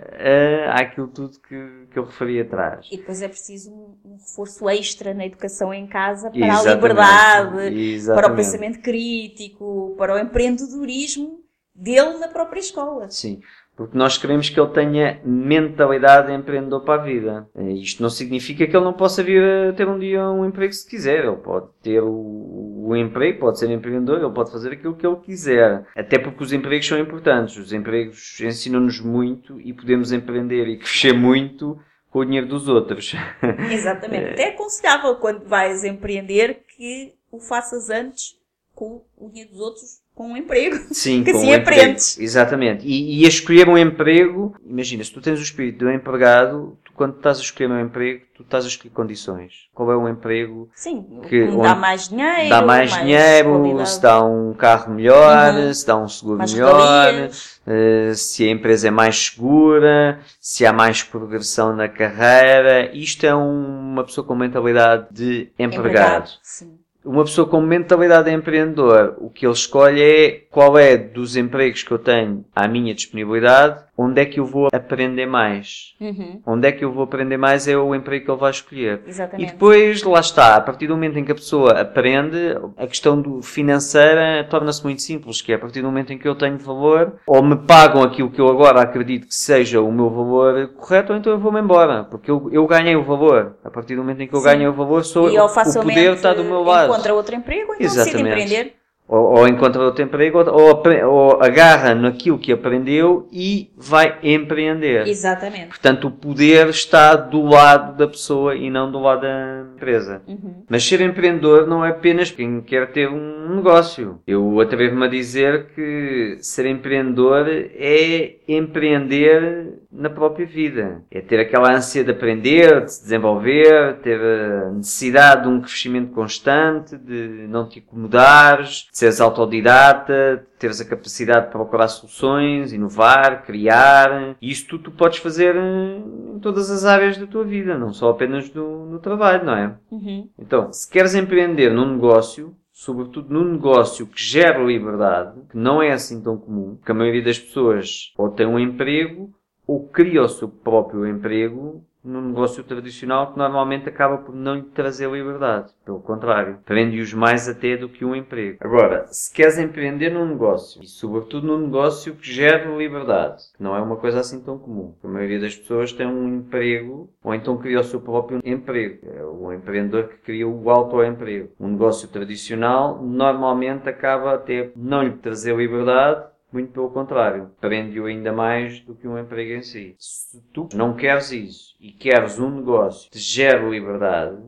a, 0.67 0.79
àquilo 0.81 1.07
tudo 1.07 1.39
que, 1.39 1.87
que 1.91 1.97
eu 1.97 2.05
referi 2.05 2.39
atrás. 2.41 2.87
E 2.91 2.97
depois 2.97 3.21
é 3.21 3.27
preciso 3.27 3.71
um, 3.71 3.97
um 4.05 4.15
reforço 4.17 4.69
extra 4.69 5.13
na 5.13 5.25
educação 5.25 5.73
em 5.73 5.87
casa 5.87 6.29
para 6.29 6.39
Exatamente. 6.45 6.67
a 6.69 6.75
liberdade, 6.75 7.51
para 7.51 7.67
o 7.67 7.71
Exatamente. 7.71 8.35
pensamento 8.35 8.81
crítico, 8.81 9.95
para 9.97 10.13
o 10.15 10.19
empreendedorismo 10.19 11.39
dele 11.73 12.17
na 12.19 12.27
própria 12.27 12.59
escola. 12.59 13.09
Sim, 13.09 13.41
porque 13.75 13.97
nós 13.97 14.17
queremos 14.17 14.49
que 14.49 14.59
ele 14.59 14.69
tenha 14.69 15.19
mentalidade 15.23 16.27
de 16.27 16.33
empreendedor 16.33 16.81
para 16.81 17.01
a 17.01 17.03
vida. 17.03 17.49
Eh, 17.55 17.73
Isto 17.73 18.01
não 18.01 18.09
significa 18.09 18.65
que 18.65 18.75
ele 18.75 18.85
não 18.85 18.93
possa 18.93 19.21
vir 19.21 19.43
a 19.43 19.73
ter 19.73 19.88
um 19.88 19.99
dia 19.99 20.29
um 20.29 20.45
emprego 20.45 20.71
se 20.71 20.88
quiser. 20.88 21.25
Ele 21.25 21.35
pode 21.35 21.67
ter 21.83 22.01
o, 22.01 22.85
o 22.88 22.95
emprego, 22.95 23.39
pode 23.39 23.59
ser 23.59 23.69
empreendedor, 23.69 24.19
ele 24.21 24.33
pode 24.33 24.51
fazer 24.51 24.71
aquilo 24.71 24.95
que 24.95 25.05
ele 25.05 25.17
quiser. 25.17 25.85
Até 25.93 26.17
porque 26.17 26.41
os 26.41 26.53
empregos 26.53 26.88
são 26.88 26.97
importantes. 26.97 27.57
Os 27.57 27.73
empregos 27.73 28.39
ensinam-nos 28.39 29.01
muito 29.01 29.59
e 29.59 29.73
podemos 29.73 30.13
empreender 30.13 30.67
e 30.67 30.77
crescer 30.77 31.13
muito 31.13 31.77
com 32.09 32.19
o 32.19 32.25
dinheiro 32.25 32.47
dos 32.47 32.69
outros. 32.69 33.13
Exatamente. 33.69 34.33
Até 34.33 34.43
é 34.43 34.49
aconselhável 34.53 35.15
quando 35.15 35.45
vais 35.45 35.83
empreender 35.83 36.63
que 36.77 37.13
o 37.29 37.41
faças 37.41 37.89
antes 37.89 38.39
com 38.73 39.03
o 39.17 39.29
dinheiro 39.29 39.51
dos 39.51 39.59
outros 39.59 40.04
com 40.15 40.30
um 40.30 40.38
emprego. 40.38 40.78
Sim, 40.91 41.23
Que 41.23 41.32
com 41.34 41.38
assim 41.39 41.54
emprego. 41.54 41.69
aprendes. 41.82 42.17
Exatamente. 42.17 42.88
E, 42.88 43.21
e 43.21 43.25
a 43.25 43.28
escolher 43.28 43.67
um 43.69 43.78
emprego, 43.78 44.56
imagina, 44.65 45.04
se 45.04 45.12
tu 45.12 45.19
tens 45.21 45.39
o 45.39 45.43
espírito 45.43 45.80
do 45.80 45.91
empregado, 45.91 46.78
tu, 46.86 46.91
quando 46.93 47.17
estás 47.17 47.38
a 47.38 47.41
escolher 47.41 47.69
um 47.69 47.80
emprego, 47.82 48.21
tu 48.34 48.41
estás 48.43 48.63
a 48.63 48.67
escolher 48.69 48.93
condições. 48.93 49.67
Qual 49.73 49.91
é 49.91 49.95
o 49.97 50.08
emprego 50.08 50.69
Sim, 50.73 51.06
Que 51.28 51.45
dá 51.47 51.75
mais 51.75 52.08
dinheiro. 52.08 52.49
dá 52.49 52.62
mais, 52.62 52.93
dinheiro, 52.97 53.49
qualidade. 53.60 53.89
se 53.89 54.01
dá 54.01 54.23
um 54.23 54.54
carro 54.54 54.93
melhor, 54.93 55.54
Uhum. 55.54 55.73
se 55.73 55.86
dá 55.86 55.97
um 55.97 56.08
seguro 56.08 56.38
mais 56.38 56.54
melhor, 56.54 57.30
eh, 57.67 58.13
se 58.15 58.47
a 58.47 58.51
empresa 58.51 58.88
é 58.88 58.91
mais 58.91 59.17
segura, 59.32 60.19
se 60.39 60.65
há 60.65 60.71
mais 60.71 61.04
progressão 61.04 61.75
na 61.75 61.89
carreira. 61.89 62.89
Isto 62.95 63.25
é 63.25 63.36
um- 63.36 63.91
uma 63.91 64.04
pessoa 64.06 64.25
com 64.25 64.34
mentalidade 64.36 65.08
de 65.12 65.49
empregado. 65.60 66.30
Sim. 66.41 66.78
Uma 67.05 67.23
pessoa 67.23 67.47
com 67.47 67.61
mentalidade 67.61 68.29
de 68.29 68.35
empreendedor, 68.35 69.15
o 69.19 69.29
que 69.29 69.45
ele 69.45 69.53
escolhe 69.53 70.01
é 70.01 70.44
qual 70.55 70.77
é 70.77 70.95
dos 70.95 71.35
empregos 71.35 71.83
que 71.83 71.91
eu 71.91 71.99
tenho 71.99 72.45
à 72.55 72.65
minha 72.65 72.95
disponibilidade, 72.95 73.83
onde 73.97 74.21
é 74.21 74.25
que 74.25 74.39
eu 74.39 74.45
vou 74.45 74.69
aprender 74.71 75.25
mais. 75.25 75.93
Uhum. 75.99 76.41
Onde 76.47 76.69
é 76.69 76.71
que 76.71 76.85
eu 76.85 76.93
vou 76.93 77.03
aprender 77.03 77.35
mais 77.35 77.67
é 77.67 77.75
o 77.75 77.93
emprego 77.93 78.23
que 78.23 78.31
ele 78.31 78.39
vai 78.39 78.51
escolher. 78.51 79.01
E 79.05 79.09
Exatamente. 79.09 79.51
depois, 79.51 80.01
lá 80.03 80.21
está, 80.21 80.55
a 80.55 80.61
partir 80.61 80.87
do 80.87 80.93
momento 80.93 81.19
em 81.19 81.25
que 81.25 81.31
a 81.33 81.35
pessoa 81.35 81.81
aprende, 81.81 82.37
a 82.77 82.87
questão 82.87 83.21
do 83.21 83.41
financeira 83.41 84.47
torna-se 84.49 84.81
muito 84.81 85.01
simples, 85.01 85.41
que 85.41 85.51
é 85.51 85.55
a 85.55 85.59
partir 85.59 85.81
do 85.81 85.87
momento 85.87 86.13
em 86.13 86.17
que 86.17 86.25
eu 86.25 86.35
tenho 86.35 86.57
valor, 86.57 87.15
ou 87.27 87.43
me 87.43 87.57
pagam 87.57 88.01
aquilo 88.01 88.31
que 88.31 88.39
eu 88.39 88.47
agora 88.47 88.79
acredito 88.79 89.27
que 89.27 89.35
seja 89.35 89.81
o 89.81 89.91
meu 89.91 90.09
valor 90.09 90.69
correto, 90.77 91.11
ou 91.11 91.19
então 91.19 91.33
eu 91.33 91.39
vou-me 91.39 91.59
embora, 91.59 92.05
porque 92.05 92.31
eu, 92.31 92.47
eu 92.49 92.65
ganhei 92.65 92.95
o 92.95 93.03
valor. 93.03 93.57
A 93.61 93.69
partir 93.69 93.97
do 93.97 94.03
momento 94.03 94.21
em 94.21 94.27
que 94.29 94.33
eu 94.33 94.39
Sim. 94.39 94.45
ganhei 94.45 94.67
o 94.69 94.73
valor, 94.73 95.03
sou, 95.03 95.29
e 95.29 95.37
o 95.37 95.49
poder 95.49 96.13
está 96.13 96.33
do 96.33 96.45
meu 96.45 96.63
lado. 96.63 96.93
encontra 96.93 97.13
outro 97.13 97.35
emprego, 97.35 97.73
então 97.73 97.77
decide 97.79 97.99
Exatamente. 97.99 98.29
empreender. 98.29 98.84
Ou, 99.07 99.39
ou 99.39 99.47
encontra 99.47 99.83
outro 99.83 100.03
emprego, 100.03 100.39
ou, 100.39 100.83
ou, 101.07 101.43
agarra 101.43 101.93
naquilo 101.93 102.39
que 102.39 102.51
aprendeu 102.51 103.27
e 103.31 103.69
vai 103.77 104.17
empreender. 104.23 105.07
Exatamente. 105.07 105.67
Portanto, 105.67 106.07
o 106.07 106.11
poder 106.11 106.69
está 106.69 107.15
do 107.15 107.43
lado 107.43 107.97
da 107.97 108.07
pessoa 108.07 108.55
e 108.55 108.69
não 108.69 108.91
do 108.91 108.99
lado 108.99 109.21
da 109.21 109.65
empresa. 109.75 110.21
Uhum. 110.27 110.63
Mas 110.67 110.83
ser 110.83 111.01
empreendedor 111.01 111.67
não 111.67 111.85
é 111.85 111.89
apenas 111.89 112.31
quem 112.31 112.61
quer 112.61 112.91
ter 112.91 113.07
um 113.09 113.55
negócio. 113.55 114.19
Eu 114.25 114.59
atrevo-me 114.59 115.05
a 115.05 115.09
dizer 115.09 115.67
que 115.75 116.37
ser 116.41 116.65
empreendedor 116.65 117.47
é 117.47 118.37
empreender 118.47 119.85
na 119.91 120.09
própria 120.09 120.45
vida. 120.45 121.01
É 121.09 121.21
ter 121.21 121.39
aquela 121.39 121.71
ânsia 121.73 122.03
de 122.03 122.11
aprender, 122.11 122.85
de 122.85 122.93
se 122.93 123.03
desenvolver, 123.03 123.97
ter 124.01 124.19
a 124.19 124.71
necessidade 124.71 125.43
de 125.43 125.47
um 125.47 125.61
crescimento 125.61 126.11
constante, 126.11 126.97
de 126.97 127.45
não 127.47 127.67
te 127.67 127.79
acomodares, 127.79 128.87
de 128.91 128.94
seres 128.95 129.19
autodidata, 129.19 130.38
de 130.38 130.58
teres 130.58 130.80
a 130.80 130.86
capacidade 130.86 131.47
de 131.47 131.51
procurar 131.51 131.89
soluções, 131.89 132.72
inovar, 132.72 133.43
criar. 133.45 134.38
E 134.41 134.49
isso 134.49 134.69
tudo 134.69 134.86
tu 134.86 134.91
podes 134.91 135.19
fazer 135.19 135.53
em 135.53 136.39
todas 136.39 136.72
as 136.72 136.86
áreas 136.86 137.17
da 137.17 137.28
tua 137.28 137.43
vida, 137.43 137.78
não 137.78 137.91
só 137.91 138.09
apenas 138.11 138.49
no, 138.53 138.86
no 138.86 138.99
trabalho, 138.99 139.43
não 139.43 139.53
é? 139.53 139.76
Uhum. 139.91 140.30
Então, 140.39 140.72
se 140.72 140.89
queres 140.89 141.13
empreender 141.13 141.74
num 141.74 141.95
negócio, 141.95 142.55
sobretudo 142.72 143.34
num 143.34 143.51
negócio 143.51 144.07
que 144.07 144.24
gera 144.24 144.63
liberdade, 144.63 145.41
que 145.49 145.57
não 145.57 145.84
é 145.84 145.91
assim 145.91 146.24
tão 146.24 146.38
comum, 146.38 146.78
porque 146.78 146.93
a 146.93 146.95
maioria 146.95 147.24
das 147.26 147.38
pessoas 147.38 148.13
ou 148.17 148.30
tem 148.30 148.45
um 148.45 148.57
emprego 148.57 149.30
ou 149.67 149.89
cria 149.89 150.24
o 150.24 150.30
seu 150.30 150.47
próprio 150.47 151.05
emprego 151.05 151.84
no 152.06 152.22
negócio 152.22 152.64
tradicional 152.64 153.32
que 153.32 153.38
normalmente 153.38 153.89
acaba 153.89 154.18
por 154.18 154.34
não 154.34 154.56
lhe 154.56 154.62
trazer 154.62 155.10
liberdade. 155.10 155.74
Pelo 155.84 155.99
contrário, 155.99 156.60
prende-os 156.66 157.14
mais 157.14 157.49
até 157.49 157.76
do 157.76 157.89
que 157.89 158.06
um 158.06 158.16
emprego. 158.16 158.58
Agora, 158.62 159.06
se 159.08 159.34
queres 159.34 159.58
empreender 159.58 160.10
num 160.10 160.26
negócio, 160.26 160.82
e 160.82 160.88
sobretudo 160.88 161.47
num 161.47 161.66
negócio 161.66 162.16
que 162.16 162.32
gere 162.32 162.76
liberdade, 162.78 163.43
que 163.56 163.64
não 163.64 163.76
é 163.76 163.82
uma 163.82 163.95
coisa 163.95 164.20
assim 164.20 164.41
tão 164.41 164.58
comum. 164.58 164.95
A 165.03 165.08
maioria 165.08 165.39
das 165.39 165.56
pessoas 165.56 165.91
tem 165.91 166.08
um 166.08 166.28
emprego, 166.36 167.10
ou 167.24 167.34
então 167.34 167.58
cria 167.58 167.80
o 167.80 167.84
seu 167.84 168.01
próprio 168.01 168.41
emprego. 168.43 169.08
É 169.08 169.24
o 169.24 169.51
empreendedor 169.51 170.08
que 170.08 170.18
cria 170.18 170.47
o 170.47 170.70
autoemprego. 170.70 171.49
Um 171.60 171.70
negócio 171.70 172.08
tradicional 172.08 173.01
normalmente 173.01 173.89
acaba 173.89 174.34
até 174.34 174.72
não 174.76 175.03
lhe 175.03 175.12
trazer 175.12 175.56
liberdade, 175.56 176.34
muito 176.56 176.72
pelo 176.72 176.89
contrário, 176.89 177.51
prende-o 177.60 178.06
ainda 178.06 178.32
mais 178.32 178.80
do 178.80 178.95
que 178.95 179.08
um 179.08 179.20
emprego 179.20 179.51
em 179.51 179.62
si. 179.62 179.95
Se 179.99 180.41
tu 180.53 180.70
não 180.74 180.95
queres 180.95 181.32
isso 181.32 181.76
e 181.80 181.91
queres 181.91 182.39
um 182.39 182.49
negócio 182.49 183.10
que 183.10 183.18
te 183.18 183.20
gere 183.20 183.70
liberdade, 183.70 184.41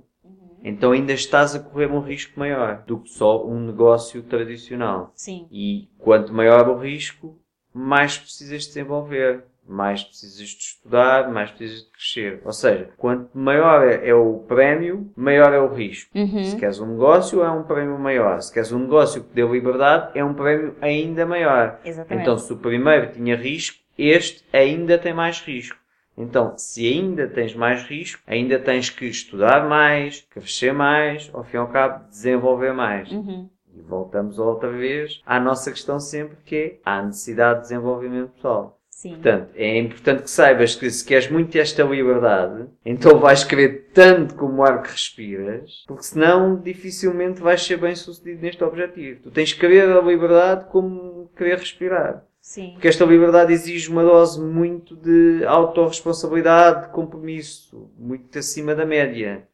então 0.63 0.93
ainda 0.93 1.11
estás 1.11 1.53
a 1.53 1.59
correr 1.59 1.91
um 1.91 1.99
risco 1.99 2.39
maior 2.39 2.83
do 2.85 2.99
que 2.99 3.09
só 3.09 3.45
um 3.45 3.59
negócio 3.59 4.23
tradicional. 4.23 5.11
Sim. 5.15 5.47
E 5.51 5.89
quanto 5.97 6.33
maior 6.33 6.69
o 6.69 6.79
risco, 6.79 7.37
mais 7.73 8.17
precisas 8.17 8.65
desenvolver 8.65 9.43
mais 9.67 10.03
precisas 10.03 10.47
de 10.47 10.57
estudar, 10.57 11.29
mais 11.31 11.51
precisas 11.51 11.83
de 11.83 11.91
crescer. 11.91 12.41
Ou 12.43 12.51
seja, 12.51 12.89
quanto 12.97 13.37
maior 13.37 13.87
é, 13.87 14.07
é 14.07 14.13
o 14.13 14.39
prémio, 14.47 15.11
maior 15.15 15.53
é 15.53 15.59
o 15.59 15.73
risco. 15.73 16.09
Uhum. 16.17 16.43
Se 16.43 16.55
queres 16.55 16.79
um 16.79 16.87
negócio, 16.87 17.43
é 17.43 17.51
um 17.51 17.63
prémio 17.63 17.99
maior. 17.99 18.41
Se 18.41 18.53
queres 18.53 18.71
um 18.71 18.79
negócio 18.79 19.23
que 19.23 19.33
dê 19.33 19.45
liberdade, 19.45 20.17
é 20.17 20.23
um 20.23 20.33
prémio 20.33 20.75
ainda 20.81 21.25
maior. 21.25 21.79
Exatamente. 21.83 22.21
Então, 22.21 22.37
se 22.37 22.51
o 22.51 22.57
primeiro 22.57 23.11
tinha 23.11 23.35
risco, 23.35 23.77
este 23.97 24.43
ainda 24.53 24.97
tem 24.97 25.13
mais 25.13 25.41
risco. 25.41 25.77
Então, 26.17 26.57
se 26.57 26.87
ainda 26.87 27.27
tens 27.27 27.53
mais 27.53 27.83
risco, 27.83 28.21
ainda 28.25 28.57
tens 28.57 28.89
que 28.89 29.05
estudar 29.05 29.69
mais, 29.69 30.21
crescer 30.31 30.73
mais, 30.73 31.29
ao 31.31 31.43
fim 31.43 31.57
e 31.57 31.59
ao 31.59 31.67
cabo, 31.67 32.07
desenvolver 32.09 32.73
mais. 32.73 33.11
Uhum. 33.11 33.47
E 33.71 33.81
voltamos 33.81 34.39
outra 34.39 34.71
vez 34.71 35.21
à 35.25 35.39
nossa 35.39 35.71
questão 35.71 35.99
sempre 35.99 36.37
que 36.43 36.55
é 36.55 36.79
a 36.83 37.03
necessidade 37.03 37.59
de 37.59 37.67
desenvolvimento 37.67 38.31
pessoal. 38.31 38.76
Sim. 38.97 39.11
Portanto, 39.11 39.51
é 39.53 39.77
importante 39.77 40.23
que 40.23 40.31
saibas 40.31 40.73
que 40.73 40.89
se 40.89 41.05
queres 41.05 41.29
muito 41.29 41.55
esta 41.55 41.83
liberdade, 41.83 42.65
então 42.83 43.19
vais 43.19 43.43
querer 43.43 43.91
tanto 43.93 44.33
como 44.33 44.57
o 44.57 44.63
ar 44.63 44.81
que 44.81 44.89
respiras, 44.89 45.83
porque 45.85 46.01
senão 46.01 46.59
dificilmente 46.59 47.39
vais 47.39 47.63
ser 47.63 47.77
bem 47.77 47.93
sucedido 47.93 48.41
neste 48.41 48.63
objetivo. 48.63 49.21
Tu 49.21 49.29
tens 49.29 49.53
que 49.53 49.59
querer 49.59 49.87
a 49.95 50.01
liberdade 50.01 50.65
como 50.71 51.29
querer 51.37 51.59
respirar. 51.59 52.25
Sim. 52.41 52.71
Porque 52.71 52.87
esta 52.87 53.05
liberdade 53.05 53.53
exige 53.53 53.87
uma 53.87 54.01
dose 54.01 54.41
muito 54.41 54.95
de 54.95 55.45
autorresponsabilidade, 55.45 56.87
de 56.87 56.91
compromisso, 56.91 57.91
muito 57.99 58.35
acima 58.39 58.73
da 58.73 58.83
média. 58.83 59.47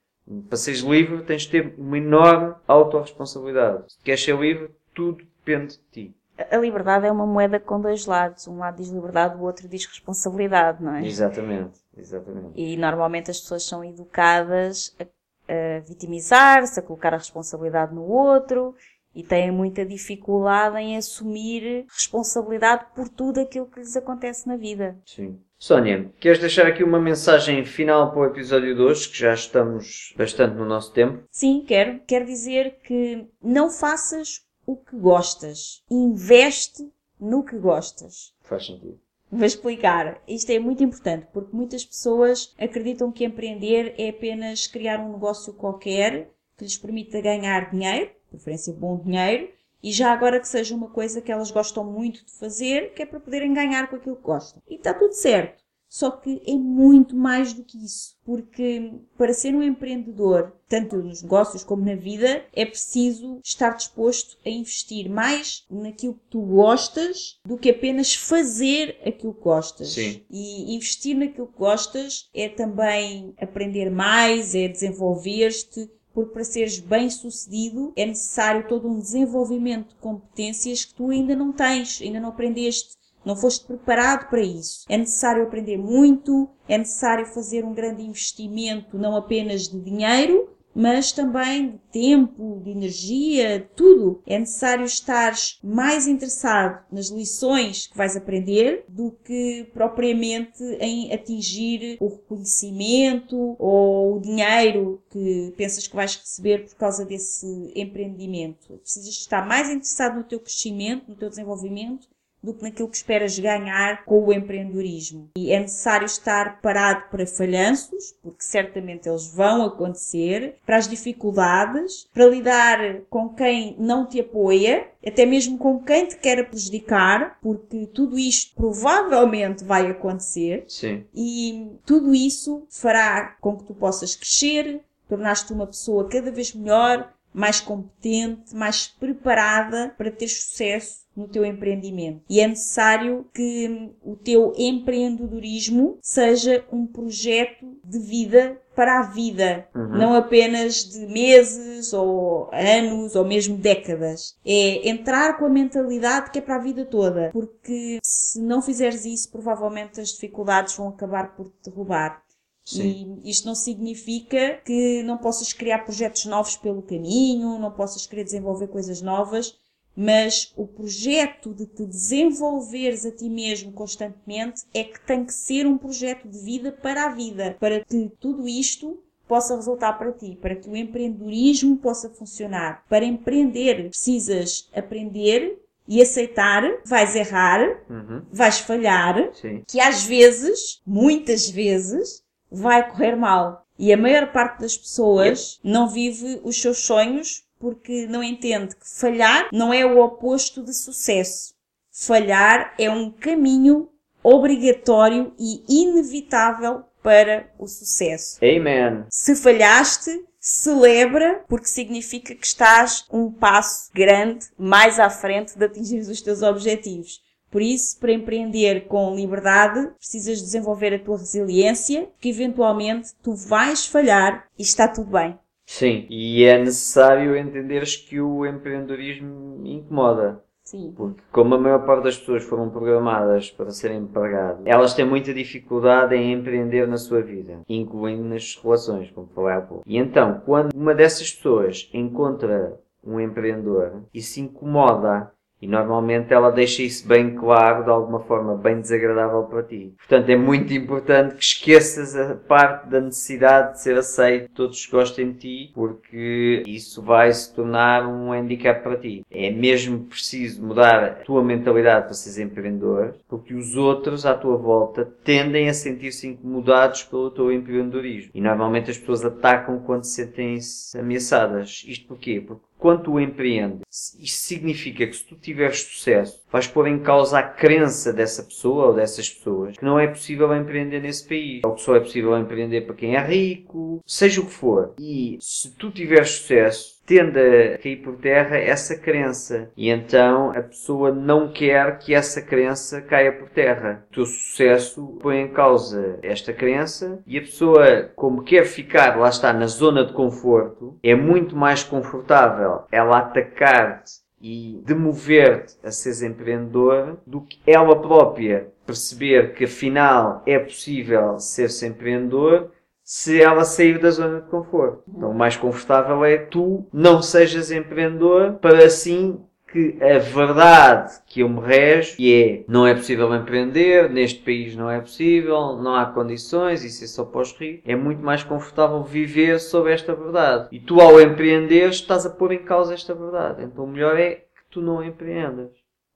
Para 0.47 0.57
seres 0.57 0.79
livre 0.79 1.21
tens 1.23 1.41
de 1.41 1.49
ter 1.49 1.75
uma 1.77 1.97
enorme 1.97 2.55
autorresponsabilidade. 2.65 3.91
Se 3.91 4.01
queres 4.01 4.23
ser 4.23 4.39
livre, 4.39 4.69
tudo 4.93 5.21
depende 5.45 5.73
de 5.73 5.79
ti. 5.91 6.15
A 6.51 6.57
liberdade 6.57 7.05
é 7.05 7.11
uma 7.11 7.25
moeda 7.25 7.59
com 7.59 7.79
dois 7.79 8.05
lados. 8.05 8.47
Um 8.47 8.57
lado 8.57 8.77
diz 8.77 8.89
liberdade, 8.89 9.35
o 9.35 9.41
outro 9.41 9.67
diz 9.67 9.85
responsabilidade, 9.85 10.83
não 10.83 10.95
é? 10.95 11.05
Exatamente, 11.05 11.79
exatamente. 11.97 12.51
E 12.55 12.77
normalmente 12.77 13.31
as 13.31 13.39
pessoas 13.39 13.63
são 13.63 13.83
educadas 13.83 14.95
a, 14.99 15.03
a 15.51 15.79
vitimizar-se, 15.79 16.79
a 16.79 16.83
colocar 16.83 17.13
a 17.13 17.17
responsabilidade 17.17 17.93
no 17.93 18.03
outro 18.03 18.75
e 19.15 19.23
têm 19.23 19.51
muita 19.51 19.85
dificuldade 19.85 20.77
em 20.77 20.97
assumir 20.97 21.85
responsabilidade 21.93 22.85
por 22.95 23.07
tudo 23.07 23.39
aquilo 23.39 23.67
que 23.67 23.79
lhes 23.79 23.95
acontece 23.95 24.47
na 24.47 24.57
vida. 24.57 24.97
Sim. 25.05 25.39
Sónia, 25.57 26.11
queres 26.19 26.39
deixar 26.39 26.67
aqui 26.67 26.83
uma 26.83 26.99
mensagem 26.99 27.63
final 27.63 28.11
para 28.11 28.19
o 28.19 28.25
episódio 28.25 28.75
de 28.75 28.81
hoje, 28.81 29.07
que 29.07 29.17
já 29.17 29.33
estamos 29.33 30.13
bastante 30.17 30.55
no 30.55 30.65
nosso 30.65 30.91
tempo? 30.91 31.23
Sim, 31.31 31.63
quero. 31.65 32.01
Quero 32.05 32.25
dizer 32.25 32.79
que 32.83 33.25
não 33.41 33.69
faças 33.69 34.42
o 34.66 34.76
que 34.76 34.95
gostas. 34.95 35.84
Investe 35.89 36.91
no 37.20 37.43
que 37.43 37.57
gostas. 37.57 38.34
Faz 38.41 38.66
sentido. 38.66 38.99
Vou 39.32 39.45
explicar. 39.45 40.22
Isto 40.28 40.51
é 40.51 40.59
muito 40.59 40.84
importante 40.84 41.28
porque 41.34 41.55
muitas 41.55 41.84
pessoas 41.84 42.53
acreditam 42.59 43.11
que 43.11 43.26
empreender 43.26 43.95
é 43.97 44.09
apenas 44.09 44.68
criar 44.68 44.99
um 44.99 45.14
negócio 45.14 45.53
qualquer 45.53 46.30
que 46.55 46.64
lhes 46.64 46.78
permita 46.78 47.20
ganhar 47.20 47.72
dinheiro, 47.72 48.11
preferência 48.30 48.72
bom 48.74 48.97
dinheiro, 48.97 49.49
e 49.82 49.91
já 49.91 50.14
agora 50.14 50.39
que 50.39 50.47
seja 50.47 50.76
uma 50.76 50.89
coisa 50.89 51.20
que 51.20 51.32
elas 51.32 51.51
gostam 51.51 51.84
muito 51.84 52.24
de 52.24 52.32
fazer, 52.32 52.93
que 52.93 53.01
é 53.01 53.05
para 53.05 53.20
poderem 53.20 53.53
ganhar 53.53 53.89
com 53.89 53.95
aquilo 53.95 54.16
que 54.16 54.24
gostam. 54.24 54.61
E 54.70 54.76
está 54.76 54.93
tudo 54.93 55.14
certo. 55.14 55.62
Só 55.93 56.09
que 56.09 56.41
é 56.47 56.55
muito 56.55 57.15
mais 57.15 57.53
do 57.53 57.63
que 57.63 57.77
isso, 57.77 58.17
porque 58.25 58.93
para 59.15 59.31
ser 59.31 59.53
um 59.53 59.61
empreendedor, 59.61 60.51
tanto 60.67 60.97
nos 60.97 61.21
negócios 61.21 61.63
como 61.63 61.85
na 61.85 61.93
vida, 61.93 62.43
é 62.51 62.65
preciso 62.65 63.39
estar 63.43 63.75
disposto 63.75 64.35
a 64.43 64.49
investir 64.49 65.07
mais 65.07 65.63
naquilo 65.69 66.15
que 66.15 66.31
tu 66.31 66.41
gostas 66.41 67.39
do 67.45 67.59
que 67.59 67.69
apenas 67.69 68.15
fazer 68.15 68.99
aquilo 69.05 69.35
que 69.35 69.43
gostas. 69.43 69.89
Sim. 69.89 70.23
E 70.31 70.75
investir 70.75 71.15
naquilo 71.15 71.45
que 71.45 71.59
gostas 71.59 72.27
é 72.33 72.49
também 72.49 73.35
aprender 73.39 73.91
mais, 73.91 74.55
é 74.55 74.67
desenvolver-te, 74.67 75.87
porque 76.11 76.33
para 76.33 76.43
seres 76.43 76.79
bem 76.79 77.07
sucedido 77.07 77.93
é 77.95 78.07
necessário 78.07 78.67
todo 78.67 78.87
um 78.87 78.97
desenvolvimento 78.97 79.89
de 79.89 79.95
competências 80.01 80.85
que 80.85 80.95
tu 80.95 81.11
ainda 81.11 81.35
não 81.35 81.51
tens, 81.51 82.01
ainda 82.01 82.19
não 82.19 82.29
aprendeste. 82.29 82.97
Não 83.26 83.36
foste 83.36 83.65
preparado 83.65 84.30
para 84.30 84.41
isso. 84.41 84.86
É 84.89 84.97
necessário 84.97 85.43
aprender 85.43 85.78
muito, 85.78 86.49
é 86.67 86.78
necessário 86.78 87.26
fazer 87.26 87.63
um 87.63 87.74
grande 87.74 88.03
investimento, 88.03 88.97
não 88.97 89.15
apenas 89.15 89.67
de 89.67 89.80
dinheiro, 89.80 90.49
mas 90.76 91.11
também 91.11 91.71
de 91.71 91.78
tempo, 91.91 92.59
de 92.63 92.71
energia, 92.71 93.69
tudo. 93.76 94.21
É 94.26 94.39
necessário 94.39 94.86
estar 94.86 95.34
mais 95.63 96.07
interessado 96.07 96.84
nas 96.91 97.09
lições 97.09 97.88
que 97.88 97.97
vais 97.97 98.17
aprender 98.17 98.84
do 98.88 99.11
que 99.24 99.67
propriamente 99.74 100.63
em 100.80 101.13
atingir 101.13 101.97
o 101.99 102.07
reconhecimento 102.07 103.55
ou 103.59 104.17
o 104.17 104.19
dinheiro 104.19 105.01
que 105.11 105.53
pensas 105.55 105.88
que 105.88 105.95
vais 105.95 106.15
receber 106.15 106.65
por 106.65 106.76
causa 106.76 107.05
desse 107.05 107.71
empreendimento. 107.76 108.80
Precisas 108.80 109.09
estar 109.09 109.47
mais 109.47 109.69
interessado 109.69 110.17
no 110.17 110.24
teu 110.24 110.39
crescimento, 110.39 111.07
no 111.07 111.15
teu 111.15 111.30
desenvolvimento 111.30 112.12
do 112.43 112.53
que 112.53 112.63
naquilo 112.63 112.89
que 112.89 112.97
esperas 112.97 113.39
ganhar 113.39 114.03
com 114.03 114.25
o 114.25 114.33
empreendedorismo. 114.33 115.29
E 115.37 115.51
é 115.51 115.59
necessário 115.59 116.05
estar 116.05 116.59
parado 116.61 117.05
para 117.09 117.25
falhanços, 117.25 118.15
porque 118.21 118.43
certamente 118.43 119.07
eles 119.07 119.27
vão 119.27 119.63
acontecer, 119.65 120.55
para 120.65 120.77
as 120.77 120.87
dificuldades, 120.87 122.07
para 122.13 122.25
lidar 122.25 123.01
com 123.09 123.29
quem 123.29 123.75
não 123.79 124.05
te 124.05 124.19
apoia, 124.19 124.87
até 125.05 125.25
mesmo 125.25 125.57
com 125.57 125.79
quem 125.79 126.05
te 126.05 126.17
quer 126.17 126.47
prejudicar, 126.49 127.37
porque 127.41 127.87
tudo 127.87 128.19
isto 128.19 128.53
provavelmente 128.55 129.63
vai 129.63 129.89
acontecer. 129.89 130.65
Sim. 130.67 131.05
E 131.13 131.71
tudo 131.85 132.13
isso 132.13 132.65
fará 132.69 133.35
com 133.39 133.57
que 133.57 133.63
tu 133.63 133.73
possas 133.73 134.15
crescer, 134.15 134.81
tornar-te 135.07 135.53
uma 135.53 135.67
pessoa 135.67 136.07
cada 136.07 136.31
vez 136.31 136.53
melhor, 136.53 137.13
mais 137.34 137.59
competente, 137.59 138.55
mais 138.55 138.88
preparada 138.88 139.93
para 139.97 140.11
ter 140.11 140.27
sucesso 140.27 141.03
no 141.15 141.27
teu 141.27 141.45
empreendimento. 141.45 142.21
E 142.29 142.39
é 142.39 142.47
necessário 142.47 143.25
que 143.34 143.91
o 144.03 144.15
teu 144.15 144.51
empreendedorismo 144.57 145.97
seja 146.01 146.65
um 146.71 146.86
projeto 146.86 147.77
de 147.84 147.99
vida 147.99 148.59
para 148.75 148.99
a 148.99 149.03
vida, 149.03 149.67
Uhum. 149.75 149.89
não 149.97 150.15
apenas 150.15 150.84
de 150.86 151.05
meses 151.05 151.93
ou 151.93 152.49
anos 152.51 153.15
ou 153.15 153.23
mesmo 153.23 153.55
décadas. 153.57 154.36
É 154.43 154.89
entrar 154.89 155.38
com 155.38 155.45
a 155.45 155.49
mentalidade 155.49 156.31
que 156.31 156.39
é 156.39 156.41
para 156.41 156.55
a 156.55 156.59
vida 156.63 156.84
toda, 156.84 157.29
porque 157.31 157.99
se 158.03 158.41
não 158.41 158.61
fizeres 158.63 159.05
isso, 159.05 159.29
provavelmente 159.31 160.01
as 160.01 160.09
dificuldades 160.09 160.75
vão 160.75 160.89
acabar 160.89 161.36
por 161.36 161.49
te 161.49 161.69
derrubar. 161.69 162.23
Sim. 162.64 163.20
E 163.24 163.30
isto 163.30 163.45
não 163.45 163.55
significa 163.55 164.61
que 164.66 165.03
não 165.03 165.18
possas 165.18 165.51
criar 165.51 165.80
projetos 165.80 166.26
novos 166.26 166.55
pelo 166.55 166.82
caminho, 166.82 167.59
não 167.59 167.72
possas 167.72 168.05
querer 168.05 168.24
desenvolver 168.24 168.68
coisas 168.68 169.01
novas, 169.01 169.57
mas 169.95 170.51
o 170.55 170.66
projeto 170.66 171.53
de 171.53 171.66
te 171.66 171.86
desenvolveres 171.86 173.05
a 173.05 173.11
ti 173.11 173.30
mesmo 173.30 173.72
constantemente 173.72 174.64
é 174.74 174.84
que 174.84 174.99
tem 175.05 175.24
que 175.24 175.34
ser 175.34 175.68
um 175.68 175.78
projeto 175.78 176.28
de 176.28 176.39
vida 176.39 176.72
para 176.72 177.05
a 177.05 177.09
vida, 177.09 177.55
para 177.59 177.84
que 177.84 178.11
tudo 178.20 178.47
isto 178.47 178.99
possa 179.28 179.55
resultar 179.55 179.93
para 179.93 180.11
ti, 180.11 180.38
para 180.41 180.55
que 180.55 180.70
o 180.70 180.76
empreendedorismo 180.76 181.78
possa 181.78 182.09
funcionar. 182.09 182.84
Para 182.89 183.05
empreender, 183.05 183.89
precisas 183.89 184.70
aprender 184.76 185.59
e 185.88 186.01
aceitar, 186.01 186.64
vais 186.86 187.16
errar, 187.16 187.84
Uhum. 187.89 188.22
vais 188.32 188.59
falhar, 188.59 189.32
Sim. 189.34 189.64
que 189.68 189.80
às 189.80 190.03
vezes, 190.03 190.82
muitas 190.86 191.49
vezes, 191.49 192.22
vai 192.54 192.89
correr 192.89 193.16
mal. 193.16 193.66
E 193.78 193.91
a 193.91 193.97
maior 193.97 194.32
parte 194.32 194.62
das 194.62 194.78
pessoas 194.78 195.60
não 195.64 195.89
vive 195.89 196.39
os 196.43 196.62
seus 196.62 196.86
sonhos 196.86 197.43
porque 197.60 198.06
não 198.08 198.24
entende 198.24 198.76
que 198.76 198.88
falhar 198.88 199.49
não 199.51 199.74
é 199.74 199.86
o 199.86 199.99
oposto 199.99 200.62
de 200.62 200.74
sucesso. 200.74 201.54
Falhar 201.91 202.74
é 202.78 202.89
um 202.89 203.10
caminho 203.10 203.89
obrigatório 204.24 205.34
e 205.39 205.64
inevitável 205.68 206.84
para 207.01 207.51
o 207.60 207.68
sucesso. 207.68 208.39
Amen. 208.41 209.06
Se 209.10 209.36
falhaste, 209.36 210.24
celebra, 210.39 211.43
porque 211.47 211.68
significa 211.68 212.34
que 212.34 212.45
estás 212.45 213.06
um 213.12 213.32
passo 213.32 213.89
grande 213.93 214.47
mais 214.58 214.99
à 214.99 215.10
frente 215.10 215.58
de 215.58 215.66
atingir 215.66 215.99
os 215.99 216.22
teus 216.22 216.41
objetivos. 216.41 217.22
Por 217.54 217.62
isso, 217.62 217.99
para 217.99 218.12
empreender 218.12 218.88
com 218.88 219.16
liberdade, 219.16 219.91
precisas 219.99 220.41
desenvolver 220.41 220.91
a 220.95 220.97
tua 220.97 221.20
resiliência, 221.20 222.10
que 222.20 222.30
eventualmente 222.30 223.12
tu 223.22 223.36
vais 223.36 223.86
falhar 223.86 224.47
e 224.58 224.64
está 224.64 224.88
tudo 224.88 225.12
bem. 225.12 225.38
Sim, 225.64 226.08
e 226.10 226.43
é 226.45 226.58
necessário 226.58 227.38
entenderes 227.38 227.95
que 227.95 228.20
o 228.20 228.43
empreendedorismo 228.43 229.62
incomoda. 229.64 230.43
Sim. 230.64 230.93
Porque 230.97 231.22
como 231.32 231.54
a 231.54 231.60
maior 231.60 231.86
parte 231.86 232.06
das 232.06 232.18
pessoas 232.18 232.43
foram 232.43 232.72
programadas 232.72 233.51
para 233.51 233.70
serem 233.70 233.99
empregadas, 233.99 234.66
elas 234.66 234.95
têm 234.95 235.06
muita 235.06 235.32
dificuldade 235.32 236.16
em 236.16 236.34
empreender 236.34 236.88
na 236.88 236.97
sua 236.97 237.22
vida, 237.22 237.60
incluindo 237.70 238.24
nas 238.24 238.60
relações, 238.64 239.12
como 239.12 239.28
falei 239.28 239.58
há 239.58 239.62
pouco. 239.62 239.84
E 239.86 239.95
então, 239.95 240.41
quando 240.43 240.74
uma 240.74 240.95
dessas 240.95 241.32
pessoas 241.32 241.88
encontra 241.93 242.80
um 243.04 243.20
empreendedor 243.20 244.06
e 244.12 244.24
se 244.24 244.41
incomoda 244.41 245.32
e 245.64 245.68
normalmente 245.68 246.34
ela 246.34 246.51
deixa 246.51 246.84
isso 246.84 247.07
bem 247.07 247.36
claro, 247.36 247.86
de 247.86 247.89
alguma 247.89 248.20
forma 248.20 248.53
bem 248.57 248.82
desagradável 248.82 249.43
para 249.43 249.64
ti. 249.64 249.93
Portanto, 249.97 250.30
é 250.30 250.36
muito 250.36 250.74
importante 250.74 251.36
que 251.36 251.43
esqueças 251.43 252.18
a 252.18 252.36
parte 252.36 252.89
da 252.89 252.99
necessidade 252.99 253.74
de 253.74 253.82
ser 253.82 253.97
aceito, 253.97 254.51
todos 254.53 254.86
gostem 254.88 255.32
de 255.32 255.38
ti, 255.38 255.72
porque 255.74 256.64
isso 256.68 257.01
vai 257.01 257.32
se 257.32 257.55
tornar 257.55 258.05
um 258.05 258.34
handicap 258.34 258.84
para 258.84 258.97
ti. 258.97 259.26
É 259.32 259.49
mesmo 259.51 259.99
preciso 259.99 260.61
mudar 260.61 261.01
a 261.01 261.09
tua 261.11 261.41
mentalidade 261.41 262.07
para 262.07 262.14
seres 262.14 262.39
empreendedor, 262.39 263.16
porque 263.30 263.53
os 263.53 263.78
outros 263.78 264.26
à 264.26 264.34
tua 264.34 264.57
volta 264.57 265.07
tendem 265.24 265.70
a 265.70 265.74
sentir-se 265.74 266.28
incomodados 266.28 267.03
pelo 267.03 267.32
teu 267.32 267.51
empreendedorismo. 267.53 268.32
E 268.34 268.41
normalmente 268.41 268.91
as 268.91 268.97
pessoas 268.97 269.24
atacam 269.24 269.80
quando 269.80 270.03
se 270.03 270.24
sentem-se 270.24 270.99
ameaçadas. 270.99 271.86
Isto 271.88 272.07
porquê? 272.07 272.43
Porque 272.45 272.64
quando 272.84 273.03
tu 273.03 273.17
empreendes, 273.17 273.79
isto 274.19 274.41
significa 274.41 275.07
que 275.07 275.15
se 275.15 275.23
tu 275.23 275.36
tiveres 275.36 275.84
sucesso, 275.84 276.43
vais 276.51 276.67
pôr 276.67 276.86
em 276.86 276.99
causa 276.99 277.39
a 277.39 277.43
crença 277.43 278.11
dessa 278.11 278.43
pessoa 278.43 278.88
ou 278.88 278.93
dessas 278.93 279.29
pessoas 279.29 279.77
que 279.77 279.86
não 279.86 279.97
é 279.97 280.05
possível 280.05 280.53
empreender 280.53 280.99
nesse 280.99 281.25
país. 281.25 281.61
Ou 281.63 281.75
que 281.75 281.81
só 281.81 281.95
é 281.95 282.01
possível 282.01 282.38
empreender 282.38 282.81
para 282.81 282.93
quem 282.93 283.15
é 283.15 283.25
rico, 283.25 284.01
seja 284.05 284.41
o 284.41 284.45
que 284.45 284.51
for. 284.51 284.93
E 284.99 285.38
se 285.39 285.71
tu 285.71 285.91
tiveres 285.91 286.31
sucesso, 286.31 287.01
tende 287.06 287.39
a 287.39 287.78
cair 287.78 287.97
por 287.97 288.16
terra 288.18 288.58
essa 288.58 288.97
crença. 288.97 289.70
E 289.76 289.89
então 289.89 290.51
a 290.51 290.62
pessoa 290.62 291.12
não 291.12 291.51
quer 291.51 291.97
que 291.99 292.14
essa 292.14 292.41
crença 292.41 293.01
caia 293.01 293.32
por 293.32 293.49
terra. 293.49 294.06
O 294.10 294.14
teu 294.14 294.26
sucesso 294.26 295.18
põe 295.22 295.41
em 295.41 295.47
causa 295.49 296.20
esta 296.22 296.54
crença 296.54 297.22
e 297.26 297.38
a 297.38 297.41
pessoa, 297.41 298.12
como 298.16 298.43
quer 298.43 298.66
ficar, 298.66 299.18
lá 299.18 299.30
está, 299.30 299.54
na 299.54 299.68
zona 299.68 300.06
de 300.06 300.14
conforto, 300.14 300.97
é 301.04 301.16
muito 301.16 301.56
mais 301.56 301.84
confortável 301.84 302.84
ela 302.91 303.20
atacar-te 303.20 304.24
e 304.41 304.82
demover-te 304.86 305.76
a 305.82 305.89
seres 305.89 306.22
empreendedor 306.22 307.18
do 307.26 307.41
que 307.41 307.60
ela 307.66 307.95
própria 307.95 308.68
perceber 308.86 309.54
que 309.54 309.64
afinal 309.64 310.43
é 310.45 310.60
possível 310.60 311.39
ser-se 311.39 311.88
empreendedor 311.88 312.72
se 313.04 313.41
ela 313.41 313.66
sair 313.66 313.99
da 313.99 314.10
zona 314.10 314.41
de 314.41 314.49
conforto. 314.49 315.04
Então 315.08 315.32
o 315.32 315.36
mais 315.36 315.58
confortável 315.58 316.24
é 316.24 316.38
tu 316.38 316.88
não 316.91 317.22
sejas 317.22 317.72
empreendedor 317.72 318.54
para 318.54 318.86
assim 318.86 319.43
que 319.74 319.97
a 320.04 320.20
verdade 320.20 321.20
que 321.26 321.39
eu 321.39 321.49
me 321.49 321.60
rejo, 321.60 322.16
que 322.16 322.43
é 322.43 322.64
não 322.72 322.86
é 322.86 322.93
possível 322.93 323.34
empreender, 323.34 324.08
neste 324.08 324.39
país 324.39 324.76
não 324.76 324.88
é 324.88 325.01
possível, 325.01 325.76
não 325.78 325.95
há 325.95 326.06
condições, 326.06 326.84
isso 326.84 327.04
é 327.04 327.08
só 327.08 327.26
para 327.26 327.41
os 327.41 327.51
ricos, 327.54 327.82
é 327.84 327.95
muito 327.95 328.24
mais 328.24 328.43
confortável 328.43 329.04
viver 329.04 329.60
sob 329.60 329.91
esta 329.91 330.14
verdade. 330.14 330.68
E 330.72 330.80
tu 330.80 331.01
ao 331.01 331.20
empreender 331.20 331.89
estás 331.89 332.24
a 332.24 332.30
pôr 332.30 332.51
em 332.51 332.64
causa 332.64 332.93
esta 332.93 333.16
verdade. 333.16 333.64
Então 333.64 333.86
o 333.86 333.88
melhor 333.88 334.16
é 334.18 334.36
que 334.36 334.64
tu 334.70 334.80
não 334.80 335.04
empreendas. 335.04 335.72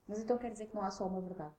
Mas 0.08 0.20
então 0.20 0.38
quer 0.38 0.52
dizer 0.52 0.66
que 0.66 0.76
não 0.76 0.82
há 0.82 0.90
só 0.90 1.06
uma 1.06 1.20
verdade? 1.20 1.52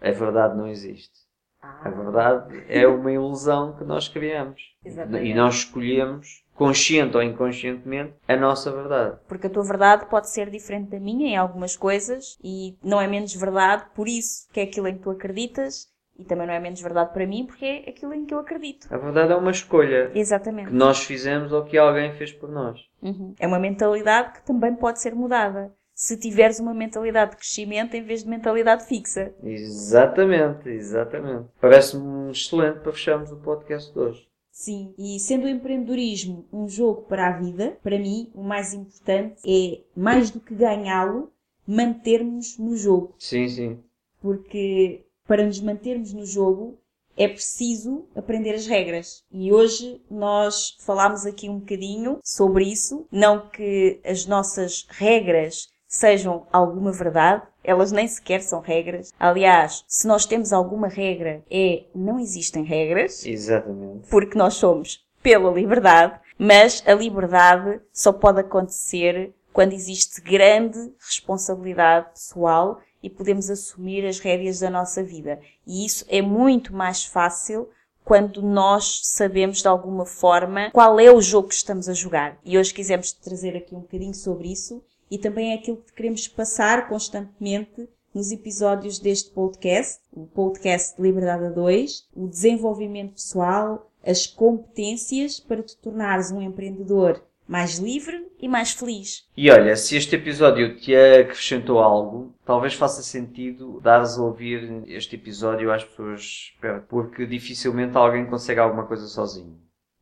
A 0.00 0.10
verdade 0.12 0.56
não 0.56 0.68
existe. 0.68 1.28
Ah, 1.62 1.82
A 1.84 1.90
verdade 1.90 2.64
é 2.68 2.86
uma 2.86 3.12
ilusão 3.12 3.74
que 3.76 3.84
nós 3.84 4.08
criamos. 4.08 4.62
Exatamente. 4.84 5.26
E 5.26 5.34
nós 5.34 5.56
escolhemos, 5.56 6.42
consciente 6.54 7.16
ou 7.16 7.22
inconscientemente, 7.22 8.14
a 8.26 8.36
nossa 8.36 8.70
verdade. 8.70 9.18
Porque 9.28 9.46
a 9.46 9.50
tua 9.50 9.62
verdade 9.64 10.06
pode 10.06 10.30
ser 10.30 10.50
diferente 10.50 10.90
da 10.90 11.00
minha 11.00 11.28
em 11.28 11.36
algumas 11.36 11.76
coisas 11.76 12.38
e 12.42 12.76
não 12.82 13.00
é 13.00 13.06
menos 13.06 13.34
verdade 13.34 13.84
por 13.94 14.08
isso 14.08 14.48
que 14.52 14.60
é 14.60 14.62
aquilo 14.64 14.88
em 14.88 14.94
que 14.94 15.02
tu 15.02 15.10
acreditas 15.10 15.88
e 16.18 16.24
também 16.24 16.46
não 16.46 16.52
é 16.52 16.60
menos 16.60 16.80
verdade 16.80 17.12
para 17.14 17.26
mim 17.26 17.46
porque 17.46 17.64
é 17.64 17.90
aquilo 17.90 18.12
em 18.12 18.26
que 18.26 18.34
eu 18.34 18.38
acredito. 18.38 18.92
A 18.92 18.98
verdade 18.98 19.32
é 19.32 19.36
uma 19.36 19.50
escolha 19.50 20.10
que 20.10 20.18
Exatamente. 20.18 20.70
nós 20.70 21.02
fizemos 21.02 21.50
ou 21.50 21.64
que 21.64 21.78
alguém 21.78 22.12
fez 22.12 22.30
por 22.32 22.50
nós. 22.50 22.78
Uhum. 23.02 23.34
É 23.38 23.46
uma 23.46 23.58
mentalidade 23.58 24.32
que 24.34 24.42
também 24.42 24.74
pode 24.74 25.00
ser 25.00 25.14
mudada. 25.14 25.72
Se 26.00 26.16
tiveres 26.16 26.58
uma 26.58 26.72
mentalidade 26.72 27.32
de 27.32 27.36
crescimento 27.36 27.94
em 27.94 28.02
vez 28.02 28.24
de 28.24 28.30
mentalidade 28.30 28.86
fixa. 28.86 29.34
Exatamente, 29.42 30.66
exatamente. 30.70 31.50
Parece-me 31.60 32.30
excelente 32.30 32.80
para 32.80 32.92
fecharmos 32.92 33.30
o 33.30 33.36
podcast 33.36 33.92
de 33.92 33.98
hoje. 33.98 34.26
Sim, 34.50 34.94
e 34.96 35.20
sendo 35.20 35.44
o 35.44 35.48
empreendedorismo 35.48 36.48
um 36.50 36.66
jogo 36.66 37.02
para 37.02 37.28
a 37.28 37.38
vida, 37.38 37.76
para 37.82 37.98
mim 37.98 38.30
o 38.34 38.42
mais 38.42 38.72
importante 38.72 39.42
é, 39.46 39.82
mais 39.94 40.30
do 40.30 40.40
que 40.40 40.54
ganhá-lo, 40.54 41.30
mantermos 41.66 42.56
no 42.56 42.74
jogo. 42.78 43.14
Sim, 43.18 43.46
sim. 43.46 43.78
Porque 44.22 45.04
para 45.26 45.44
nos 45.44 45.60
mantermos 45.60 46.14
no 46.14 46.24
jogo 46.24 46.78
é 47.14 47.28
preciso 47.28 48.06
aprender 48.16 48.54
as 48.54 48.66
regras. 48.66 49.22
E 49.30 49.52
hoje 49.52 50.00
nós 50.10 50.78
falámos 50.80 51.26
aqui 51.26 51.50
um 51.50 51.58
bocadinho 51.58 52.18
sobre 52.24 52.64
isso. 52.64 53.06
Não 53.12 53.50
que 53.50 54.00
as 54.02 54.24
nossas 54.24 54.86
regras 54.88 55.68
sejam 55.90 56.46
alguma 56.52 56.92
verdade, 56.92 57.42
elas 57.64 57.90
nem 57.90 58.06
sequer 58.06 58.40
são 58.42 58.60
regras. 58.60 59.12
Aliás, 59.18 59.84
se 59.88 60.06
nós 60.06 60.24
temos 60.24 60.52
alguma 60.52 60.86
regra, 60.86 61.42
é 61.50 61.82
não 61.92 62.20
existem 62.20 62.62
regras 62.62 63.26
Exatamente. 63.26 64.08
porque 64.08 64.38
nós 64.38 64.54
somos 64.54 65.04
pela 65.20 65.50
liberdade, 65.50 66.18
mas 66.38 66.82
a 66.86 66.94
liberdade 66.94 67.80
só 67.92 68.12
pode 68.12 68.40
acontecer 68.40 69.34
quando 69.52 69.72
existe 69.72 70.20
grande 70.20 70.78
responsabilidade 71.04 72.10
pessoal 72.10 72.80
e 73.02 73.10
podemos 73.10 73.50
assumir 73.50 74.06
as 74.06 74.20
rédeas 74.20 74.60
da 74.60 74.70
nossa 74.70 75.02
vida. 75.02 75.40
E 75.66 75.84
isso 75.84 76.04
é 76.08 76.22
muito 76.22 76.72
mais 76.72 77.04
fácil 77.04 77.68
quando 78.04 78.42
nós 78.42 79.00
sabemos 79.04 79.60
de 79.60 79.68
alguma 79.68 80.06
forma 80.06 80.70
qual 80.70 81.00
é 81.00 81.10
o 81.10 81.20
jogo 81.20 81.48
que 81.48 81.54
estamos 81.54 81.88
a 81.88 81.92
jogar. 81.92 82.38
E 82.44 82.56
hoje 82.56 82.72
quisemos 82.72 83.12
trazer 83.12 83.56
aqui 83.56 83.74
um 83.74 83.80
bocadinho 83.80 84.14
sobre 84.14 84.52
isso 84.52 84.82
e 85.10 85.18
também 85.18 85.52
é 85.52 85.54
aquilo 85.56 85.78
que 85.78 85.92
queremos 85.92 86.28
passar 86.28 86.88
constantemente 86.88 87.88
nos 88.14 88.32
episódios 88.32 88.98
deste 88.98 89.30
podcast, 89.30 90.00
o 90.12 90.26
podcast 90.26 91.00
Liberdade 91.00 91.44
a 91.44 91.50
2, 91.50 92.08
o 92.14 92.26
desenvolvimento 92.26 93.14
pessoal, 93.14 93.90
as 94.04 94.26
competências 94.26 95.38
para 95.38 95.62
te 95.62 95.76
tornares 95.76 96.30
um 96.30 96.40
empreendedor 96.40 97.22
mais 97.50 97.78
livre 97.78 98.28
e 98.38 98.46
mais 98.46 98.70
feliz. 98.70 99.28
E 99.36 99.50
olha, 99.50 99.74
se 99.74 99.96
este 99.96 100.14
episódio 100.14 100.76
te 100.76 100.94
acrescentou 100.94 101.80
algo, 101.80 102.32
talvez 102.44 102.74
faça 102.74 103.02
sentido 103.02 103.80
dares 103.80 104.16
a 104.16 104.22
ouvir 104.22 104.84
este 104.86 105.16
episódio 105.16 105.72
às 105.72 105.82
pessoas 105.82 106.54
perto, 106.60 106.86
porque 106.86 107.26
dificilmente 107.26 107.96
alguém 107.96 108.24
consegue 108.26 108.60
alguma 108.60 108.86
coisa 108.86 109.06
sozinho. 109.08 109.58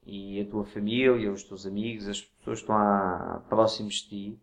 E 0.06 0.40
a 0.42 0.44
tua 0.44 0.64
família, 0.64 1.32
os 1.32 1.42
teus 1.42 1.66
amigos, 1.66 2.06
as 2.06 2.20
pessoas 2.20 2.59
que 2.59 2.64
estão 2.64 2.76
a, 2.76 3.42
próximos 3.48 3.94
de 3.94 4.09
ti, 4.09 4.38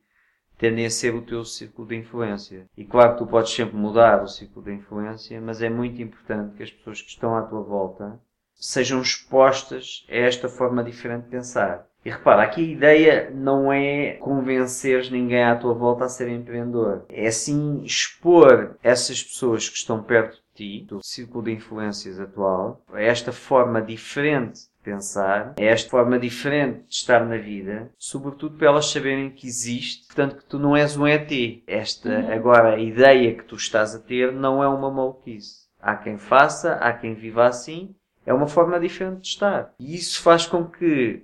tendem 0.57 0.85
a 0.85 0.89
ser 0.89 1.13
o 1.13 1.21
teu 1.21 1.43
círculo 1.43 1.87
de 1.87 1.95
influência. 1.95 2.67
E 2.77 2.83
claro 2.83 3.13
que 3.13 3.19
tu 3.19 3.27
podes 3.27 3.51
sempre 3.51 3.75
mudar 3.75 4.23
o 4.23 4.27
círculo 4.27 4.65
de 4.65 4.73
influência, 4.73 5.39
mas 5.41 5.61
é 5.61 5.69
muito 5.69 6.01
importante 6.01 6.55
que 6.55 6.63
as 6.63 6.71
pessoas 6.71 7.01
que 7.01 7.09
estão 7.09 7.35
à 7.35 7.41
tua 7.41 7.61
volta 7.61 8.19
sejam 8.53 9.01
expostas 9.01 10.05
a 10.09 10.15
esta 10.15 10.47
forma 10.47 10.83
diferente 10.83 11.23
de 11.23 11.29
pensar. 11.29 11.87
E 12.05 12.09
repara, 12.11 12.43
aqui 12.43 12.61
a 12.61 12.71
ideia 12.71 13.31
não 13.33 13.73
é 13.73 14.13
convencer 14.13 15.09
ninguém 15.11 15.43
à 15.43 15.55
tua 15.55 15.73
volta 15.73 16.05
a 16.05 16.09
ser 16.09 16.29
empreendedor. 16.29 17.03
É 17.09 17.31
sim 17.31 17.81
expor 17.83 18.77
essas 18.83 19.23
pessoas 19.23 19.67
que 19.67 19.77
estão 19.77 20.03
perto 20.03 20.35
de 20.35 20.43
ti, 20.55 20.85
do 20.87 20.99
círculo 21.03 21.43
de 21.45 21.51
influências 21.51 22.19
atual, 22.19 22.81
a 22.93 23.01
esta 23.01 23.31
forma 23.31 23.81
diferente 23.81 24.61
de 24.61 24.69
pensar, 24.83 25.53
a 25.59 25.63
esta 25.63 25.89
forma 25.89 26.17
diferente 26.19 26.83
de 26.87 26.95
estar 26.95 27.25
na 27.25 27.37
vida, 27.37 27.91
sobretudo 27.97 28.57
para 28.57 28.67
elas 28.67 28.87
saberem 28.91 29.29
que 29.31 29.47
existe, 29.47 30.07
portanto 30.07 30.37
que 30.37 30.45
tu 30.45 30.57
não 30.59 30.75
és 30.75 30.97
um 30.97 31.05
ET. 31.07 31.31
Esta, 31.67 32.09
Uhum. 32.09 32.33
agora, 32.33 32.75
a 32.75 32.79
ideia 32.79 33.35
que 33.35 33.43
tu 33.43 33.55
estás 33.55 33.93
a 33.95 33.99
ter 33.99 34.31
não 34.31 34.63
é 34.63 34.67
uma 34.67 34.89
maluquice. 34.91 35.65
Há 35.81 35.95
quem 35.95 36.17
faça, 36.17 36.73
há 36.75 36.93
quem 36.93 37.13
viva 37.13 37.45
assim, 37.45 37.95
é 38.25 38.33
uma 38.33 38.47
forma 38.47 38.79
diferente 38.79 39.21
de 39.21 39.27
estar. 39.27 39.73
E 39.79 39.95
isso 39.95 40.21
faz 40.21 40.45
com 40.47 40.65
que, 40.65 41.17
de 41.17 41.23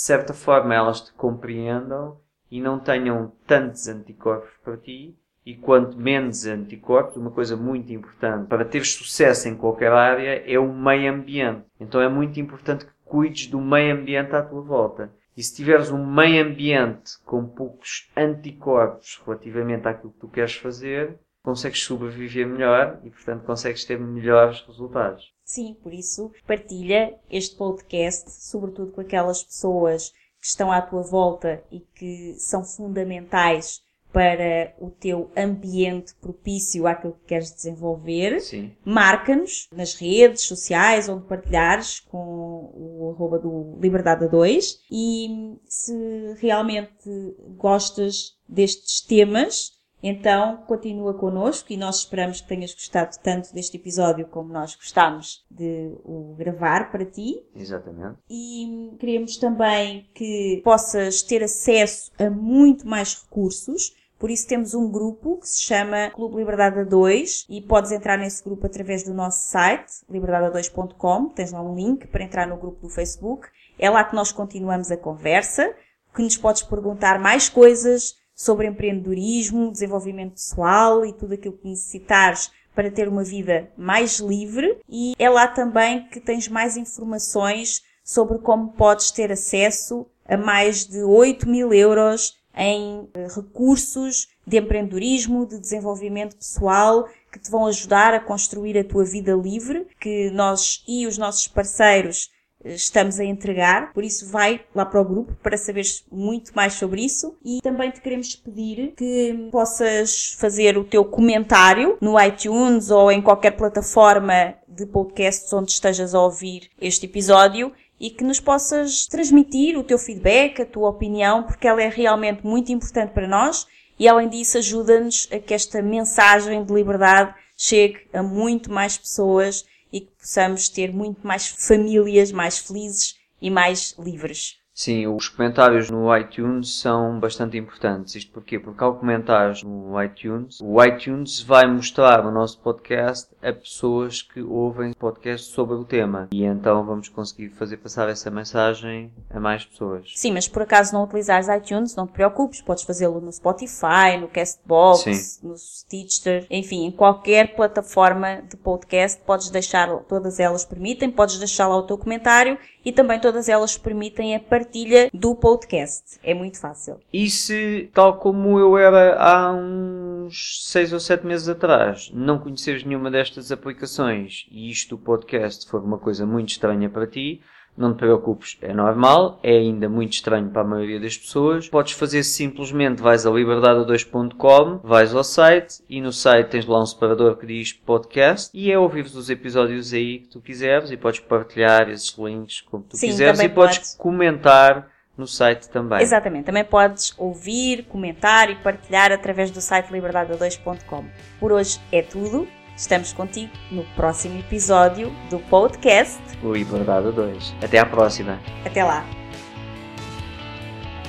certa 0.00 0.34
forma, 0.34 0.74
elas 0.74 1.00
te 1.00 1.12
compreendam 1.14 2.20
e 2.50 2.60
não 2.60 2.78
tenham 2.78 3.32
tantos 3.46 3.88
anticorpos 3.88 4.50
para 4.62 4.76
ti 4.76 5.16
e 5.44 5.56
quanto 5.56 5.96
menos 5.96 6.46
anticorpos, 6.46 7.16
uma 7.16 7.30
coisa 7.30 7.56
muito 7.56 7.92
importante 7.92 8.46
para 8.46 8.64
ter 8.64 8.84
sucesso 8.84 9.48
em 9.48 9.56
qualquer 9.56 9.92
área 9.92 10.42
é 10.46 10.58
o 10.58 10.72
meio 10.72 11.12
ambiente. 11.12 11.64
Então 11.80 12.00
é 12.00 12.08
muito 12.08 12.38
importante 12.38 12.86
que 12.86 12.92
cuides 13.04 13.48
do 13.48 13.60
meio 13.60 13.94
ambiente 13.94 14.34
à 14.34 14.42
tua 14.42 14.62
volta. 14.62 15.12
E 15.36 15.42
se 15.42 15.54
tiveres 15.54 15.90
um 15.90 16.06
meio 16.06 16.44
ambiente 16.46 17.18
com 17.24 17.46
poucos 17.46 18.10
anticorpos 18.16 19.20
relativamente 19.24 19.88
àquilo 19.88 20.12
que 20.12 20.20
tu 20.20 20.28
queres 20.28 20.54
fazer, 20.54 21.18
consegues 21.42 21.82
sobreviver 21.82 22.46
melhor 22.46 23.00
e, 23.02 23.10
portanto, 23.10 23.44
consegues 23.44 23.84
ter 23.84 23.98
melhores 23.98 24.60
resultados. 24.60 25.32
Sim, 25.44 25.74
por 25.82 25.92
isso 25.92 26.30
partilha 26.46 27.18
este 27.30 27.56
podcast, 27.56 28.30
sobretudo 28.30 28.92
com 28.92 29.00
aquelas 29.00 29.42
pessoas 29.42 30.10
que 30.40 30.46
estão 30.46 30.70
à 30.70 30.80
tua 30.80 31.02
volta 31.02 31.62
e 31.70 31.80
que 31.80 32.34
são 32.38 32.64
fundamentais 32.64 33.81
para 34.12 34.74
o 34.78 34.90
teu 34.90 35.30
ambiente 35.36 36.14
propício 36.20 36.86
àquilo 36.86 37.14
que 37.14 37.26
queres 37.26 37.54
desenvolver. 37.54 38.40
Sim. 38.40 38.72
Marca-nos 38.84 39.68
nas 39.74 39.94
redes 39.94 40.42
sociais 40.42 41.08
onde 41.08 41.26
partilhares 41.26 42.00
com 42.00 42.70
o 42.74 43.14
arroba 43.14 43.38
do 43.38 43.78
Liberdade 43.80 44.24
a 44.24 44.28
2 44.28 44.80
e 44.90 45.56
se 45.66 45.94
realmente 46.38 47.08
gostas 47.56 48.36
destes 48.48 49.00
temas, 49.00 49.82
então 50.02 50.56
continua 50.66 51.14
connosco 51.14 51.72
e 51.72 51.76
nós 51.76 51.98
esperamos 51.98 52.40
que 52.40 52.48
tenhas 52.48 52.74
gostado 52.74 53.16
tanto 53.22 53.54
deste 53.54 53.76
episódio 53.76 54.26
como 54.26 54.52
nós 54.52 54.74
gostámos 54.74 55.44
de 55.48 55.96
o 56.04 56.34
gravar 56.36 56.90
para 56.90 57.06
ti. 57.06 57.42
Exatamente. 57.54 58.18
E 58.28 58.96
queremos 58.98 59.36
também 59.36 60.08
que 60.12 60.60
possas 60.64 61.22
ter 61.22 61.44
acesso 61.44 62.10
a 62.18 62.28
muito 62.28 62.86
mais 62.86 63.22
recursos. 63.22 63.94
Por 64.22 64.30
isso 64.30 64.46
temos 64.46 64.72
um 64.72 64.88
grupo 64.88 65.38
que 65.38 65.48
se 65.48 65.62
chama 65.62 66.08
Clube 66.10 66.36
Liberdade 66.36 66.84
2 66.84 67.46
e 67.50 67.60
podes 67.60 67.90
entrar 67.90 68.16
nesse 68.16 68.40
grupo 68.44 68.64
através 68.66 69.02
do 69.02 69.12
nosso 69.12 69.50
site, 69.50 69.94
liberdade2.com. 70.08 71.30
Tens 71.30 71.50
lá 71.50 71.60
um 71.60 71.74
link 71.74 72.06
para 72.06 72.22
entrar 72.22 72.46
no 72.46 72.56
grupo 72.56 72.82
do 72.82 72.88
Facebook. 72.88 73.48
É 73.76 73.90
lá 73.90 74.04
que 74.04 74.14
nós 74.14 74.30
continuamos 74.30 74.92
a 74.92 74.96
conversa, 74.96 75.74
que 76.14 76.22
nos 76.22 76.36
podes 76.36 76.62
perguntar 76.62 77.18
mais 77.18 77.48
coisas 77.48 78.14
sobre 78.32 78.68
empreendedorismo, 78.68 79.72
desenvolvimento 79.72 80.34
pessoal 80.34 81.04
e 81.04 81.12
tudo 81.12 81.34
aquilo 81.34 81.58
que 81.58 81.66
necessitares 81.66 82.52
para 82.76 82.92
ter 82.92 83.08
uma 83.08 83.24
vida 83.24 83.72
mais 83.76 84.20
livre. 84.20 84.78
E 84.88 85.14
é 85.18 85.28
lá 85.28 85.48
também 85.48 86.06
que 86.06 86.20
tens 86.20 86.46
mais 86.46 86.76
informações 86.76 87.82
sobre 88.04 88.38
como 88.38 88.70
podes 88.74 89.10
ter 89.10 89.32
acesso 89.32 90.06
a 90.24 90.36
mais 90.36 90.86
de 90.86 91.02
8 91.02 91.48
mil 91.48 91.74
euros 91.74 92.40
em 92.56 93.08
eh, 93.14 93.26
recursos 93.34 94.28
de 94.46 94.58
empreendedorismo, 94.58 95.46
de 95.46 95.58
desenvolvimento 95.58 96.36
pessoal 96.36 97.08
que 97.32 97.38
te 97.38 97.50
vão 97.50 97.66
ajudar 97.66 98.12
a 98.12 98.20
construir 98.20 98.76
a 98.76 98.84
tua 98.84 99.04
vida 99.04 99.34
livre, 99.34 99.86
que 99.98 100.30
nós 100.30 100.84
e 100.86 101.06
os 101.06 101.16
nossos 101.16 101.48
parceiros 101.48 102.30
estamos 102.64 103.18
a 103.18 103.24
entregar, 103.24 103.92
por 103.92 104.04
isso 104.04 104.30
vai 104.30 104.60
lá 104.74 104.84
para 104.84 105.00
o 105.00 105.04
grupo 105.04 105.34
para 105.42 105.56
saberes 105.56 106.04
muito 106.10 106.52
mais 106.54 106.74
sobre 106.74 107.04
isso. 107.04 107.36
E 107.44 107.60
também 107.60 107.90
te 107.90 108.00
queremos 108.00 108.34
pedir 108.36 108.92
que 108.96 109.48
possas 109.50 110.36
fazer 110.38 110.78
o 110.78 110.84
teu 110.84 111.04
comentário 111.04 111.96
no 112.00 112.20
iTunes 112.20 112.90
ou 112.90 113.10
em 113.10 113.20
qualquer 113.20 113.52
plataforma 113.52 114.54
de 114.68 114.86
podcasts 114.86 115.52
onde 115.52 115.72
estejas 115.72 116.14
a 116.14 116.20
ouvir 116.20 116.70
este 116.80 117.06
episódio 117.06 117.72
e 118.02 118.10
que 118.10 118.24
nos 118.24 118.40
possas 118.40 119.06
transmitir 119.06 119.78
o 119.78 119.84
teu 119.84 119.96
feedback, 119.96 120.60
a 120.60 120.66
tua 120.66 120.88
opinião, 120.88 121.44
porque 121.44 121.68
ela 121.68 121.80
é 121.80 121.88
realmente 121.88 122.44
muito 122.44 122.72
importante 122.72 123.12
para 123.12 123.28
nós 123.28 123.64
e 123.96 124.08
além 124.08 124.28
disso 124.28 124.58
ajuda-nos 124.58 125.28
a 125.30 125.38
que 125.38 125.54
esta 125.54 125.80
mensagem 125.80 126.64
de 126.64 126.74
liberdade 126.74 127.32
chegue 127.56 128.00
a 128.12 128.20
muito 128.20 128.72
mais 128.72 128.98
pessoas 128.98 129.64
e 129.92 130.00
que 130.00 130.10
possamos 130.18 130.68
ter 130.68 130.92
muito 130.92 131.24
mais 131.24 131.46
famílias 131.46 132.32
mais 132.32 132.58
felizes 132.58 133.14
e 133.40 133.48
mais 133.48 133.94
livres. 133.96 134.61
Sim, 134.74 135.06
os 135.06 135.28
comentários 135.28 135.90
no 135.90 136.14
iTunes 136.16 136.80
são 136.80 137.20
bastante 137.20 137.58
importantes. 137.58 138.14
Isto 138.14 138.32
porquê? 138.32 138.58
Porque 138.58 138.82
ao 138.82 138.94
comentares 138.94 139.62
no 139.62 140.02
iTunes, 140.02 140.60
o 140.62 140.82
iTunes 140.82 141.42
vai 141.42 141.66
mostrar 141.66 142.24
o 142.24 142.30
nosso 142.30 142.58
podcast 142.60 143.28
a 143.42 143.52
pessoas 143.52 144.22
que 144.22 144.40
ouvem 144.40 144.94
podcast 144.94 145.50
sobre 145.50 145.74
o 145.74 145.84
tema. 145.84 146.28
E 146.32 146.44
então 146.44 146.84
vamos 146.86 147.10
conseguir 147.10 147.50
fazer 147.50 147.76
passar 147.76 148.08
essa 148.08 148.30
mensagem 148.30 149.12
a 149.28 149.38
mais 149.38 149.64
pessoas. 149.64 150.12
Sim, 150.16 150.32
mas 150.32 150.48
por 150.48 150.62
acaso 150.62 150.94
não 150.94 151.04
utilizares 151.04 151.48
iTunes, 151.48 151.94
não 151.94 152.06
te 152.06 152.14
preocupes. 152.14 152.62
Podes 152.62 152.84
fazê-lo 152.84 153.20
no 153.20 153.30
Spotify, 153.30 154.16
no 154.18 154.28
Castbox, 154.28 155.00
Sim. 155.02 155.48
no 155.48 155.56
Stitcher, 155.56 156.46
enfim, 156.48 156.86
em 156.86 156.90
qualquer 156.90 157.54
plataforma 157.54 158.42
de 158.48 158.56
podcast. 158.56 159.20
Podes 159.26 159.50
deixar, 159.50 159.88
todas 160.04 160.40
elas 160.40 160.64
permitem, 160.64 161.10
podes 161.10 161.38
deixar 161.38 161.68
lá 161.68 161.76
o 161.76 161.82
teu 161.82 161.98
comentário 161.98 162.56
e 162.84 162.92
também 162.92 163.20
todas 163.20 163.48
elas 163.48 163.76
permitem 163.76 164.34
a 164.34 164.40
partilha 164.40 165.10
do 165.12 165.34
podcast. 165.34 166.18
É 166.22 166.34
muito 166.34 166.60
fácil. 166.60 166.98
E 167.12 167.28
se, 167.30 167.90
tal 167.94 168.18
como 168.18 168.58
eu 168.58 168.76
era 168.76 169.16
há 169.16 169.52
uns 169.52 170.62
6 170.70 170.92
ou 170.92 171.00
7 171.00 171.26
meses 171.26 171.48
atrás, 171.48 172.10
não 172.12 172.38
conheceres 172.38 172.84
nenhuma 172.84 173.10
destas 173.10 173.52
aplicações 173.52 174.46
e 174.50 174.70
isto 174.70 174.96
do 174.96 175.02
podcast 175.02 175.68
for 175.68 175.82
uma 175.82 175.98
coisa 175.98 176.26
muito 176.26 176.50
estranha 176.50 176.88
para 176.90 177.06
ti, 177.06 177.40
não 177.76 177.94
te 177.94 177.98
preocupes, 177.98 178.58
é 178.60 178.72
normal, 178.72 179.40
é 179.42 179.56
ainda 179.56 179.88
muito 179.88 180.12
estranho 180.12 180.50
para 180.50 180.62
a 180.62 180.64
maioria 180.64 181.00
das 181.00 181.16
pessoas. 181.16 181.68
Podes 181.68 181.92
fazer 181.92 182.22
simplesmente, 182.22 183.00
vais 183.00 183.26
a 183.26 183.30
liberdade2.com, 183.30 184.80
vais 184.82 185.14
ao 185.14 185.24
site 185.24 185.82
e 185.88 186.00
no 186.00 186.12
site 186.12 186.48
tens 186.48 186.66
lá 186.66 186.82
um 186.82 186.86
separador 186.86 187.36
que 187.36 187.46
diz 187.46 187.72
podcast 187.72 188.50
e 188.52 188.70
é 188.70 188.78
ouvir 188.78 189.04
os 189.04 189.30
episódios 189.30 189.92
aí 189.92 190.20
que 190.20 190.28
tu 190.28 190.40
quiseres 190.40 190.90
e 190.90 190.96
podes 190.96 191.20
partilhar 191.20 191.88
esses 191.88 192.16
links 192.18 192.60
como 192.60 192.84
tu 192.84 192.96
Sim, 192.96 193.08
quiseres 193.08 193.40
e 193.40 193.48
podes, 193.48 193.78
podes 193.78 193.94
comentar 193.96 194.90
no 195.16 195.26
site 195.26 195.68
também. 195.68 196.00
Exatamente, 196.00 196.44
também 196.44 196.64
podes 196.64 197.14
ouvir, 197.18 197.84
comentar 197.84 198.50
e 198.50 198.56
partilhar 198.56 199.12
através 199.12 199.50
do 199.50 199.60
site 199.60 199.90
liberdade2.com. 199.90 201.04
Por 201.38 201.52
hoje 201.52 201.80
é 201.90 202.02
tudo. 202.02 202.46
Estamos 202.76 203.12
contigo 203.12 203.52
no 203.70 203.84
próximo 203.94 204.38
episódio 204.38 205.12
do 205.28 205.38
podcast 205.38 206.18
Liberdade 206.42 207.12
2. 207.12 207.54
Até 207.62 207.78
à 207.78 207.86
próxima. 207.86 208.40
Até 208.64 208.82
lá. 208.82 209.04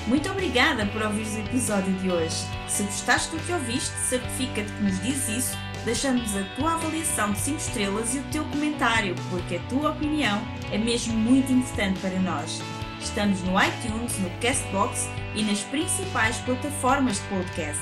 Muito 0.06 0.30
obrigada 0.30 0.86
por 0.88 1.02
ouvir 1.02 1.26
o 1.26 1.40
episódio 1.40 1.94
de 1.94 2.12
hoje. 2.12 2.46
Se 2.68 2.84
gostaste 2.84 3.34
do 3.34 3.42
que 3.44 3.54
ouviste, 3.54 3.92
certifica-te 4.10 4.72
que 4.74 4.84
nos 4.84 5.02
dizes 5.02 5.30
isso, 5.30 5.58
deixando-nos 5.86 6.36
a 6.36 6.44
tua 6.56 6.74
avaliação 6.74 7.32
de 7.32 7.40
5 7.40 7.58
estrelas 7.58 8.14
e 8.14 8.20
o 8.20 8.24
teu 8.24 8.44
comentário, 8.46 9.16
porque 9.30 9.56
a 9.56 9.60
tua 9.70 9.92
opinião 9.92 10.42
é 10.72 10.78
mesmo 10.78 11.14
muito 11.14 11.52
importante 11.54 12.00
para 12.02 12.20
nós. 12.20 12.62
Estamos 13.00 13.42
no 13.44 13.54
iTunes, 13.62 14.20
no 14.20 14.30
Castbox 14.42 15.10
e 15.36 15.44
nas 15.44 15.62
principais 15.62 16.38
plataformas 16.40 17.22
de 17.22 17.28
podcast. 17.28 17.82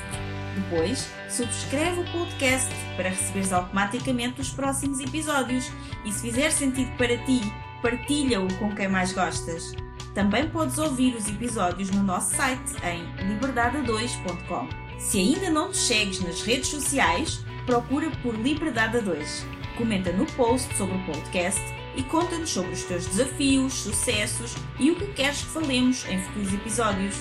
Depois, 0.55 1.09
subscreve 1.29 2.01
o 2.01 2.11
podcast 2.11 2.69
para 2.97 3.09
receberes 3.09 3.53
automaticamente 3.53 4.41
os 4.41 4.49
próximos 4.49 4.99
episódios 4.99 5.71
e 6.05 6.11
se 6.11 6.21
fizer 6.21 6.51
sentido 6.51 6.91
para 6.97 7.17
ti, 7.19 7.41
partilha-o 7.81 8.53
com 8.55 8.73
quem 8.75 8.87
mais 8.87 9.13
gostas. 9.13 9.73
Também 10.13 10.49
podes 10.49 10.77
ouvir 10.77 11.15
os 11.15 11.27
episódios 11.29 11.89
no 11.89 12.03
nosso 12.03 12.35
site 12.35 12.73
em 12.83 13.05
liberdade2.com. 13.27 14.67
Se 14.99 15.19
ainda 15.19 15.49
não 15.49 15.69
nos 15.69 15.77
segues 15.77 16.19
nas 16.19 16.41
redes 16.41 16.67
sociais, 16.67 17.43
procura 17.65 18.11
por 18.21 18.35
Liberdade 18.35 18.99
2. 18.99 19.45
Comenta 19.77 20.11
no 20.11 20.25
post 20.33 20.75
sobre 20.75 20.95
o 20.97 21.05
podcast 21.05 21.61
e 21.95 22.03
conta-nos 22.03 22.49
sobre 22.49 22.71
os 22.71 22.83
teus 22.83 23.05
desafios, 23.07 23.73
sucessos 23.73 24.55
e 24.79 24.91
o 24.91 24.95
que 24.95 25.07
queres 25.13 25.41
que 25.41 25.49
falemos 25.49 26.05
em 26.05 26.21
futuros 26.21 26.53
episódios. 26.53 27.15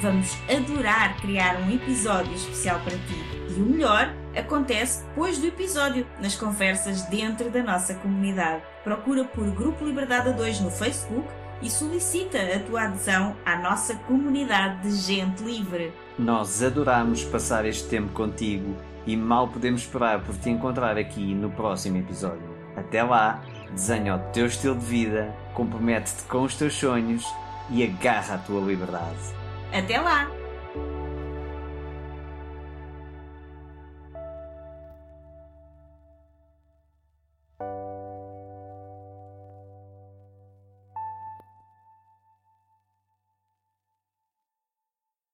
Vamos 0.00 0.36
adorar 0.50 1.16
criar 1.18 1.56
um 1.60 1.70
episódio 1.70 2.34
especial 2.34 2.80
para 2.80 2.96
ti. 2.96 3.24
E 3.56 3.60
o 3.60 3.66
melhor 3.66 4.12
acontece 4.36 5.04
depois 5.04 5.38
do 5.38 5.46
episódio, 5.46 6.06
nas 6.20 6.34
conversas 6.34 7.02
dentro 7.02 7.48
da 7.50 7.62
nossa 7.62 7.94
comunidade. 7.94 8.62
Procura 8.82 9.24
por 9.24 9.48
Grupo 9.52 9.84
Liberdade 9.84 10.32
2 10.32 10.60
no 10.60 10.70
Facebook 10.70 11.28
e 11.62 11.70
solicita 11.70 12.38
a 12.38 12.58
tua 12.58 12.82
adesão 12.82 13.36
à 13.46 13.56
nossa 13.56 13.94
comunidade 13.94 14.82
de 14.82 14.96
gente 14.96 15.42
livre. 15.44 15.92
Nós 16.18 16.62
adoramos 16.62 17.24
passar 17.24 17.64
este 17.64 17.88
tempo 17.88 18.12
contigo 18.12 18.76
e 19.06 19.16
mal 19.16 19.48
podemos 19.48 19.82
esperar 19.82 20.20
por 20.24 20.36
te 20.36 20.50
encontrar 20.50 20.98
aqui 20.98 21.34
no 21.34 21.50
próximo 21.50 21.98
episódio. 21.98 22.52
Até 22.76 23.02
lá, 23.02 23.42
desenha 23.70 24.16
o 24.16 24.18
teu 24.32 24.46
estilo 24.46 24.74
de 24.74 24.84
vida, 24.84 25.34
compromete-te 25.54 26.24
com 26.24 26.42
os 26.42 26.56
teus 26.56 26.74
sonhos 26.74 27.24
e 27.70 27.84
agarra 27.84 28.34
a 28.34 28.38
tua 28.38 28.60
liberdade. 28.60 29.43
Até 29.74 30.00
lá! 30.00 30.30